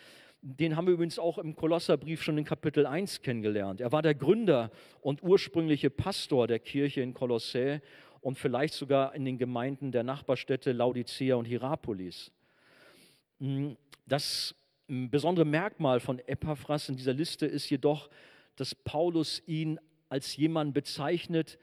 Den 0.44 0.76
haben 0.76 0.88
wir 0.88 0.94
übrigens 0.94 1.20
auch 1.20 1.38
im 1.38 1.54
Kolosserbrief 1.54 2.20
schon 2.20 2.36
in 2.36 2.44
Kapitel 2.44 2.84
1 2.84 3.22
kennengelernt. 3.22 3.80
Er 3.80 3.92
war 3.92 4.02
der 4.02 4.16
Gründer 4.16 4.72
und 5.00 5.22
ursprüngliche 5.22 5.88
Pastor 5.88 6.48
der 6.48 6.58
Kirche 6.58 7.00
in 7.00 7.14
Kolossä 7.14 7.80
und 8.20 8.36
vielleicht 8.38 8.74
sogar 8.74 9.14
in 9.14 9.24
den 9.24 9.38
Gemeinden 9.38 9.92
der 9.92 10.02
Nachbarstädte 10.02 10.72
Laodicea 10.72 11.36
und 11.36 11.44
Hierapolis. 11.44 12.32
Hm, 13.38 13.76
das 14.04 14.56
besondere 14.88 15.44
Merkmal 15.44 16.00
von 16.00 16.18
Epaphras 16.26 16.88
in 16.88 16.96
dieser 16.96 17.12
Liste 17.12 17.46
ist 17.46 17.70
jedoch, 17.70 18.10
dass 18.56 18.74
Paulus 18.74 19.44
ihn 19.46 19.78
als 20.08 20.36
jemand 20.36 20.74
bezeichnet, 20.74 21.56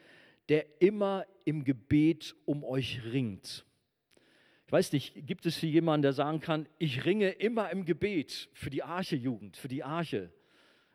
der 0.47 0.81
immer 0.81 1.25
im 1.43 1.65
Gebet 1.65 2.33
um 2.45 2.63
euch 2.63 3.01
ringt. 3.11 3.65
Ich 4.69 4.73
weiß 4.73 4.91
nicht, 4.91 5.25
gibt 5.25 5.47
es 5.47 5.57
hier 5.57 5.71
jemanden, 5.71 6.03
der 6.03 6.13
sagen 6.13 6.41
kann, 6.41 6.67
ich 6.77 7.03
ringe 7.03 7.29
immer 7.29 7.71
im 7.71 7.85
Gebet 7.85 8.49
für 8.53 8.69
die 8.69 8.83
Arche-Jugend, 8.83 9.57
für 9.57 9.67
die 9.67 9.83
Arche? 9.83 10.31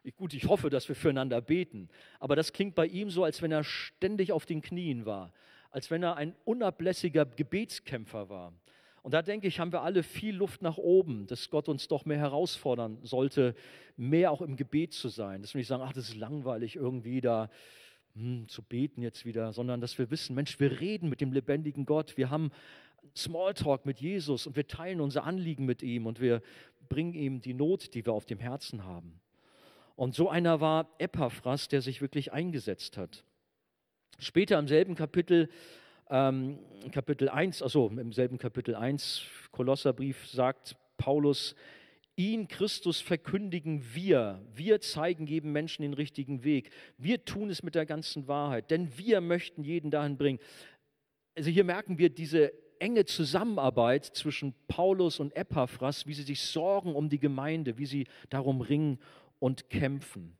Ich, 0.05 0.15
gut, 0.15 0.33
ich 0.33 0.47
hoffe, 0.47 0.71
dass 0.71 0.87
wir 0.87 0.95
füreinander 0.95 1.41
beten, 1.41 1.89
aber 2.21 2.37
das 2.37 2.53
klingt 2.53 2.77
bei 2.77 2.87
ihm 2.87 3.11
so, 3.11 3.25
als 3.25 3.43
wenn 3.43 3.51
er 3.51 3.65
ständig 3.65 4.31
auf 4.31 4.47
den 4.47 4.63
Knien 4.63 5.07
war, 5.07 5.33
als 5.71 5.91
wenn 5.91 6.05
er 6.05 6.17
ein 6.17 6.37
unablässiger 6.45 7.27
Gebetskämpfer 7.27 8.29
war. 8.29 8.53
Und 9.03 9.13
da 9.13 9.23
denke 9.23 9.49
ich, 9.49 9.59
haben 9.59 9.73
wir 9.73 9.83
alle 9.83 10.05
viel 10.05 10.37
Luft 10.37 10.63
nach 10.63 10.79
oben, 10.79 11.27
dass 11.27 11.51
Gott 11.51 11.69
uns 11.69 11.89
doch 11.89 12.05
mehr 12.05 12.19
herausfordern 12.19 13.01
sollte, 13.03 13.57
mehr 13.97 14.31
auch 14.31 14.41
im 14.41 14.55
Gebet 14.55 14.93
zu 14.93 15.09
sein. 15.09 15.43
Dass 15.43 15.53
wir 15.53 15.59
nicht 15.59 15.67
sagen, 15.67 15.83
ach, 15.85 15.93
das 15.93 16.11
ist 16.11 16.17
langweilig 16.17 16.77
irgendwie 16.77 17.21
da 17.21 17.51
hm, 18.15 18.47
zu 18.47 18.63
beten 18.63 19.03
jetzt 19.03 19.25
wieder, 19.25 19.53
sondern 19.53 19.81
dass 19.81 19.99
wir 19.99 20.13
wissen, 20.13 20.37
Mensch, 20.37 20.61
wir 20.61 20.79
reden 20.79 21.09
mit 21.09 21.21
dem 21.21 21.33
lebendigen 21.33 21.85
Gott, 21.87 22.17
wir 22.17 22.31
haben 22.31 22.53
Smalltalk 23.17 23.87
mit 23.87 24.01
Jesus 24.01 24.47
und 24.47 24.57
wir 24.57 24.67
teilen 24.67 25.01
unser 25.01 25.25
Anliegen 25.25 25.65
mit 25.65 25.83
ihm 25.83 26.07
und 26.07 26.21
wir 26.21 26.43
bringen 26.89 27.15
ihm 27.15 27.41
die 27.41 27.55
Not, 27.55 27.95
die 27.95 28.05
wir 28.05 28.13
auf 28.13 28.27
dem 28.27 28.39
Herzen 28.39 28.85
haben. 28.85 29.21
Und 29.97 30.15
so 30.15 30.29
einer 30.29 30.61
war 30.61 30.89
Epaphras, 30.99 31.69
der 31.69 31.81
sich 31.81 32.01
wirklich 32.01 32.33
eingesetzt 32.33 32.97
hat. 32.97 33.25
Später 34.19 34.59
im 34.59 34.69
selben 34.69 34.95
Kapitel, 34.95 35.49
ähm, 36.11 36.59
Kapitel 36.93 37.29
1, 37.29 37.63
also 37.63 37.89
im 37.89 38.13
selben 38.13 38.39
Kapitel 38.39 38.75
1, 38.75 39.23
Kolosserbrief, 39.53 40.29
sagt 40.29 40.77
Paulus, 40.97 41.55
Ihn, 42.17 42.47
Christus, 42.47 43.01
verkündigen 43.01 43.83
wir. 43.93 44.41
Wir 44.55 44.81
zeigen 44.81 45.27
jedem 45.27 45.51
Menschen 45.51 45.83
den 45.83 45.95
richtigen 45.95 46.45
Weg. 46.45 46.71
Wir 46.97 47.25
tun 47.25 47.51
es 47.51 47.65
mit 47.65 47.75
der 47.75 47.87
ganzen 47.87 48.29
Wahrheit, 48.29 48.71
denn 48.71 48.97
wir 48.97 49.21
möchten 49.21 49.65
jeden 49.65 49.91
dahin 49.91 50.17
bringen. 50.17 50.39
Also 51.37 51.51
hier 51.51 51.65
merken 51.65 51.99
wir 51.99 52.11
diese 52.11 52.53
enge 52.81 53.05
Zusammenarbeit 53.05 54.05
zwischen 54.05 54.55
Paulus 54.69 55.21
und 55.21 55.37
Epaphras, 55.37 56.07
wie 56.07 56.15
sie 56.15 56.23
sich 56.23 56.43
sorgen 56.43 56.95
um 56.95 57.09
die 57.09 57.19
Gemeinde, 57.19 57.79
wie 57.79 57.87
sie 57.87 58.07
darum 58.31 58.61
ringen 58.61 58.99
und 59.39 59.71
kämpfen. 59.71 60.37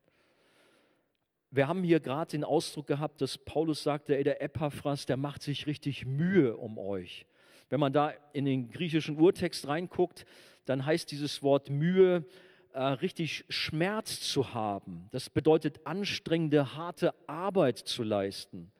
Wir 1.51 1.69
haben 1.69 1.85
hier 1.85 2.01
gerade 2.01 2.33
den 2.33 2.43
Ausdruck 2.43 2.89
gehabt, 2.89 3.21
dass 3.21 3.39
Paulus 3.39 3.83
sagte, 3.83 4.17
ey, 4.17 4.25
der 4.25 4.43
Epaphras, 4.43 5.07
der 5.07 5.17
macht 5.17 5.43
sich 5.43 5.67
richtig 5.67 6.05
Mühe 6.05 6.57
um 6.57 6.79
euch. 6.79 7.27
Wenn 7.69 7.81
man 7.81 7.93
da 7.93 8.13
in 8.33 8.45
den 8.45 8.71
griechischen 8.71 9.19
Urtext 9.19 9.69
reinguckt, 9.69 10.27
dann 10.65 10.85
heißt 10.85 11.11
dieses 11.11 11.43
Wort 11.43 11.71
Mühe 11.71 12.25
äh, 12.73 12.83
richtig 12.83 13.45
Schmerz 13.49 14.21
zu 14.21 14.53
haben. 14.53 15.07
Das 15.13 15.31
bedeutet 15.31 15.87
anstrengende, 15.87 16.75
harte 16.75 17.15
Arbeit 17.29 17.79
zu 17.79 18.03
leisten. 18.03 18.73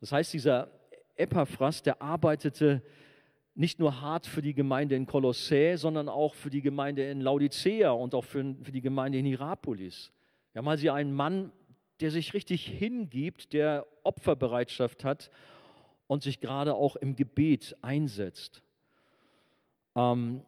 Das 0.00 0.10
heißt, 0.10 0.32
dieser 0.32 0.70
Epaphras, 1.16 1.82
der 1.82 2.02
arbeitete 2.02 2.82
nicht 3.54 3.78
nur 3.78 4.00
hart 4.00 4.26
für 4.26 4.42
die 4.42 4.54
Gemeinde 4.54 4.96
in 4.96 5.06
Kolossä, 5.06 5.76
sondern 5.76 6.08
auch 6.08 6.34
für 6.34 6.50
die 6.50 6.62
Gemeinde 6.62 7.08
in 7.08 7.20
Laodicea 7.20 7.90
und 7.90 8.14
auch 8.14 8.24
für, 8.24 8.56
für 8.62 8.72
die 8.72 8.80
Gemeinde 8.80 9.18
in 9.18 9.26
Hierapolis. 9.26 10.12
Wir 10.52 10.60
haben 10.60 10.68
also 10.68 10.90
einen 10.90 11.12
Mann, 11.12 11.52
der 12.00 12.10
sich 12.10 12.34
richtig 12.34 12.66
hingibt, 12.66 13.52
der 13.52 13.86
Opferbereitschaft 14.02 15.04
hat 15.04 15.30
und 16.06 16.22
sich 16.22 16.40
gerade 16.40 16.74
auch 16.74 16.96
im 16.96 17.14
Gebet 17.14 17.76
einsetzt. 17.80 18.62
Ähm, 19.94 20.42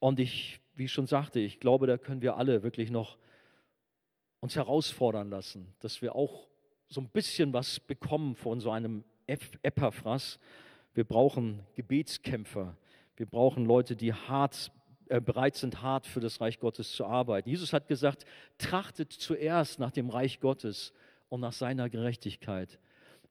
und 0.00 0.18
ich, 0.18 0.60
wie 0.74 0.84
ich 0.84 0.92
schon 0.92 1.06
sagte, 1.06 1.38
ich 1.40 1.60
glaube, 1.60 1.86
da 1.86 1.98
können 1.98 2.20
wir 2.20 2.36
alle 2.36 2.62
wirklich 2.62 2.90
noch 2.90 3.16
uns 4.40 4.56
herausfordern 4.56 5.30
lassen, 5.30 5.72
dass 5.80 6.02
wir 6.02 6.14
auch 6.14 6.48
so 6.88 7.00
ein 7.00 7.08
bisschen 7.08 7.52
was 7.52 7.80
bekommen 7.80 8.34
von 8.34 8.60
so 8.60 8.70
einem 8.70 9.04
Epaphras, 9.26 10.38
wir 10.94 11.04
brauchen 11.04 11.60
Gebetskämpfer. 11.74 12.76
Wir 13.16 13.26
brauchen 13.26 13.64
Leute, 13.64 13.96
die 13.96 14.12
hart, 14.12 14.72
äh, 15.08 15.20
bereit 15.20 15.56
sind, 15.56 15.82
hart 15.82 16.06
für 16.06 16.20
das 16.20 16.40
Reich 16.40 16.58
Gottes 16.58 16.92
zu 16.92 17.04
arbeiten. 17.04 17.48
Jesus 17.48 17.72
hat 17.72 17.88
gesagt, 17.88 18.24
trachtet 18.58 19.12
zuerst 19.12 19.78
nach 19.78 19.90
dem 19.90 20.10
Reich 20.10 20.40
Gottes 20.40 20.92
und 21.28 21.40
nach 21.40 21.52
seiner 21.52 21.88
Gerechtigkeit. 21.88 22.78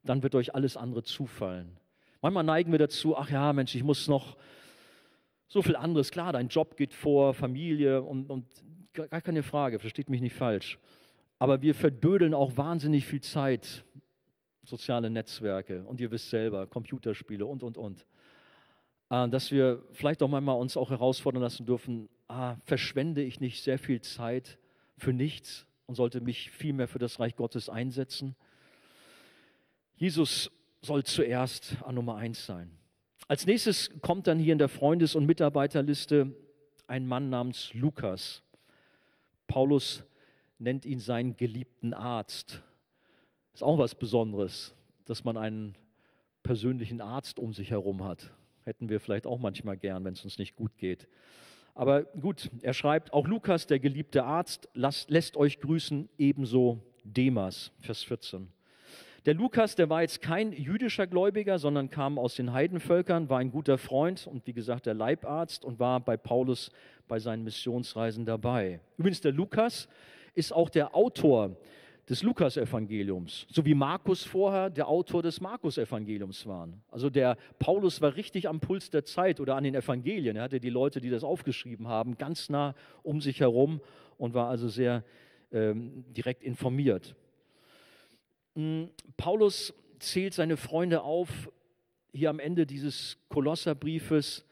Dann 0.04 0.24
wird 0.24 0.36
euch 0.36 0.56
alles 0.56 0.78
andere 0.78 1.04
zufallen. 1.04 1.78
Manchmal 2.22 2.44
neigen 2.44 2.72
wir 2.72 2.80
dazu, 2.80 3.18
ach 3.18 3.30
ja, 3.30 3.52
Mensch, 3.54 3.76
ich 3.76 3.84
muss 3.84 4.08
noch 4.08 4.38
so 5.48 5.62
viel 5.62 5.76
anderes. 5.76 6.12
Klar, 6.12 6.34
dein 6.34 6.48
Job 6.48 6.78
geht 6.78 6.94
vor, 6.94 7.34
Familie 7.34 8.02
und, 8.02 8.30
und 8.30 8.46
gar 8.94 9.22
keine 9.22 9.44
Frage, 9.44 9.80
versteht 9.80 10.10
mich 10.10 10.22
nicht 10.22 10.36
falsch. 10.36 10.80
Aber 11.39 11.62
wir 11.62 11.76
verdödeln 11.76 12.34
auch 12.34 12.56
wahnsinnig 12.58 13.06
viel 13.06 13.22
Zeit 13.22 13.84
soziale 14.64 15.09
Netzwerke 15.09 15.84
und 15.84 15.99
ihr 15.99 16.11
wisst 16.11 16.30
selber, 16.30 16.68
Computerspiele 16.68 17.45
und, 17.45 17.64
und, 17.64 17.78
und. 17.78 18.05
Äh, 19.09 19.30
dass 19.30 19.51
wir 19.51 19.84
vielleicht 19.91 20.24
auch 20.24 20.30
manchmal 20.30 20.57
uns 20.57 20.78
auch 20.78 20.89
herausfordern 20.89 21.41
lassen 21.41 21.66
dürfen, 21.66 22.09
ah, 22.28 22.55
verschwende 22.64 23.22
ich 23.22 23.39
nicht 23.39 23.64
sehr 23.64 23.78
viel 23.78 24.01
Zeit 24.01 24.57
für 24.97 25.14
nichts 25.14 25.66
und 25.86 25.95
sollte 25.95 26.22
mich 26.22 26.49
viel 26.51 26.74
mehr 26.74 26.88
für 26.88 26.99
das 26.99 27.20
Reich 27.20 27.36
Gottes 27.36 27.70
einsetzen? 27.70 28.36
Jesus 29.95 30.51
soll 30.82 31.03
zuerst 31.03 31.78
an 31.84 31.95
Nummer 31.95 32.16
eins 32.16 32.45
sein. 32.45 32.72
Als 33.28 33.45
nächstes 33.45 33.89
kommt 34.01 34.28
dann 34.28 34.39
hier 34.39 34.53
in 34.53 34.59
der 34.59 34.70
Freundes- 34.70 35.16
und 35.16 35.26
Mitarbeiterliste 35.26 36.36
ein 36.88 37.07
Mann 37.07 37.30
namens 37.30 37.74
Lukas. 37.74 38.43
Paulus 39.47 40.03
nennt 40.57 40.86
ihn 40.86 40.99
seinen 40.99 41.38
geliebten 41.38 41.93
Arzt. 41.93 42.61
Ist 43.54 43.64
auch 43.64 43.78
was 43.78 43.95
Besonderes, 43.95 44.74
dass 45.06 45.24
man 45.24 45.38
einen 45.38 45.76
persönlichen 46.41 47.01
Arzt 47.01 47.39
um 47.39 47.54
sich 47.54 47.72
herum 47.72 48.04
hat. 48.04 48.32
Hätten 48.64 48.89
wir 48.89 48.99
vielleicht 48.99 49.28
auch 49.28 49.39
manchmal 49.39 49.78
gern, 49.78 50.04
wenn 50.04 50.14
es 50.14 50.24
uns 50.24 50.38
nicht 50.38 50.56
gut 50.56 50.78
geht. 50.78 51.08
Aber 51.76 52.04
gut, 52.04 52.49
er 52.62 52.74
schreibt, 52.74 53.14
auch 53.14 53.28
Lukas, 53.28 53.68
der 53.68 53.80
geliebte 53.80 54.24
Arzt, 54.24 54.70
lasst, 54.74 55.10
lässt 55.10 55.38
euch 55.38 55.60
grüßen, 55.60 56.10
ebenso 56.18 56.80
Demas, 57.04 57.72
Vers 57.80 58.04
14. 58.04 58.47
Der 59.26 59.34
Lukas, 59.34 59.76
der 59.76 59.89
war 59.89 60.01
jetzt 60.01 60.22
kein 60.22 60.51
jüdischer 60.51 61.08
Gläubiger, 61.08 61.58
sondern 61.58 61.89
kam 61.89 62.20
aus 62.20 62.36
den 62.36 62.51
Heidenvölkern, 62.51 63.30
war 63.30 63.39
ein 63.39 63.51
guter 63.51 63.78
Freund 63.78 64.28
und 64.28 64.45
wie 64.45 64.54
gesagt 64.54 64.86
der 64.86 64.93
Leibarzt 64.93 65.64
und 65.64 65.80
war 65.80 65.99
bei 66.01 66.18
Paulus 66.18 66.72
bei 67.08 67.20
seinen 67.20 67.43
Missionsreisen 67.43 68.26
dabei. 68.26 68.82
Übrigens, 68.97 69.22
der 69.22 69.32
Lukas 69.32 69.88
ist 70.36 70.51
auch 70.51 70.70
der 70.70 70.95
Autor 70.95 71.56
des 72.10 72.22
Lukasevangeliums, 72.22 73.47
so 73.49 73.66
wie 73.66 73.74
Markus 73.74 74.24
vorher 74.24 74.70
der 74.70 74.88
Autor 74.88 75.24
des 75.24 75.39
Markus-Evangeliums 75.39 76.45
war. 76.45 76.68
Also 76.91 77.10
der 77.10 77.38
Paulus 77.60 78.01
war 78.01 78.16
richtig 78.16 78.49
am 78.49 78.60
Puls 78.60 78.89
der 78.89 79.06
Zeit 79.06 79.39
oder 79.39 79.56
an 79.56 79.64
den 79.64 79.76
Evangelien. 79.76 80.36
Er 80.36 80.43
hatte 80.43 80.60
die 80.60 80.70
Leute, 80.70 80.99
die 80.99 81.10
das 81.10 81.24
aufgeschrieben 81.24 81.88
haben, 81.88 82.18
ganz 82.18 82.49
nah 82.49 82.76
um 83.04 83.22
sich 83.22 83.39
herum 83.39 83.80
und 84.18 84.34
war 84.34 84.49
also 84.49 84.68
sehr 84.68 85.06
ähm, 85.51 86.04
direkt 86.14 86.43
informiert. 86.43 87.16
Hm, 88.56 88.89
Paulus 89.16 89.74
zählt 89.99 90.34
seine 90.34 90.58
Freunde 90.58 91.04
auf 91.04 91.49
hier 92.12 92.30
am 92.30 92.39
Ende 92.39 92.66
dieses 92.66 93.18
Kolosserbriefes, 93.30 94.45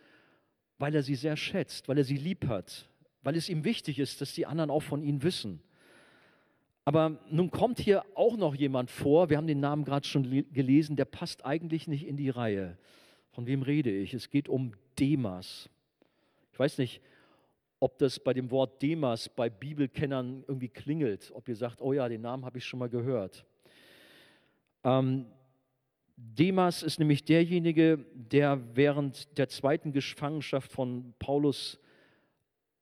weil 0.78 0.96
er 0.96 1.04
sie 1.04 1.16
sehr 1.16 1.36
schätzt, 1.36 1.90
weil 1.90 1.98
er 1.98 2.04
sie 2.06 2.18
lieb 2.18 2.48
hat, 2.48 2.90
weil 3.22 3.36
es 3.36 3.50
ihm 3.50 3.66
wichtig 3.66 4.00
ist, 4.00 4.22
dass 4.22 4.34
die 4.34 4.46
anderen 4.46 4.72
auch 4.72 4.82
von 4.82 5.04
ihnen 5.04 5.22
wissen. 5.22 5.62
Aber 6.84 7.20
nun 7.30 7.52
kommt 7.52 7.80
hier 7.80 8.04
auch 8.16 8.38
noch 8.38 8.56
jemand 8.56 8.90
vor, 8.90 9.30
wir 9.30 9.38
haben 9.38 9.48
den 9.48 9.60
Namen 9.60 9.84
gerade 9.84 10.08
schon 10.08 10.24
gelesen, 10.52 10.96
der 10.96 11.06
passt 11.06 11.46
eigentlich 11.46 11.88
nicht 11.88 12.08
in 12.08 12.18
die 12.18 12.30
Reihe. 12.30 12.78
Von 13.32 13.46
wem 13.46 13.62
rede 13.62 13.92
ich? 13.92 14.14
Es 14.14 14.30
geht 14.30 14.50
um 14.50 14.74
Demas. 15.00 15.70
Ich 16.52 16.60
weiß 16.60 16.80
nicht, 16.80 17.02
ob 17.80 17.98
das 17.98 18.20
bei 18.20 18.34
dem 18.34 18.52
Wort 18.52 18.82
Demas 18.82 19.30
bei 19.30 19.50
Bibelkennern 19.50 20.44
irgendwie 20.48 20.70
klingelt, 20.70 21.32
ob 21.34 21.48
ihr 21.48 21.56
sagt, 21.56 21.82
oh 21.82 21.94
ja, 21.94 22.08
den 22.10 22.22
Namen 22.22 22.46
habe 22.46 22.58
ich 22.58 22.66
schon 22.66 22.80
mal 22.80 22.90
gehört. 22.90 23.46
Ähm, 24.84 25.26
Demas 26.16 26.84
ist 26.84 27.00
nämlich 27.00 27.24
derjenige, 27.24 28.06
der 28.14 28.60
während 28.76 29.38
der 29.38 29.50
zweiten 29.50 29.92
Gefangenschaft 29.92 30.72
von 30.72 31.14
Paulus 31.18 31.80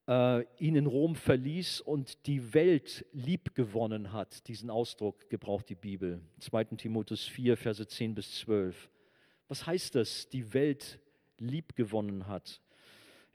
äh, 0.10 0.44
ihn 0.58 0.76
in 0.76 0.88
Rom 0.88 1.16
verließ 1.16 1.82
und 1.82 2.26
die 2.26 2.56
Welt 2.56 3.06
liebgewonnen 3.14 4.12
hat. 4.12 4.48
Diesen 4.48 4.72
Ausdruck 4.72 5.30
gebraucht 5.30 5.70
die 5.70 5.76
Bibel. 5.76 6.20
2. 6.40 6.64
Timotheus 6.78 7.26
4, 7.26 7.56
Verse 7.56 7.88
10 7.88 8.16
bis 8.16 8.40
12. 8.40 8.90
Was 9.48 9.68
heißt 9.68 9.94
das, 9.94 10.28
die 10.28 10.52
Welt 10.56 11.00
liebgewonnen 11.38 12.28
hat? 12.28 12.60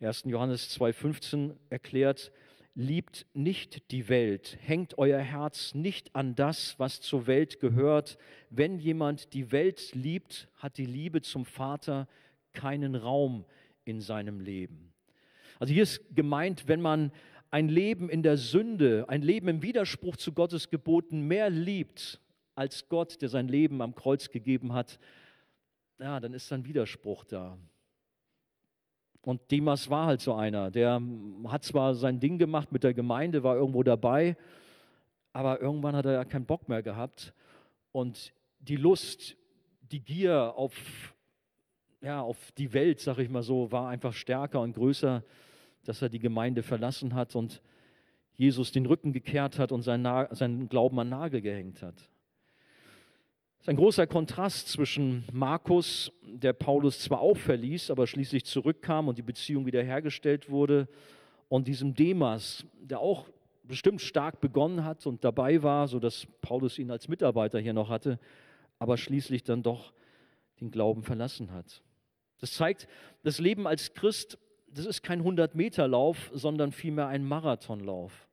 1. 0.01 0.25
Johannes 0.27 0.77
2,15 0.77 1.55
erklärt, 1.71 2.33
liebt 2.75 3.25
nicht 3.35 3.93
die 3.93 4.09
Welt, 4.09 4.59
hängt 4.61 4.99
euer 4.99 5.21
Herz 5.21 5.75
nicht 5.75 6.17
an 6.17 6.35
das, 6.35 6.77
was 6.81 7.01
zur 7.01 7.29
Welt 7.29 7.61
gehört. 7.61 8.19
Wenn 8.51 8.81
jemand 8.81 9.33
die 9.33 9.53
Welt 9.53 9.95
liebt, 9.95 10.49
hat 10.57 10.77
die 10.77 10.87
Liebe 10.87 11.23
zum 11.23 11.45
Vater 11.45 12.09
keinen 12.53 12.97
Raum 12.97 13.45
in 13.85 14.01
seinem 14.01 14.41
Leben. 14.41 14.94
Also 15.59 15.73
hier 15.73 15.83
ist 15.83 16.01
gemeint, 16.15 16.69
wenn 16.69 16.81
man 16.81 17.13
ein 17.51 17.69
Leben 17.69 18.09
in 18.09 18.23
der 18.23 18.37
Sünde, 18.37 19.05
ein 19.09 19.23
Leben 19.23 19.49
im 19.49 19.63
Widerspruch 19.63 20.17
zu 20.17 20.33
Gottes 20.33 20.71
Geboten 20.71 21.21
mehr 21.21 21.51
liebt 21.51 22.21
als 22.55 22.89
Gott, 22.89 23.23
der 23.23 23.29
sein 23.29 23.49
Leben 23.49 23.81
am 23.83 23.95
Kreuz 23.95 24.31
gegeben 24.31 24.73
hat, 24.73 24.99
ja, 25.99 26.19
dann 26.21 26.35
ist 26.35 26.53
ein 26.53 26.65
Widerspruch 26.65 27.25
da. 27.25 27.57
Und 29.23 29.51
Demas 29.51 29.89
war 29.89 30.07
halt 30.07 30.21
so 30.21 30.35
einer, 30.35 30.71
der 30.71 31.01
hat 31.47 31.65
zwar 31.65 31.95
sein 31.95 32.21
Ding 32.21 32.39
gemacht 32.39 32.73
mit 32.73 32.85
der 32.85 32.93
Gemeinde, 32.93 33.43
war 33.43 33.57
irgendwo 33.57 33.83
dabei, 33.83 34.37
aber 35.33 35.61
irgendwann 35.61 35.97
hat 35.97 36.05
er 36.05 36.13
ja 36.13 36.25
keinen 36.25 36.45
Bock 36.45 36.69
mehr 36.69 36.83
gehabt. 36.83 37.33
Und 37.93 38.33
die 38.59 38.77
Lust, 38.77 39.37
die 39.81 40.01
Gier 40.01 40.55
auf, 40.57 41.14
ja, 42.05 42.21
auf 42.21 42.53
die 42.53 42.73
Welt, 42.73 43.01
sag 43.01 43.19
ich 43.19 43.31
mal 43.31 43.43
so, 43.43 43.73
war 43.73 43.89
einfach 43.89 44.13
stärker 44.13 44.61
und 44.61 44.75
größer 44.75 45.25
dass 45.85 46.03
er 46.03 46.09
die 46.09 46.19
Gemeinde 46.19 46.63
verlassen 46.63 47.15
hat 47.15 47.37
und 47.37 47.63
Jesus 48.33 48.73
den 48.73 48.87
Rücken 48.87 49.13
gekehrt 49.13 49.59
hat 49.59 49.71
und 49.71 49.83
seinen, 49.83 50.27
seinen 50.35 50.69
Glauben 50.69 50.99
an 50.99 51.09
Nagel 51.09 51.41
gehängt 51.41 51.83
hat. 51.83 51.97
Das 51.97 53.67
ist 53.67 53.69
ein 53.69 53.77
großer 53.77 54.07
Kontrast 54.07 54.69
zwischen 54.69 55.25
Markus, 55.33 56.13
der 56.23 56.53
Paulus 56.53 56.99
zwar 57.01 57.21
auch 57.21 57.37
verließ, 57.37 57.91
aber 57.91 58.07
schließlich 58.07 58.45
zurückkam 58.45 59.09
und 59.09 59.19
die 59.19 59.23
Beziehung 59.23 59.67
wiederhergestellt 59.67 60.51
wurde, 60.51 60.89
und 61.51 61.69
diesem 61.69 61.95
Demas, 61.95 62.67
der 62.81 62.99
auch 62.99 63.29
bestimmt 63.63 64.01
stark 64.01 64.41
begonnen 64.41 64.83
hat 64.85 65.07
und 65.07 65.23
dabei 65.23 65.63
war, 65.63 65.87
sodass 65.87 66.27
Paulus 66.41 66.79
ihn 66.79 66.91
als 66.91 67.07
Mitarbeiter 67.07 67.61
hier 67.61 67.75
noch 67.75 67.91
hatte, 67.91 68.19
aber 68.79 68.97
schließlich 68.97 69.45
dann 69.45 69.63
doch 69.63 69.93
den 70.61 70.71
Glauben 70.71 71.03
verlassen 71.03 71.53
hat. 71.53 71.83
Das 72.39 72.53
zeigt, 72.53 72.89
das 73.23 73.39
Leben 73.39 73.67
als 73.67 73.95
Christ 73.95 74.39
das 74.75 74.87
ist 74.87 75.03
kein 75.03 75.23
100-Meter-Lauf, 75.23 76.31
sondern 76.35 76.73
vielmehr 76.73 77.07
ein 77.07 77.25
Marathonlauf. 77.25 78.29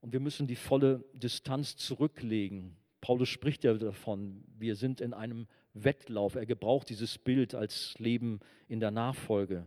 Und 0.00 0.12
wir 0.12 0.20
müssen 0.20 0.46
die 0.46 0.56
volle 0.56 1.04
Distanz 1.14 1.76
zurücklegen. 1.76 2.76
Paulus 3.00 3.28
spricht 3.28 3.64
ja 3.64 3.74
davon, 3.74 4.44
wir 4.58 4.76
sind 4.76 5.00
in 5.00 5.14
einem 5.14 5.46
Wettlauf. 5.74 6.34
Er 6.34 6.46
gebraucht 6.46 6.90
dieses 6.90 7.18
Bild 7.18 7.54
als 7.54 7.94
Leben 7.98 8.40
in 8.68 8.80
der 8.80 8.90
Nachfolge. 8.90 9.66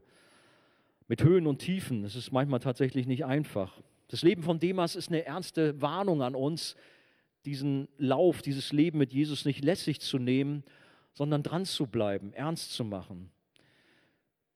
Mit 1.08 1.24
Höhen 1.24 1.48
und 1.48 1.60
Tiefen. 1.60 2.04
Es 2.04 2.16
ist 2.16 2.32
manchmal 2.32 2.60
tatsächlich 2.60 3.08
nicht 3.08 3.26
einfach. 3.26 3.82
Das 4.08 4.22
Leben 4.22 4.44
von 4.44 4.60
Demas 4.60 4.96
ist 4.96 5.10
eine 5.10 5.26
ernste 5.26 5.82
Warnung 5.82 6.22
an 6.22 6.36
uns, 6.36 6.76
diesen 7.46 7.88
Lauf, 7.98 8.42
dieses 8.42 8.72
Leben 8.72 9.00
mit 9.00 9.12
Jesus 9.12 9.46
nicht 9.46 9.64
lässig 9.64 10.02
zu 10.02 10.20
nehmen, 10.20 10.64
sondern 11.14 11.44
dran 11.44 11.66
zu 11.66 11.88
bleiben, 11.88 12.34
ernst 12.34 12.74
zu 12.74 12.84
machen. 12.84 13.32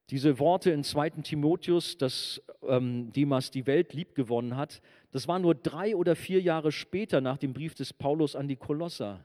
Diese 0.10 0.40
Worte 0.40 0.72
in 0.72 0.84
2. 0.84 1.10
Timotheus, 1.22 1.98
dass 1.98 2.42
ähm, 2.64 3.12
Demas 3.12 3.52
die 3.52 3.68
Welt 3.68 3.94
liebgewonnen 3.94 4.58
hat, 4.58 4.82
das 5.12 5.28
war 5.28 5.38
nur 5.38 5.54
drei 5.54 5.96
oder 5.96 6.16
vier 6.16 6.42
Jahre 6.42 6.72
später 6.72 7.22
nach 7.22 7.38
dem 7.38 7.54
Brief 7.54 7.76
des 7.76 7.94
Paulus 7.94 8.36
an 8.36 8.48
die 8.48 8.56
Kolosser. 8.56 9.24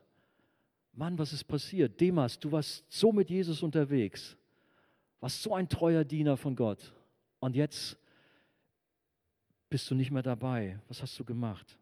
Mann, 0.93 1.19
was 1.19 1.33
ist 1.33 1.45
passiert? 1.45 2.01
Demas, 2.01 2.39
du 2.39 2.53
warst 2.53 2.85
so 2.89 3.13
mit 3.13 3.31
Jesus 3.31 3.63
unterwegs, 3.63 4.37
warst 5.21 5.43
so 5.43 5.55
ein 5.55 5.69
treuer 5.69 6.05
Diener 6.05 6.37
von 6.37 6.55
Gott. 6.55 6.93
Und 7.41 7.57
jetzt 7.57 7.99
bist 9.71 9.91
du 9.91 9.95
nicht 9.95 10.11
mehr 10.11 10.23
dabei. 10.23 10.79
Was 10.89 11.03
hast 11.03 11.19
du 11.19 11.25
gemacht? 11.25 11.79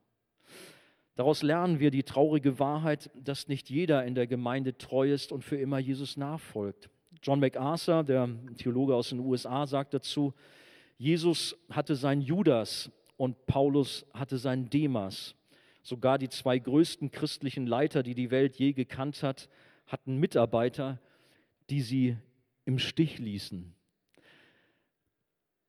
Daraus 1.14 1.42
lernen 1.42 1.78
wir 1.78 1.90
die 1.90 2.04
traurige 2.04 2.58
Wahrheit, 2.58 3.10
dass 3.14 3.48
nicht 3.48 3.68
jeder 3.68 4.04
in 4.06 4.14
der 4.14 4.26
Gemeinde 4.26 4.78
treu 4.78 5.12
ist 5.12 5.30
und 5.30 5.44
für 5.44 5.56
immer 5.56 5.78
Jesus 5.78 6.16
nachfolgt. 6.16 6.88
John 7.22 7.38
MacArthur, 7.38 8.02
der 8.02 8.28
Theologe 8.56 8.94
aus 8.94 9.10
den 9.10 9.20
USA, 9.20 9.66
sagt 9.66 9.94
dazu, 9.94 10.34
Jesus 10.98 11.56
hatte 11.70 11.94
seinen 11.94 12.20
Judas 12.20 12.90
und 13.16 13.46
Paulus 13.46 14.04
hatte 14.12 14.38
seinen 14.38 14.68
Demas. 14.68 15.36
Sogar 15.82 16.18
die 16.18 16.28
zwei 16.28 16.58
größten 16.58 17.10
christlichen 17.10 17.66
Leiter, 17.66 18.02
die 18.02 18.14
die 18.14 18.30
Welt 18.30 18.56
je 18.56 18.72
gekannt 18.72 19.22
hat, 19.22 19.48
hatten 19.86 20.16
Mitarbeiter, 20.16 21.00
die 21.70 21.80
sie 21.80 22.16
im 22.64 22.78
Stich 22.78 23.18
ließen. 23.18 23.74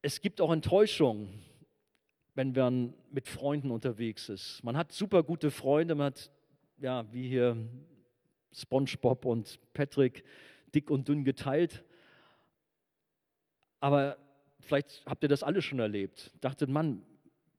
Es 0.02 0.22
gibt 0.22 0.42
auch 0.42 0.52
Enttäuschung, 0.52 1.30
wenn 2.36 2.52
man 2.52 2.94
mit 3.12 3.28
Freunden 3.28 3.70
unterwegs 3.72 4.30
ist. 4.30 4.64
Man 4.64 4.76
hat 4.76 4.92
super 4.92 5.24
gute 5.24 5.52
Freunde, 5.52 5.96
man 5.96 6.08
hat, 6.08 6.32
ja, 6.78 7.06
wie 7.12 7.28
hier 7.28 7.58
SpongeBob 8.52 9.26
und 9.26 9.60
Patrick, 9.74 10.24
dick 10.74 10.90
und 10.90 11.08
dünn 11.08 11.24
geteilt. 11.24 11.84
Aber 13.80 14.18
vielleicht 14.60 15.04
habt 15.06 15.24
ihr 15.24 15.30
das 15.30 15.44
alle 15.44 15.62
schon 15.62 15.80
erlebt. 15.80 16.32
Dachtet, 16.42 16.70
Mann, 16.70 17.02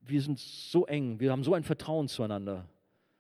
wir 0.01 0.21
sind 0.21 0.39
so 0.39 0.87
eng, 0.87 1.21
wir 1.21 1.33
haben 1.33 1.45
so 1.45 1.55
ein 1.55 1.65
Vertrauen 1.65 2.09
zueinander. 2.09 2.69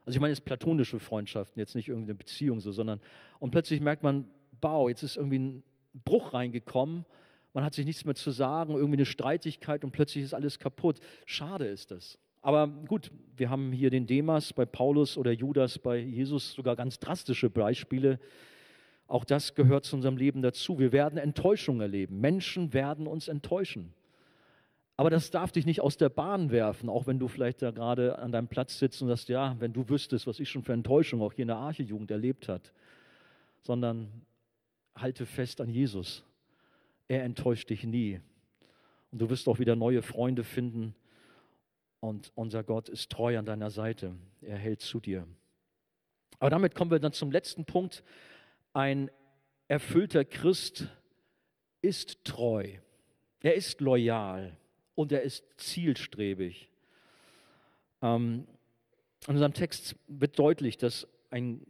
Also 0.04 0.16
ich 0.16 0.20
meine 0.20 0.32
jetzt 0.32 0.44
platonische 0.44 0.98
Freundschaften, 1.00 1.58
jetzt 1.58 1.74
nicht 1.74 1.88
irgendeine 1.88 2.14
Beziehung 2.14 2.60
so, 2.60 2.72
sondern 2.72 3.00
und 3.38 3.50
plötzlich 3.50 3.80
merkt 3.80 4.02
man, 4.02 4.28
bau, 4.60 4.88
jetzt 4.88 5.02
ist 5.02 5.16
irgendwie 5.16 5.38
ein 5.38 5.62
Bruch 6.04 6.34
reingekommen, 6.34 7.06
man 7.54 7.64
hat 7.64 7.74
sich 7.74 7.86
nichts 7.86 8.04
mehr 8.04 8.16
zu 8.16 8.32
sagen, 8.32 8.74
irgendwie 8.74 8.96
eine 8.96 9.06
Streitigkeit 9.06 9.84
und 9.84 9.92
plötzlich 9.92 10.24
ist 10.24 10.34
alles 10.34 10.58
kaputt. 10.58 10.98
Schade 11.24 11.66
ist 11.66 11.92
das. 11.92 12.18
Aber 12.42 12.66
gut, 12.66 13.10
wir 13.36 13.48
haben 13.48 13.72
hier 13.72 13.90
den 13.90 14.06
Demas 14.06 14.52
bei 14.52 14.66
Paulus 14.66 15.16
oder 15.16 15.30
Judas 15.30 15.78
bei 15.78 15.96
Jesus 15.96 16.52
sogar 16.52 16.74
ganz 16.74 16.98
drastische 16.98 17.48
Beispiele. 17.48 18.18
Auch 19.14 19.24
das 19.24 19.54
gehört 19.54 19.84
zu 19.84 19.94
unserem 19.94 20.16
Leben 20.16 20.42
dazu. 20.42 20.80
Wir 20.80 20.90
werden 20.90 21.20
Enttäuschung 21.20 21.80
erleben. 21.80 22.20
Menschen 22.20 22.72
werden 22.72 23.06
uns 23.06 23.28
enttäuschen. 23.28 23.94
Aber 24.96 25.08
das 25.08 25.30
darf 25.30 25.52
dich 25.52 25.66
nicht 25.66 25.80
aus 25.80 25.96
der 25.96 26.08
Bahn 26.08 26.50
werfen, 26.50 26.88
auch 26.88 27.06
wenn 27.06 27.20
du 27.20 27.28
vielleicht 27.28 27.62
da 27.62 27.70
gerade 27.70 28.18
an 28.18 28.32
deinem 28.32 28.48
Platz 28.48 28.76
sitzt 28.76 29.00
und 29.02 29.06
sagst, 29.06 29.28
ja, 29.28 29.54
wenn 29.60 29.72
du 29.72 29.88
wüsstest, 29.88 30.26
was 30.26 30.40
ich 30.40 30.50
schon 30.50 30.64
für 30.64 30.72
Enttäuschung 30.72 31.22
auch 31.22 31.32
hier 31.32 31.42
in 31.42 31.48
der 31.48 31.58
Arche-Jugend 31.58 32.10
erlebt 32.10 32.48
hat, 32.48 32.72
sondern 33.62 34.08
halte 34.96 35.26
fest 35.26 35.60
an 35.60 35.68
Jesus. 35.68 36.24
Er 37.06 37.22
enttäuscht 37.22 37.70
dich 37.70 37.84
nie. 37.84 38.20
Und 39.12 39.20
du 39.20 39.30
wirst 39.30 39.46
auch 39.46 39.60
wieder 39.60 39.76
neue 39.76 40.02
Freunde 40.02 40.42
finden. 40.42 40.92
Und 42.00 42.32
unser 42.34 42.64
Gott 42.64 42.88
ist 42.88 43.12
treu 43.12 43.38
an 43.38 43.46
deiner 43.46 43.70
Seite. 43.70 44.16
Er 44.40 44.58
hält 44.58 44.80
zu 44.80 44.98
dir. 44.98 45.24
Aber 46.40 46.50
damit 46.50 46.74
kommen 46.74 46.90
wir 46.90 46.98
dann 46.98 47.12
zum 47.12 47.30
letzten 47.30 47.64
Punkt. 47.64 48.02
Ein 48.74 49.10
erfüllter 49.68 50.24
Christ 50.24 50.88
ist 51.80 52.24
treu. 52.24 52.68
Er 53.40 53.54
ist 53.54 53.80
loyal 53.80 54.56
und 54.94 55.12
er 55.12 55.22
ist 55.22 55.44
zielstrebig. 55.56 56.68
Ähm, 58.02 58.46
in 59.26 59.34
unserem 59.34 59.54
Text 59.54 59.96
wird 60.08 60.38
deutlich, 60.38 60.76
dass 60.76 61.06
ein 61.30 61.64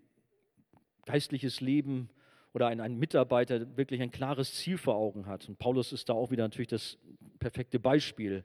geistliches 1.04 1.60
Leben 1.60 2.08
oder 2.54 2.68
ein, 2.68 2.80
ein 2.80 2.96
Mitarbeiter 2.98 3.76
wirklich 3.76 4.00
ein 4.00 4.10
klares 4.10 4.54
Ziel 4.54 4.78
vor 4.78 4.94
Augen 4.94 5.26
hat. 5.26 5.48
Und 5.48 5.58
Paulus 5.58 5.92
ist 5.92 6.08
da 6.08 6.14
auch 6.14 6.30
wieder 6.30 6.44
natürlich 6.44 6.68
das 6.68 6.96
perfekte 7.38 7.78
Beispiel. 7.78 8.44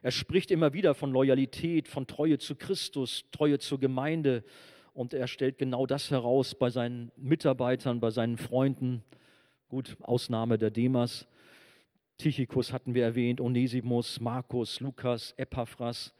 Er 0.00 0.12
spricht 0.12 0.50
immer 0.50 0.72
wieder 0.72 0.94
von 0.94 1.12
Loyalität, 1.12 1.88
von 1.88 2.06
Treue 2.06 2.38
zu 2.38 2.56
Christus, 2.56 3.26
Treue 3.32 3.58
zur 3.58 3.78
Gemeinde. 3.78 4.44
Und 4.98 5.14
er 5.14 5.28
stellt 5.28 5.58
genau 5.58 5.86
das 5.86 6.10
heraus 6.10 6.56
bei 6.56 6.70
seinen 6.70 7.12
Mitarbeitern, 7.14 8.00
bei 8.00 8.10
seinen 8.10 8.36
Freunden. 8.36 9.04
Gut, 9.68 9.96
Ausnahme 10.00 10.58
der 10.58 10.72
Demas. 10.72 11.28
Tychicus 12.16 12.72
hatten 12.72 12.94
wir 12.94 13.04
erwähnt, 13.04 13.40
Onesimus, 13.40 14.18
Markus, 14.18 14.80
Lukas, 14.80 15.34
Epaphras. 15.36 16.12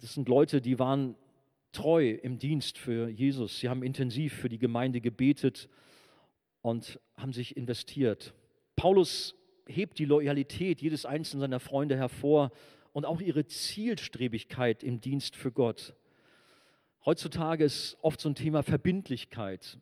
Das 0.00 0.14
sind 0.14 0.28
Leute, 0.28 0.60
die 0.60 0.80
waren 0.80 1.14
treu 1.70 2.10
im 2.10 2.40
Dienst 2.40 2.76
für 2.76 3.08
Jesus. 3.08 3.60
Sie 3.60 3.68
haben 3.68 3.84
intensiv 3.84 4.34
für 4.34 4.48
die 4.48 4.58
Gemeinde 4.58 5.00
gebetet 5.00 5.68
und 6.62 6.98
haben 7.16 7.32
sich 7.32 7.56
investiert. 7.56 8.34
Paulus 8.74 9.36
hebt 9.68 10.00
die 10.00 10.06
Loyalität 10.06 10.82
jedes 10.82 11.06
einzelnen 11.06 11.42
seiner 11.42 11.60
Freunde 11.60 11.96
hervor 11.96 12.50
und 12.92 13.06
auch 13.06 13.20
ihre 13.20 13.46
Zielstrebigkeit 13.46 14.82
im 14.82 15.00
Dienst 15.00 15.36
für 15.36 15.52
Gott. 15.52 15.94
Heutzutage 17.04 17.64
ist 17.64 17.96
oft 18.02 18.20
so 18.20 18.28
ein 18.28 18.34
Thema 18.34 18.62
Verbindlichkeit. 18.62 19.78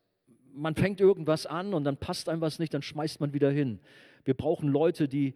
Man 0.53 0.75
fängt 0.75 1.01
irgendwas 1.01 1.47
an 1.47 1.75
und 1.75 1.85
dann 1.85 1.97
passt 1.97 2.29
einem 2.29 2.41
was 2.41 2.59
nicht, 2.59 2.73
dann 2.75 2.83
schmeißt 2.83 3.21
man 3.21 3.33
wieder 3.33 3.51
hin. 3.51 3.81
Wir 4.25 4.35
brauchen 4.35 4.69
Leute, 4.69 5.09
die 5.09 5.35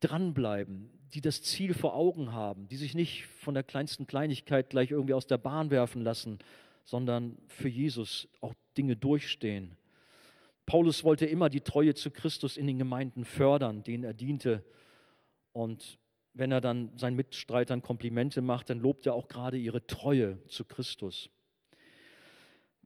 dranbleiben, 0.00 0.90
die 1.14 1.20
das 1.20 1.42
Ziel 1.42 1.74
vor 1.74 1.94
Augen 1.94 2.32
haben, 2.32 2.68
die 2.68 2.76
sich 2.76 2.94
nicht 2.94 3.26
von 3.26 3.54
der 3.54 3.62
kleinsten 3.62 4.06
Kleinigkeit 4.06 4.70
gleich 4.70 4.90
irgendwie 4.90 5.14
aus 5.14 5.26
der 5.26 5.38
Bahn 5.38 5.70
werfen 5.70 6.02
lassen, 6.02 6.38
sondern 6.84 7.36
für 7.46 7.68
Jesus 7.68 8.28
auch 8.40 8.54
Dinge 8.76 8.96
durchstehen. 8.96 9.76
Paulus 10.66 11.04
wollte 11.04 11.26
immer 11.26 11.48
die 11.48 11.60
Treue 11.60 11.94
zu 11.94 12.10
Christus 12.10 12.56
in 12.56 12.66
den 12.66 12.78
Gemeinden 12.78 13.24
fördern, 13.24 13.82
denen 13.82 14.04
er 14.04 14.14
diente. 14.14 14.64
Und 15.52 15.98
wenn 16.34 16.52
er 16.52 16.60
dann 16.60 16.96
seinen 16.96 17.16
Mitstreitern 17.16 17.82
Komplimente 17.82 18.42
macht, 18.42 18.70
dann 18.70 18.78
lobt 18.78 19.06
er 19.06 19.14
auch 19.14 19.28
gerade 19.28 19.56
ihre 19.56 19.86
Treue 19.86 20.44
zu 20.46 20.64
Christus. 20.64 21.30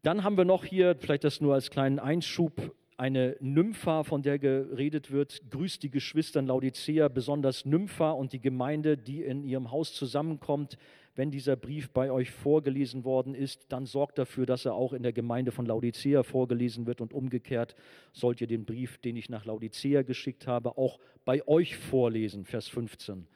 Dann 0.03 0.22
haben 0.22 0.36
wir 0.36 0.45
noch 0.45 0.64
hier, 0.64 0.97
vielleicht 0.97 1.24
das 1.24 1.40
nur 1.40 1.55
als 1.55 1.70
kleinen 1.70 1.99
Einschub, 1.99 2.74
eine 2.97 3.36
Nympha, 3.40 4.05
von 4.05 4.22
der 4.22 4.38
geredet 4.38 5.11
wird, 5.11 5.42
grüßt 5.51 5.82
die 5.82 5.90
Geschwister 5.90 6.40
in 6.40 6.47
Laodicea, 6.47 7.09
besonders 7.09 7.64
Nympha 7.64 8.12
und 8.12 8.32
die 8.32 8.40
Gemeinde, 8.40 8.97
die 8.97 9.22
in 9.22 9.42
ihrem 9.42 9.70
Haus 9.70 9.92
zusammenkommt. 9.95 10.78
Wenn 11.16 11.30
dieser 11.30 11.57
Brief 11.57 11.90
bei 11.90 12.11
euch 12.11 12.30
vorgelesen 12.30 13.05
worden 13.05 13.34
ist, 13.34 13.66
dann 13.68 13.86
sorgt 13.86 14.18
dafür, 14.18 14.47
dass 14.47 14.64
er 14.64 14.74
auch 14.74 14.92
in 14.92 15.03
der 15.03 15.12
Gemeinde 15.12 15.53
von 15.53 15.66
Laodicea 15.66 16.22
vorgelesen 16.22 16.86
wird 16.86 17.01
und 17.01 17.12
umgekehrt 17.12 17.76
sollt 18.12 18.40
ihr 18.40 18.47
den 18.47 18.64
Brief, 18.64 18.99
den 18.99 19.16
ich 19.16 19.28
nach 19.28 19.45
Laodicea 19.45 20.03
geschickt 20.03 20.47
habe, 20.47 20.76
auch 20.76 20.99
bei 21.24 21.47
euch 21.47 21.76
vorlesen, 21.76 22.45
Vers 22.45 22.68
15. 22.68 23.26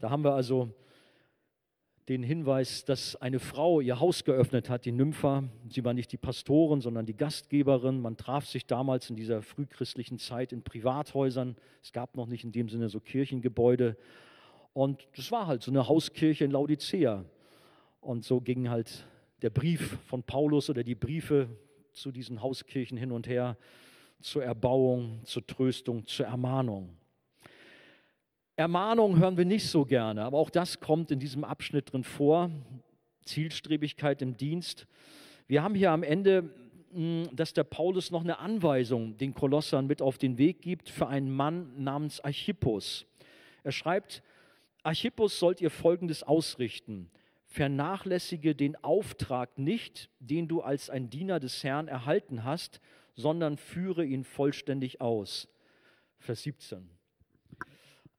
Da 0.00 0.10
haben 0.10 0.22
wir 0.22 0.34
also 0.34 0.70
den 2.08 2.22
Hinweis, 2.22 2.84
dass 2.84 3.16
eine 3.16 3.38
Frau 3.38 3.80
ihr 3.80 4.00
Haus 4.00 4.24
geöffnet 4.24 4.70
hat, 4.70 4.86
die 4.86 4.92
Nympha. 4.92 5.44
Sie 5.68 5.84
war 5.84 5.92
nicht 5.92 6.10
die 6.10 6.16
Pastorin, 6.16 6.80
sondern 6.80 7.04
die 7.04 7.16
Gastgeberin. 7.16 8.00
Man 8.00 8.16
traf 8.16 8.46
sich 8.46 8.66
damals 8.66 9.10
in 9.10 9.16
dieser 9.16 9.42
frühchristlichen 9.42 10.18
Zeit 10.18 10.52
in 10.52 10.62
Privathäusern. 10.62 11.56
Es 11.82 11.92
gab 11.92 12.16
noch 12.16 12.26
nicht 12.26 12.44
in 12.44 12.52
dem 12.52 12.68
Sinne 12.68 12.88
so 12.88 12.98
Kirchengebäude. 12.98 13.96
Und 14.72 15.06
das 15.16 15.30
war 15.30 15.46
halt 15.46 15.62
so 15.62 15.70
eine 15.70 15.86
Hauskirche 15.86 16.44
in 16.44 16.50
Laodicea. 16.50 17.24
Und 18.00 18.24
so 18.24 18.40
ging 18.40 18.70
halt 18.70 19.06
der 19.42 19.50
Brief 19.50 19.98
von 20.06 20.22
Paulus 20.22 20.70
oder 20.70 20.82
die 20.82 20.94
Briefe 20.94 21.48
zu 21.92 22.10
diesen 22.10 22.40
Hauskirchen 22.40 22.96
hin 22.96 23.12
und 23.12 23.28
her 23.28 23.58
zur 24.20 24.44
Erbauung, 24.44 25.20
zur 25.24 25.46
Tröstung, 25.46 26.06
zur 26.06 26.26
Ermahnung. 26.26 26.96
Ermahnung 28.58 29.20
hören 29.20 29.36
wir 29.36 29.44
nicht 29.44 29.68
so 29.68 29.84
gerne, 29.84 30.24
aber 30.24 30.36
auch 30.36 30.50
das 30.50 30.80
kommt 30.80 31.12
in 31.12 31.20
diesem 31.20 31.44
Abschnitt 31.44 31.92
drin 31.92 32.02
vor. 32.02 32.50
Zielstrebigkeit 33.24 34.20
im 34.20 34.36
Dienst. 34.36 34.88
Wir 35.46 35.62
haben 35.62 35.76
hier 35.76 35.92
am 35.92 36.02
Ende, 36.02 36.52
hm, 36.92 37.28
dass 37.32 37.52
der 37.52 37.62
Paulus 37.62 38.10
noch 38.10 38.24
eine 38.24 38.40
Anweisung 38.40 39.16
den 39.16 39.32
Kolossern 39.32 39.86
mit 39.86 40.02
auf 40.02 40.18
den 40.18 40.38
Weg 40.38 40.60
gibt 40.60 40.88
für 40.88 41.06
einen 41.06 41.30
Mann 41.30 41.84
namens 41.84 42.18
Archippus. 42.18 43.06
Er 43.62 43.70
schreibt, 43.70 44.24
Archippus 44.82 45.38
sollt 45.38 45.60
ihr 45.60 45.70
Folgendes 45.70 46.24
ausrichten. 46.24 47.12
Vernachlässige 47.44 48.56
den 48.56 48.74
Auftrag 48.82 49.56
nicht, 49.56 50.10
den 50.18 50.48
du 50.48 50.62
als 50.62 50.90
ein 50.90 51.10
Diener 51.10 51.38
des 51.38 51.62
Herrn 51.62 51.86
erhalten 51.86 52.42
hast, 52.42 52.80
sondern 53.14 53.56
führe 53.56 54.04
ihn 54.04 54.24
vollständig 54.24 55.00
aus. 55.00 55.46
Vers 56.18 56.42
17. 56.42 56.97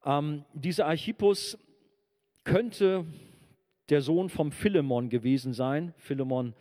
Ähm, 0.04 0.44
dieser 0.54 0.86
Archippus 0.86 1.58
könnte 2.44 3.04
der 3.90 4.00
Sohn 4.00 4.28
vom 4.28 4.52
Philemon 4.52 5.10
gewesen 5.10 5.52
sein. 5.52 5.92
Philemon, 5.98 6.54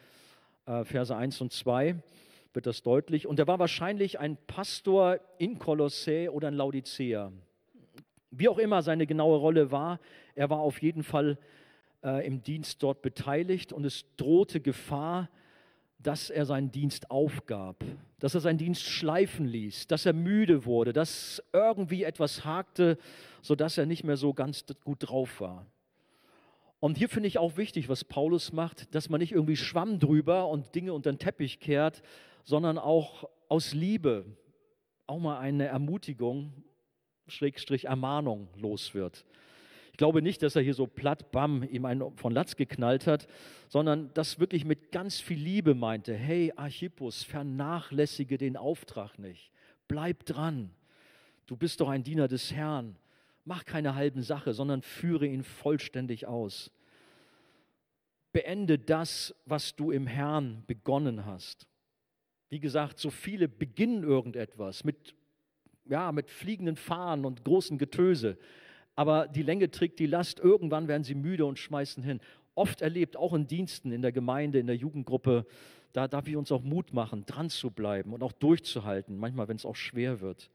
äh, 0.66 0.84
Verse 0.84 1.16
1 1.16 1.40
und 1.42 1.54
2 1.54 1.96
wird 2.54 2.66
das 2.66 2.84
deutlich. 2.84 3.28
Und 3.28 3.40
er 3.40 3.48
war 3.48 3.60
wahrscheinlich 3.60 4.20
ein 4.20 4.38
Pastor 4.48 5.20
in 5.38 5.60
Kolossä 5.60 6.30
oder 6.32 6.50
in 6.50 6.56
Laodicea. 6.56 7.32
Wie 8.32 8.50
auch 8.50 8.58
immer 8.58 8.82
seine 8.82 9.08
genaue 9.08 9.38
Rolle 9.38 9.72
war, 9.72 10.00
er 10.36 10.50
war 10.50 10.60
auf 10.60 10.82
jeden 10.82 11.04
Fall 11.04 11.38
äh, 12.04 12.26
im 12.26 12.44
Dienst 12.44 12.84
dort 12.84 13.02
beteiligt 13.02 13.72
und 13.72 13.86
es 13.86 14.06
drohte 14.18 14.60
Gefahr, 14.60 15.30
dass 16.00 16.30
er 16.30 16.46
seinen 16.46 16.72
Dienst 16.72 17.12
aufgab, 17.12 17.84
dass 18.20 18.34
er 18.34 18.42
seinen 18.42 18.58
Dienst 18.58 18.84
schleifen 18.84 19.46
ließ, 19.46 19.88
dass 19.88 20.06
er 20.06 20.14
müde 20.14 20.66
wurde, 20.66 20.94
dass 20.94 21.44
irgendwie 21.52 22.04
etwas 22.04 22.46
hakte, 22.46 22.98
sodass 23.42 23.78
er 23.78 23.86
nicht 23.86 24.04
mehr 24.04 24.18
so 24.18 24.34
ganz 24.34 24.66
gut 24.84 25.10
drauf 25.10 25.42
war. 25.42 25.66
Und 26.80 26.98
hier 26.98 27.10
finde 27.10 27.28
ich 27.28 27.38
auch 27.38 27.58
wichtig, 27.58 27.90
was 27.90 28.06
Paulus 28.06 28.54
macht, 28.54 28.96
dass 28.96 29.10
man 29.10 29.20
nicht 29.20 29.34
irgendwie 29.34 29.58
Schwamm 29.58 30.00
drüber 30.00 30.48
und 30.48 30.74
Dinge 30.76 30.94
unter 30.94 31.12
den 31.12 31.20
Teppich 31.20 31.60
kehrt, 31.60 32.02
sondern 32.46 32.78
auch 32.78 33.30
aus 33.50 33.74
Liebe 33.74 34.26
auch 35.06 35.20
mal 35.20 35.40
eine 35.40 35.66
Ermutigung, 35.66 36.54
Schrägstrich 37.28 37.86
Ermahnung 37.86 38.48
los 38.56 38.94
wird. 38.94 39.26
Ich 40.00 40.02
glaube 40.02 40.22
nicht, 40.22 40.42
dass 40.44 40.56
er 40.56 40.62
hier 40.62 40.76
so 40.76 40.88
platt, 40.88 41.30
bam, 41.30 41.62
ihm 41.62 41.84
einen 41.84 42.16
von 42.16 42.32
Latz 42.32 42.56
geknallt 42.56 43.06
hat, 43.06 43.28
sondern 43.68 44.12
das 44.14 44.40
wirklich 44.40 44.64
mit 44.64 44.94
ganz 44.94 45.20
viel 45.20 45.38
Liebe 45.38 45.76
meinte. 45.76 46.14
Hey, 46.14 46.54
Archippus, 46.56 47.24
vernachlässige 47.24 48.38
den 48.38 48.56
Auftrag 48.56 49.20
nicht. 49.20 49.52
Bleib 49.90 50.24
dran. 50.24 50.72
Du 51.48 51.58
bist 51.58 51.82
doch 51.82 51.90
ein 51.90 52.06
Diener 52.06 52.30
des 52.30 52.54
Herrn. 52.54 52.96
Mach 53.44 53.66
keine 53.66 53.94
halben 53.94 54.22
Sache, 54.22 54.54
sondern 54.54 54.84
führe 54.84 55.28
ihn 55.28 55.44
vollständig 55.44 56.26
aus. 56.26 56.72
Beende 58.32 58.80
das, 58.80 59.36
was 59.44 59.76
du 59.76 59.92
im 59.92 60.08
Herrn 60.08 60.64
begonnen 60.66 61.26
hast. 61.26 61.68
Wie 62.48 62.62
gesagt, 62.62 63.00
so 63.00 63.10
viele 63.10 63.50
beginnen 63.50 64.04
irgendetwas 64.04 64.86
mit, 64.86 65.14
ja, 65.84 66.14
mit 66.14 66.32
fliegenden 66.32 66.78
Fahnen 66.78 67.26
und 67.26 67.44
großen 67.44 67.78
Getöse 67.78 68.38
aber 68.96 69.28
die 69.28 69.44
Länge 69.44 69.72
trägt 69.72 70.00
die 70.00 70.08
Last. 70.08 70.40
Irgendwann 70.40 70.88
werden 70.88 71.04
sie 71.04 71.16
müde 71.16 71.46
und 71.46 71.58
schmeißen 71.58 72.04
hin. 72.04 72.20
Oft 72.56 72.82
erlebt, 72.82 73.16
auch 73.16 73.34
in 73.34 73.48
Diensten, 73.48 73.92
in 73.92 74.02
der 74.02 74.12
Gemeinde, 74.12 74.60
in 74.60 74.68
der 74.68 74.76
Jugendgruppe, 74.76 75.46
da 75.94 76.08
darf 76.08 76.28
ich 76.28 76.36
uns 76.36 76.52
auch 76.52 76.62
Mut 76.62 76.94
machen, 76.94 77.26
dran 77.26 77.50
zu 77.50 77.72
bleiben 77.72 78.14
und 78.14 78.22
auch 78.22 78.32
durchzuhalten, 78.32 79.18
manchmal, 79.18 79.48
wenn 79.48 79.56
es 79.56 79.66
auch 79.66 79.76
schwer 79.76 80.22
wird. 80.22 80.52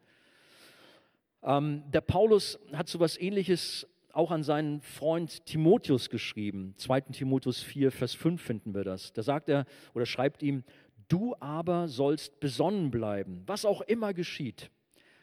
Ähm, 1.43 1.83
der 1.91 2.01
Paulus 2.01 2.59
hat 2.73 2.89
so 2.89 2.99
etwas 2.99 3.19
Ähnliches 3.19 3.87
auch 4.13 4.31
an 4.31 4.43
seinen 4.43 4.81
Freund 4.81 5.45
Timotheus 5.45 6.09
geschrieben. 6.09 6.75
2. 6.77 7.01
Timotheus 7.01 7.63
4, 7.63 7.91
Vers 7.91 8.15
5 8.15 8.41
finden 8.41 8.75
wir 8.75 8.85
das. 8.85 9.13
Da 9.13 9.23
sagt 9.23 9.49
er 9.49 9.67
oder 9.93 10.07
schreibt 10.07 10.43
ihm, 10.43 10.63
du 11.09 11.35
aber 11.41 11.89
sollst 11.89 12.41
besonnen 12.41 12.91
bleiben, 12.91 13.43
was 13.47 13.65
auch 13.65 13.81
immer 13.83 14.15
geschieht. 14.15 14.71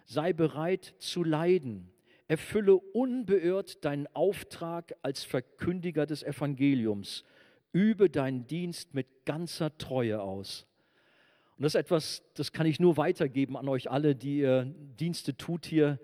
Sei 0.06 0.34
bereit 0.34 0.94
zu 0.98 1.24
leiden 1.24 1.91
Erfülle 2.32 2.78
unbeirrt 2.78 3.84
deinen 3.84 4.08
Auftrag 4.14 4.96
als 5.02 5.26
Verkündiger 5.26 6.06
des 6.06 6.24
Evangeliums. 6.24 7.26
Übe 7.74 8.10
deinen 8.10 8.48
Dienst 8.48 8.94
mit 8.94 9.26
ganzer 9.26 9.78
Treue 9.78 10.22
aus. 10.22 10.66
Und 11.58 11.64
das 11.64 11.76
ist 11.76 11.82
etwas, 11.82 12.24
das 12.36 12.54
kann 12.54 12.66
ich 12.68 12.80
nur 12.80 12.96
weitergeben 12.96 13.58
an 13.58 13.68
euch 13.68 13.92
alle, 13.92 14.16
die 14.16 14.38
ihr 14.38 14.74
Dienste 14.98 15.36
tut 15.36 15.66
hier. 15.66 16.00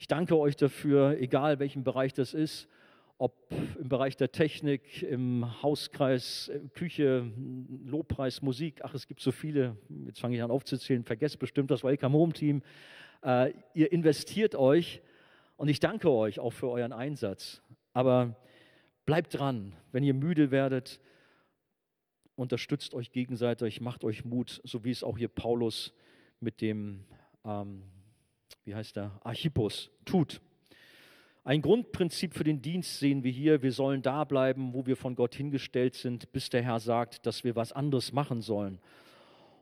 Ich 0.00 0.08
danke 0.08 0.36
euch 0.36 0.56
dafür, 0.56 1.16
egal 1.20 1.60
welchen 1.60 1.84
Bereich 1.84 2.12
das 2.12 2.34
ist, 2.34 2.66
ob 3.16 3.36
im 3.80 3.88
Bereich 3.88 4.16
der 4.16 4.32
Technik, 4.32 5.04
im 5.04 5.62
Hauskreis, 5.62 6.50
Küche, 6.74 7.30
Lobpreis, 7.84 8.42
Musik. 8.42 8.80
Ach, 8.82 8.94
es 8.94 9.06
gibt 9.06 9.20
so 9.20 9.30
viele. 9.30 9.76
Jetzt 10.06 10.18
fange 10.18 10.34
ich 10.34 10.42
an 10.42 10.50
aufzuzählen. 10.50 11.04
Vergesst 11.04 11.38
bestimmt 11.38 11.70
das 11.70 11.84
Welcome 11.84 12.18
Home 12.18 12.32
Team. 12.32 12.62
Äh, 13.22 13.52
ihr 13.74 13.92
investiert 13.92 14.56
euch 14.56 15.02
und 15.58 15.68
ich 15.68 15.80
danke 15.80 16.08
euch 16.08 16.38
auch 16.38 16.52
für 16.52 16.68
euren 16.70 16.92
Einsatz. 16.92 17.60
Aber 17.92 18.36
bleibt 19.04 19.36
dran, 19.36 19.74
wenn 19.90 20.04
ihr 20.04 20.14
müde 20.14 20.52
werdet, 20.52 21.00
unterstützt 22.36 22.94
euch 22.94 23.10
gegenseitig, 23.10 23.80
macht 23.80 24.04
euch 24.04 24.24
Mut, 24.24 24.60
so 24.62 24.84
wie 24.84 24.92
es 24.92 25.02
auch 25.02 25.18
hier 25.18 25.26
Paulus 25.26 25.92
mit 26.38 26.60
dem, 26.60 27.04
ähm, 27.44 27.82
wie 28.64 28.74
heißt 28.76 28.94
der, 28.94 29.20
Archippus 29.24 29.90
tut. 30.04 30.40
Ein 31.42 31.60
Grundprinzip 31.60 32.34
für 32.34 32.44
den 32.44 32.62
Dienst 32.62 33.00
sehen 33.00 33.24
wir 33.24 33.32
hier, 33.32 33.60
wir 33.60 33.72
sollen 33.72 34.00
da 34.00 34.22
bleiben, 34.22 34.74
wo 34.74 34.86
wir 34.86 34.96
von 34.96 35.16
Gott 35.16 35.34
hingestellt 35.34 35.96
sind, 35.96 36.30
bis 36.30 36.50
der 36.50 36.62
Herr 36.62 36.78
sagt, 36.78 37.26
dass 37.26 37.42
wir 37.42 37.56
was 37.56 37.72
anderes 37.72 38.12
machen 38.12 38.42
sollen. 38.42 38.78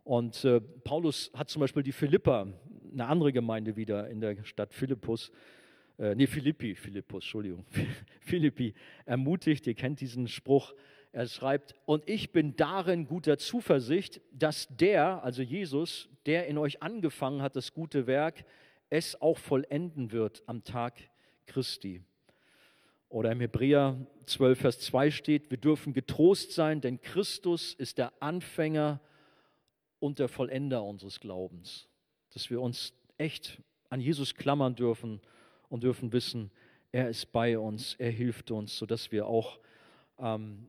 Und 0.05 0.45
äh, 0.45 0.61
Paulus 0.61 1.31
hat 1.33 1.49
zum 1.49 1.61
Beispiel 1.61 1.83
die 1.83 1.93
Philippa, 1.93 2.49
eine 2.93 3.07
andere 3.07 3.33
Gemeinde 3.33 3.77
wieder 3.77 4.11
in 4.11 4.21
der 4.21 4.45
Stadt 4.45 4.75
Philippus, 4.75 5.33
äh, 5.99 6.15
nee, 6.15 6.27
Philippi, 6.27 6.75
Philippus, 6.75 7.25
Entschuldigung, 7.25 7.65
Philippi 8.21 8.75
ermutigt, 9.05 9.67
ihr 9.67 9.75
kennt 9.75 10.01
diesen 10.01 10.29
Spruch, 10.29 10.75
er 11.13 11.27
schreibt, 11.27 11.75
und 11.87 12.07
ich 12.09 12.33
bin 12.33 12.57
darin 12.57 13.07
guter 13.07 13.39
Zuversicht, 13.39 14.21
dass 14.33 14.69
der, 14.69 15.25
also 15.25 15.43
Jesus, 15.43 16.09
der 16.27 16.47
in 16.47 16.59
euch 16.59 16.83
angefangen 16.83 17.41
hat, 17.41 17.57
das 17.57 17.73
gute 17.73 18.07
Werk, 18.07 18.45
es 18.91 19.21
auch 19.21 19.39
vollenden 19.39 20.13
wird 20.13 20.43
am 20.47 20.63
Tag 20.63 21.01
Christi. 21.47 22.03
Oder 23.09 23.33
im 23.33 23.41
Hebräer 23.41 23.97
12, 24.27 24.59
Vers 24.59 24.81
2 24.81 25.11
steht, 25.11 25.51
wir 25.51 25.59
dürfen 25.59 25.95
getrost 25.95 26.53
sein, 26.53 26.81
denn 26.81 27.01
Christus 27.01 27.73
ist 27.73 27.99
der 27.99 28.13
Anfänger 28.21 29.01
und 30.01 30.19
der 30.19 30.29
Vollender 30.29 30.85
unseres 30.85 31.21
Glaubens. 31.21 31.89
Dass 32.35 32.51
wir 32.51 32.61
uns 32.61 32.93
echt 33.17 33.63
an 33.89 34.01
Jesus 34.01 34.35
klammern 34.35 34.75
dürfen 34.75 35.21
und 35.69 35.83
dürfen 35.83 36.13
wissen, 36.13 36.51
er 36.93 37.09
ist 37.09 37.33
bei 37.33 37.59
uns, 37.59 37.95
er 37.95 38.11
hilft 38.11 38.51
uns, 38.51 38.77
sodass 38.77 39.13
wir 39.13 39.27
auch 39.27 39.59
ähm, 40.19 40.67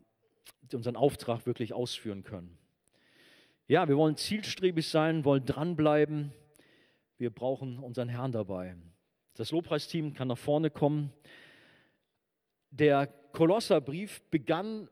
unseren 0.74 0.96
Auftrag 0.96 1.46
wirklich 1.46 1.74
ausführen 1.74 2.24
können. 2.24 2.58
Ja, 3.68 3.88
wir 3.88 3.98
wollen 3.98 4.16
zielstrebig 4.16 4.88
sein, 4.88 5.26
wollen 5.26 5.46
dranbleiben. 5.46 6.32
Wir 7.18 7.30
brauchen 7.30 7.80
unseren 7.80 8.10
Herrn 8.10 8.32
dabei. 8.32 8.76
Das 9.36 9.52
Lobpreisteam 9.52 10.14
kann 10.14 10.30
nach 10.30 10.38
vorne 10.38 10.70
kommen. 10.70 11.12
Der 12.72 13.08
Kolosserbrief 13.34 14.22
begann 14.32 14.90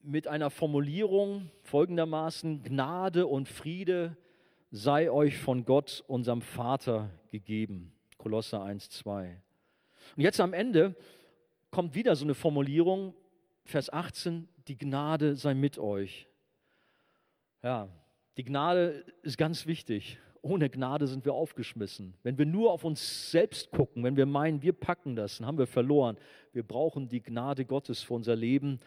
mit 0.00 0.26
einer 0.26 0.50
Formulierung 0.50 1.50
folgendermaßen, 1.62 2.62
Gnade 2.62 3.26
und 3.26 3.48
Friede 3.48 4.16
sei 4.70 5.10
euch 5.10 5.38
von 5.38 5.64
Gott, 5.64 6.04
unserem 6.06 6.42
Vater, 6.42 7.10
gegeben. 7.30 7.92
Kolosser 8.18 8.62
1, 8.62 8.90
2. 8.90 9.40
Und 10.16 10.22
jetzt 10.22 10.40
am 10.40 10.52
Ende 10.52 10.94
kommt 11.70 11.94
wieder 11.94 12.14
so 12.16 12.24
eine 12.24 12.34
Formulierung, 12.34 13.14
Vers 13.64 13.92
18, 13.92 14.48
die 14.66 14.76
Gnade 14.76 15.36
sei 15.36 15.54
mit 15.54 15.78
euch. 15.78 16.26
Ja, 17.62 17.88
die 18.36 18.44
Gnade 18.44 19.04
ist 19.22 19.36
ganz 19.36 19.66
wichtig. 19.66 20.18
Ohne 20.40 20.70
Gnade 20.70 21.06
sind 21.06 21.24
wir 21.24 21.34
aufgeschmissen. 21.34 22.14
Wenn 22.22 22.38
wir 22.38 22.46
nur 22.46 22.72
auf 22.72 22.84
uns 22.84 23.30
selbst 23.30 23.70
gucken, 23.70 24.04
wenn 24.04 24.16
wir 24.16 24.26
meinen, 24.26 24.62
wir 24.62 24.72
packen 24.72 25.16
das, 25.16 25.38
dann 25.38 25.46
haben 25.46 25.58
wir 25.58 25.66
verloren. 25.66 26.16
Wir 26.52 26.62
brauchen 26.62 27.08
die 27.08 27.20
Gnade 27.20 27.64
Gottes 27.64 28.02
für 28.02 28.14
unser 28.14 28.36
Leben. 28.36 28.78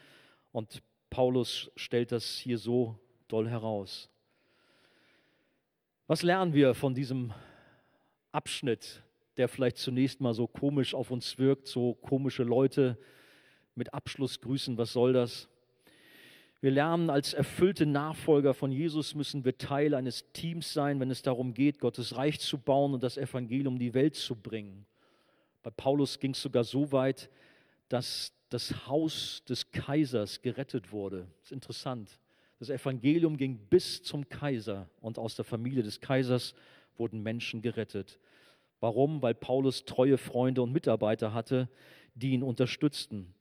Und 0.52 0.82
Paulus 1.10 1.70
stellt 1.76 2.12
das 2.12 2.38
hier 2.38 2.58
so 2.58 2.98
doll 3.28 3.50
heraus. 3.50 4.10
Was 6.08 6.24
lernen 6.24 6.54
wir 6.54 6.74
von 6.74 6.94
diesem 6.94 7.34
Abschnitt 8.32 9.04
der 9.42 9.48
vielleicht 9.48 9.78
zunächst 9.78 10.22
mal 10.22 10.36
so 10.36 10.46
komisch 10.46 10.94
auf 10.94 11.10
uns 11.10 11.40
wirkt, 11.40 11.68
so 11.68 11.96
komische 11.96 12.44
Leute 12.44 12.96
mit 13.74 13.92
Abschlussgrüßen, 13.92 14.78
was 14.78 14.94
soll 14.94 15.14
das? 15.14 15.50
Wir 16.60 16.70
lernen, 16.70 17.10
als 17.10 17.34
erfüllte 17.34 17.88
Nachfolger 17.88 18.54
von 18.54 18.72
Jesus 18.72 19.16
müssen 19.16 19.44
wir 19.44 19.58
Teil 19.58 19.96
eines 19.96 20.32
Teams 20.32 20.74
sein, 20.74 21.00
wenn 21.00 21.10
es 21.10 21.24
darum 21.24 21.56
geht, 21.56 21.80
Gottes 21.80 22.18
Reich 22.18 22.40
zu 22.40 22.60
bauen 22.60 22.94
und 22.94 23.02
das 23.02 23.18
Evangelium 23.18 23.74
in 23.74 23.80
die 23.80 23.96
Welt 23.96 24.14
zu 24.14 24.36
bringen. 24.36 24.86
Bei 25.64 25.72
Paulus 25.72 26.20
ging 26.20 26.34
es 26.34 26.42
sogar 26.44 26.64
so 26.64 26.92
weit, 26.92 27.32
dass 27.90 28.34
das 28.50 28.86
Haus 28.86 29.42
des 29.50 29.72
Kaisers 29.72 30.40
gerettet 30.44 30.92
wurde. 30.92 31.26
Das 31.40 31.46
ist 31.46 31.52
interessant. 31.52 32.20
Das 32.60 32.70
Evangelium 32.70 33.38
ging 33.38 33.58
bis 33.58 34.04
zum 34.04 34.30
Kaiser 34.30 34.88
und 35.00 35.18
aus 35.18 35.36
der 35.36 35.46
Familie 35.46 35.82
des 35.82 36.00
Kaisers 36.00 36.54
wurden 36.96 37.24
Menschen 37.24 37.64
gerettet. 37.64 38.20
Warum? 38.82 39.22
Weil 39.22 39.36
Paulus 39.36 39.86
treue 39.86 40.18
Freunde 40.18 40.62
und 40.62 40.74
Mitarbeiter 40.74 41.34
hatte, 41.34 41.70
die 42.16 42.32
ihn 42.32 42.44
unterstützten. 42.44 43.34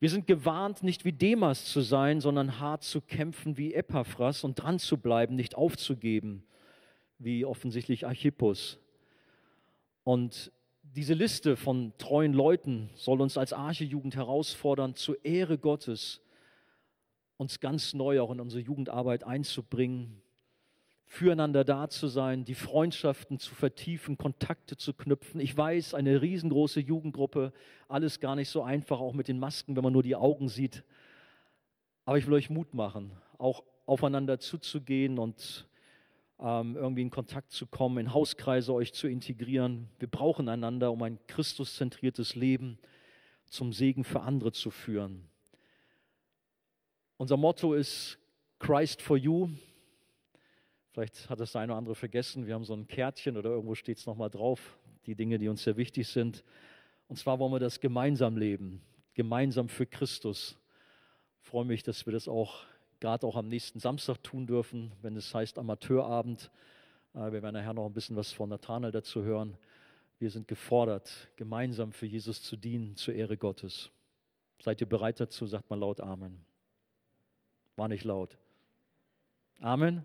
Wir 0.00 0.08
sind 0.08 0.28
gewarnt, 0.28 0.84
nicht 0.84 1.04
wie 1.04 1.12
Demas 1.12 1.64
zu 1.66 1.80
sein, 1.80 2.20
sondern 2.20 2.60
hart 2.60 2.84
zu 2.84 3.00
kämpfen 3.00 3.58
wie 3.58 3.74
Epaphras 3.74 4.44
und 4.44 4.54
dran 4.54 4.78
zu 4.78 4.96
bleiben, 4.96 5.34
nicht 5.34 5.56
aufzugeben, 5.56 6.44
wie 7.18 7.44
offensichtlich 7.44 8.06
Archippus. 8.06 8.78
Und 10.04 10.52
diese 10.82 11.14
Liste 11.14 11.56
von 11.56 11.92
treuen 11.98 12.32
Leuten 12.32 12.90
soll 12.94 13.20
uns 13.20 13.36
als 13.36 13.52
Archejugend 13.52 14.14
herausfordern, 14.14 14.94
zur 14.94 15.22
Ehre 15.24 15.58
Gottes 15.58 16.22
uns 17.36 17.58
ganz 17.58 17.92
neu 17.92 18.20
auch 18.20 18.30
in 18.30 18.40
unsere 18.40 18.62
Jugendarbeit 18.62 19.24
einzubringen, 19.24 20.22
füreinander 21.08 21.64
da 21.64 21.88
zu 21.88 22.06
sein, 22.06 22.44
die 22.44 22.54
Freundschaften 22.54 23.38
zu 23.38 23.54
vertiefen, 23.54 24.18
Kontakte 24.18 24.76
zu 24.76 24.92
knüpfen. 24.92 25.40
Ich 25.40 25.56
weiß, 25.56 25.94
eine 25.94 26.20
riesengroße 26.20 26.80
Jugendgruppe, 26.80 27.52
alles 27.88 28.20
gar 28.20 28.36
nicht 28.36 28.50
so 28.50 28.62
einfach, 28.62 29.00
auch 29.00 29.14
mit 29.14 29.26
den 29.26 29.38
Masken, 29.38 29.74
wenn 29.74 29.82
man 29.82 29.94
nur 29.94 30.02
die 30.02 30.16
Augen 30.16 30.50
sieht. 30.50 30.84
Aber 32.04 32.18
ich 32.18 32.26
will 32.26 32.34
euch 32.34 32.50
Mut 32.50 32.74
machen, 32.74 33.10
auch 33.38 33.64
aufeinander 33.86 34.38
zuzugehen 34.38 35.18
und 35.18 35.66
ähm, 36.40 36.76
irgendwie 36.76 37.02
in 37.02 37.10
Kontakt 37.10 37.52
zu 37.52 37.66
kommen, 37.66 37.96
in 37.96 38.12
Hauskreise 38.12 38.74
euch 38.74 38.92
zu 38.92 39.08
integrieren. 39.08 39.88
Wir 39.98 40.08
brauchen 40.08 40.50
einander, 40.50 40.92
um 40.92 41.02
ein 41.02 41.18
Christuszentriertes 41.26 42.34
Leben 42.34 42.78
zum 43.46 43.72
Segen 43.72 44.04
für 44.04 44.20
andere 44.20 44.52
zu 44.52 44.70
führen. 44.70 45.26
Unser 47.16 47.38
Motto 47.38 47.72
ist 47.72 48.18
Christ 48.58 49.00
for 49.00 49.16
You, 49.16 49.48
Vielleicht 50.98 51.30
hat 51.30 51.38
das 51.38 51.52
der 51.52 51.60
eine 51.60 51.70
oder 51.70 51.78
andere 51.78 51.94
vergessen. 51.94 52.48
Wir 52.48 52.54
haben 52.54 52.64
so 52.64 52.74
ein 52.74 52.88
Kärtchen 52.88 53.36
oder 53.36 53.50
irgendwo 53.50 53.76
steht 53.76 53.98
es 53.98 54.06
nochmal 54.06 54.30
drauf, 54.30 54.76
die 55.06 55.14
Dinge, 55.14 55.38
die 55.38 55.46
uns 55.46 55.62
sehr 55.62 55.76
wichtig 55.76 56.08
sind. 56.08 56.42
Und 57.06 57.18
zwar 57.20 57.38
wollen 57.38 57.52
wir 57.52 57.60
das 57.60 57.78
gemeinsam 57.78 58.36
leben, 58.36 58.82
gemeinsam 59.14 59.68
für 59.68 59.86
Christus. 59.86 60.58
Ich 61.40 61.48
freue 61.50 61.64
mich, 61.64 61.84
dass 61.84 62.04
wir 62.04 62.12
das 62.12 62.26
auch 62.26 62.64
gerade 62.98 63.28
auch 63.28 63.36
am 63.36 63.46
nächsten 63.46 63.78
Samstag 63.78 64.20
tun 64.24 64.48
dürfen, 64.48 64.90
wenn 65.00 65.16
es 65.16 65.32
heißt 65.32 65.60
Amateurabend. 65.60 66.50
Äh, 67.14 67.30
wir 67.30 67.44
werden 67.44 67.54
nachher 67.54 67.74
noch 67.74 67.86
ein 67.86 67.94
bisschen 67.94 68.16
was 68.16 68.32
von 68.32 68.48
Nathanael 68.48 68.90
dazu 68.90 69.22
hören. 69.22 69.56
Wir 70.18 70.32
sind 70.32 70.48
gefordert, 70.48 71.28
gemeinsam 71.36 71.92
für 71.92 72.06
Jesus 72.06 72.42
zu 72.42 72.56
dienen, 72.56 72.96
zur 72.96 73.14
Ehre 73.14 73.36
Gottes. 73.36 73.92
Seid 74.60 74.80
ihr 74.80 74.88
bereit 74.88 75.20
dazu? 75.20 75.46
Sagt 75.46 75.70
mal 75.70 75.78
laut 75.78 76.00
Amen. 76.00 76.44
War 77.76 77.86
nicht 77.86 78.02
laut. 78.02 78.36
Amen. 79.60 80.04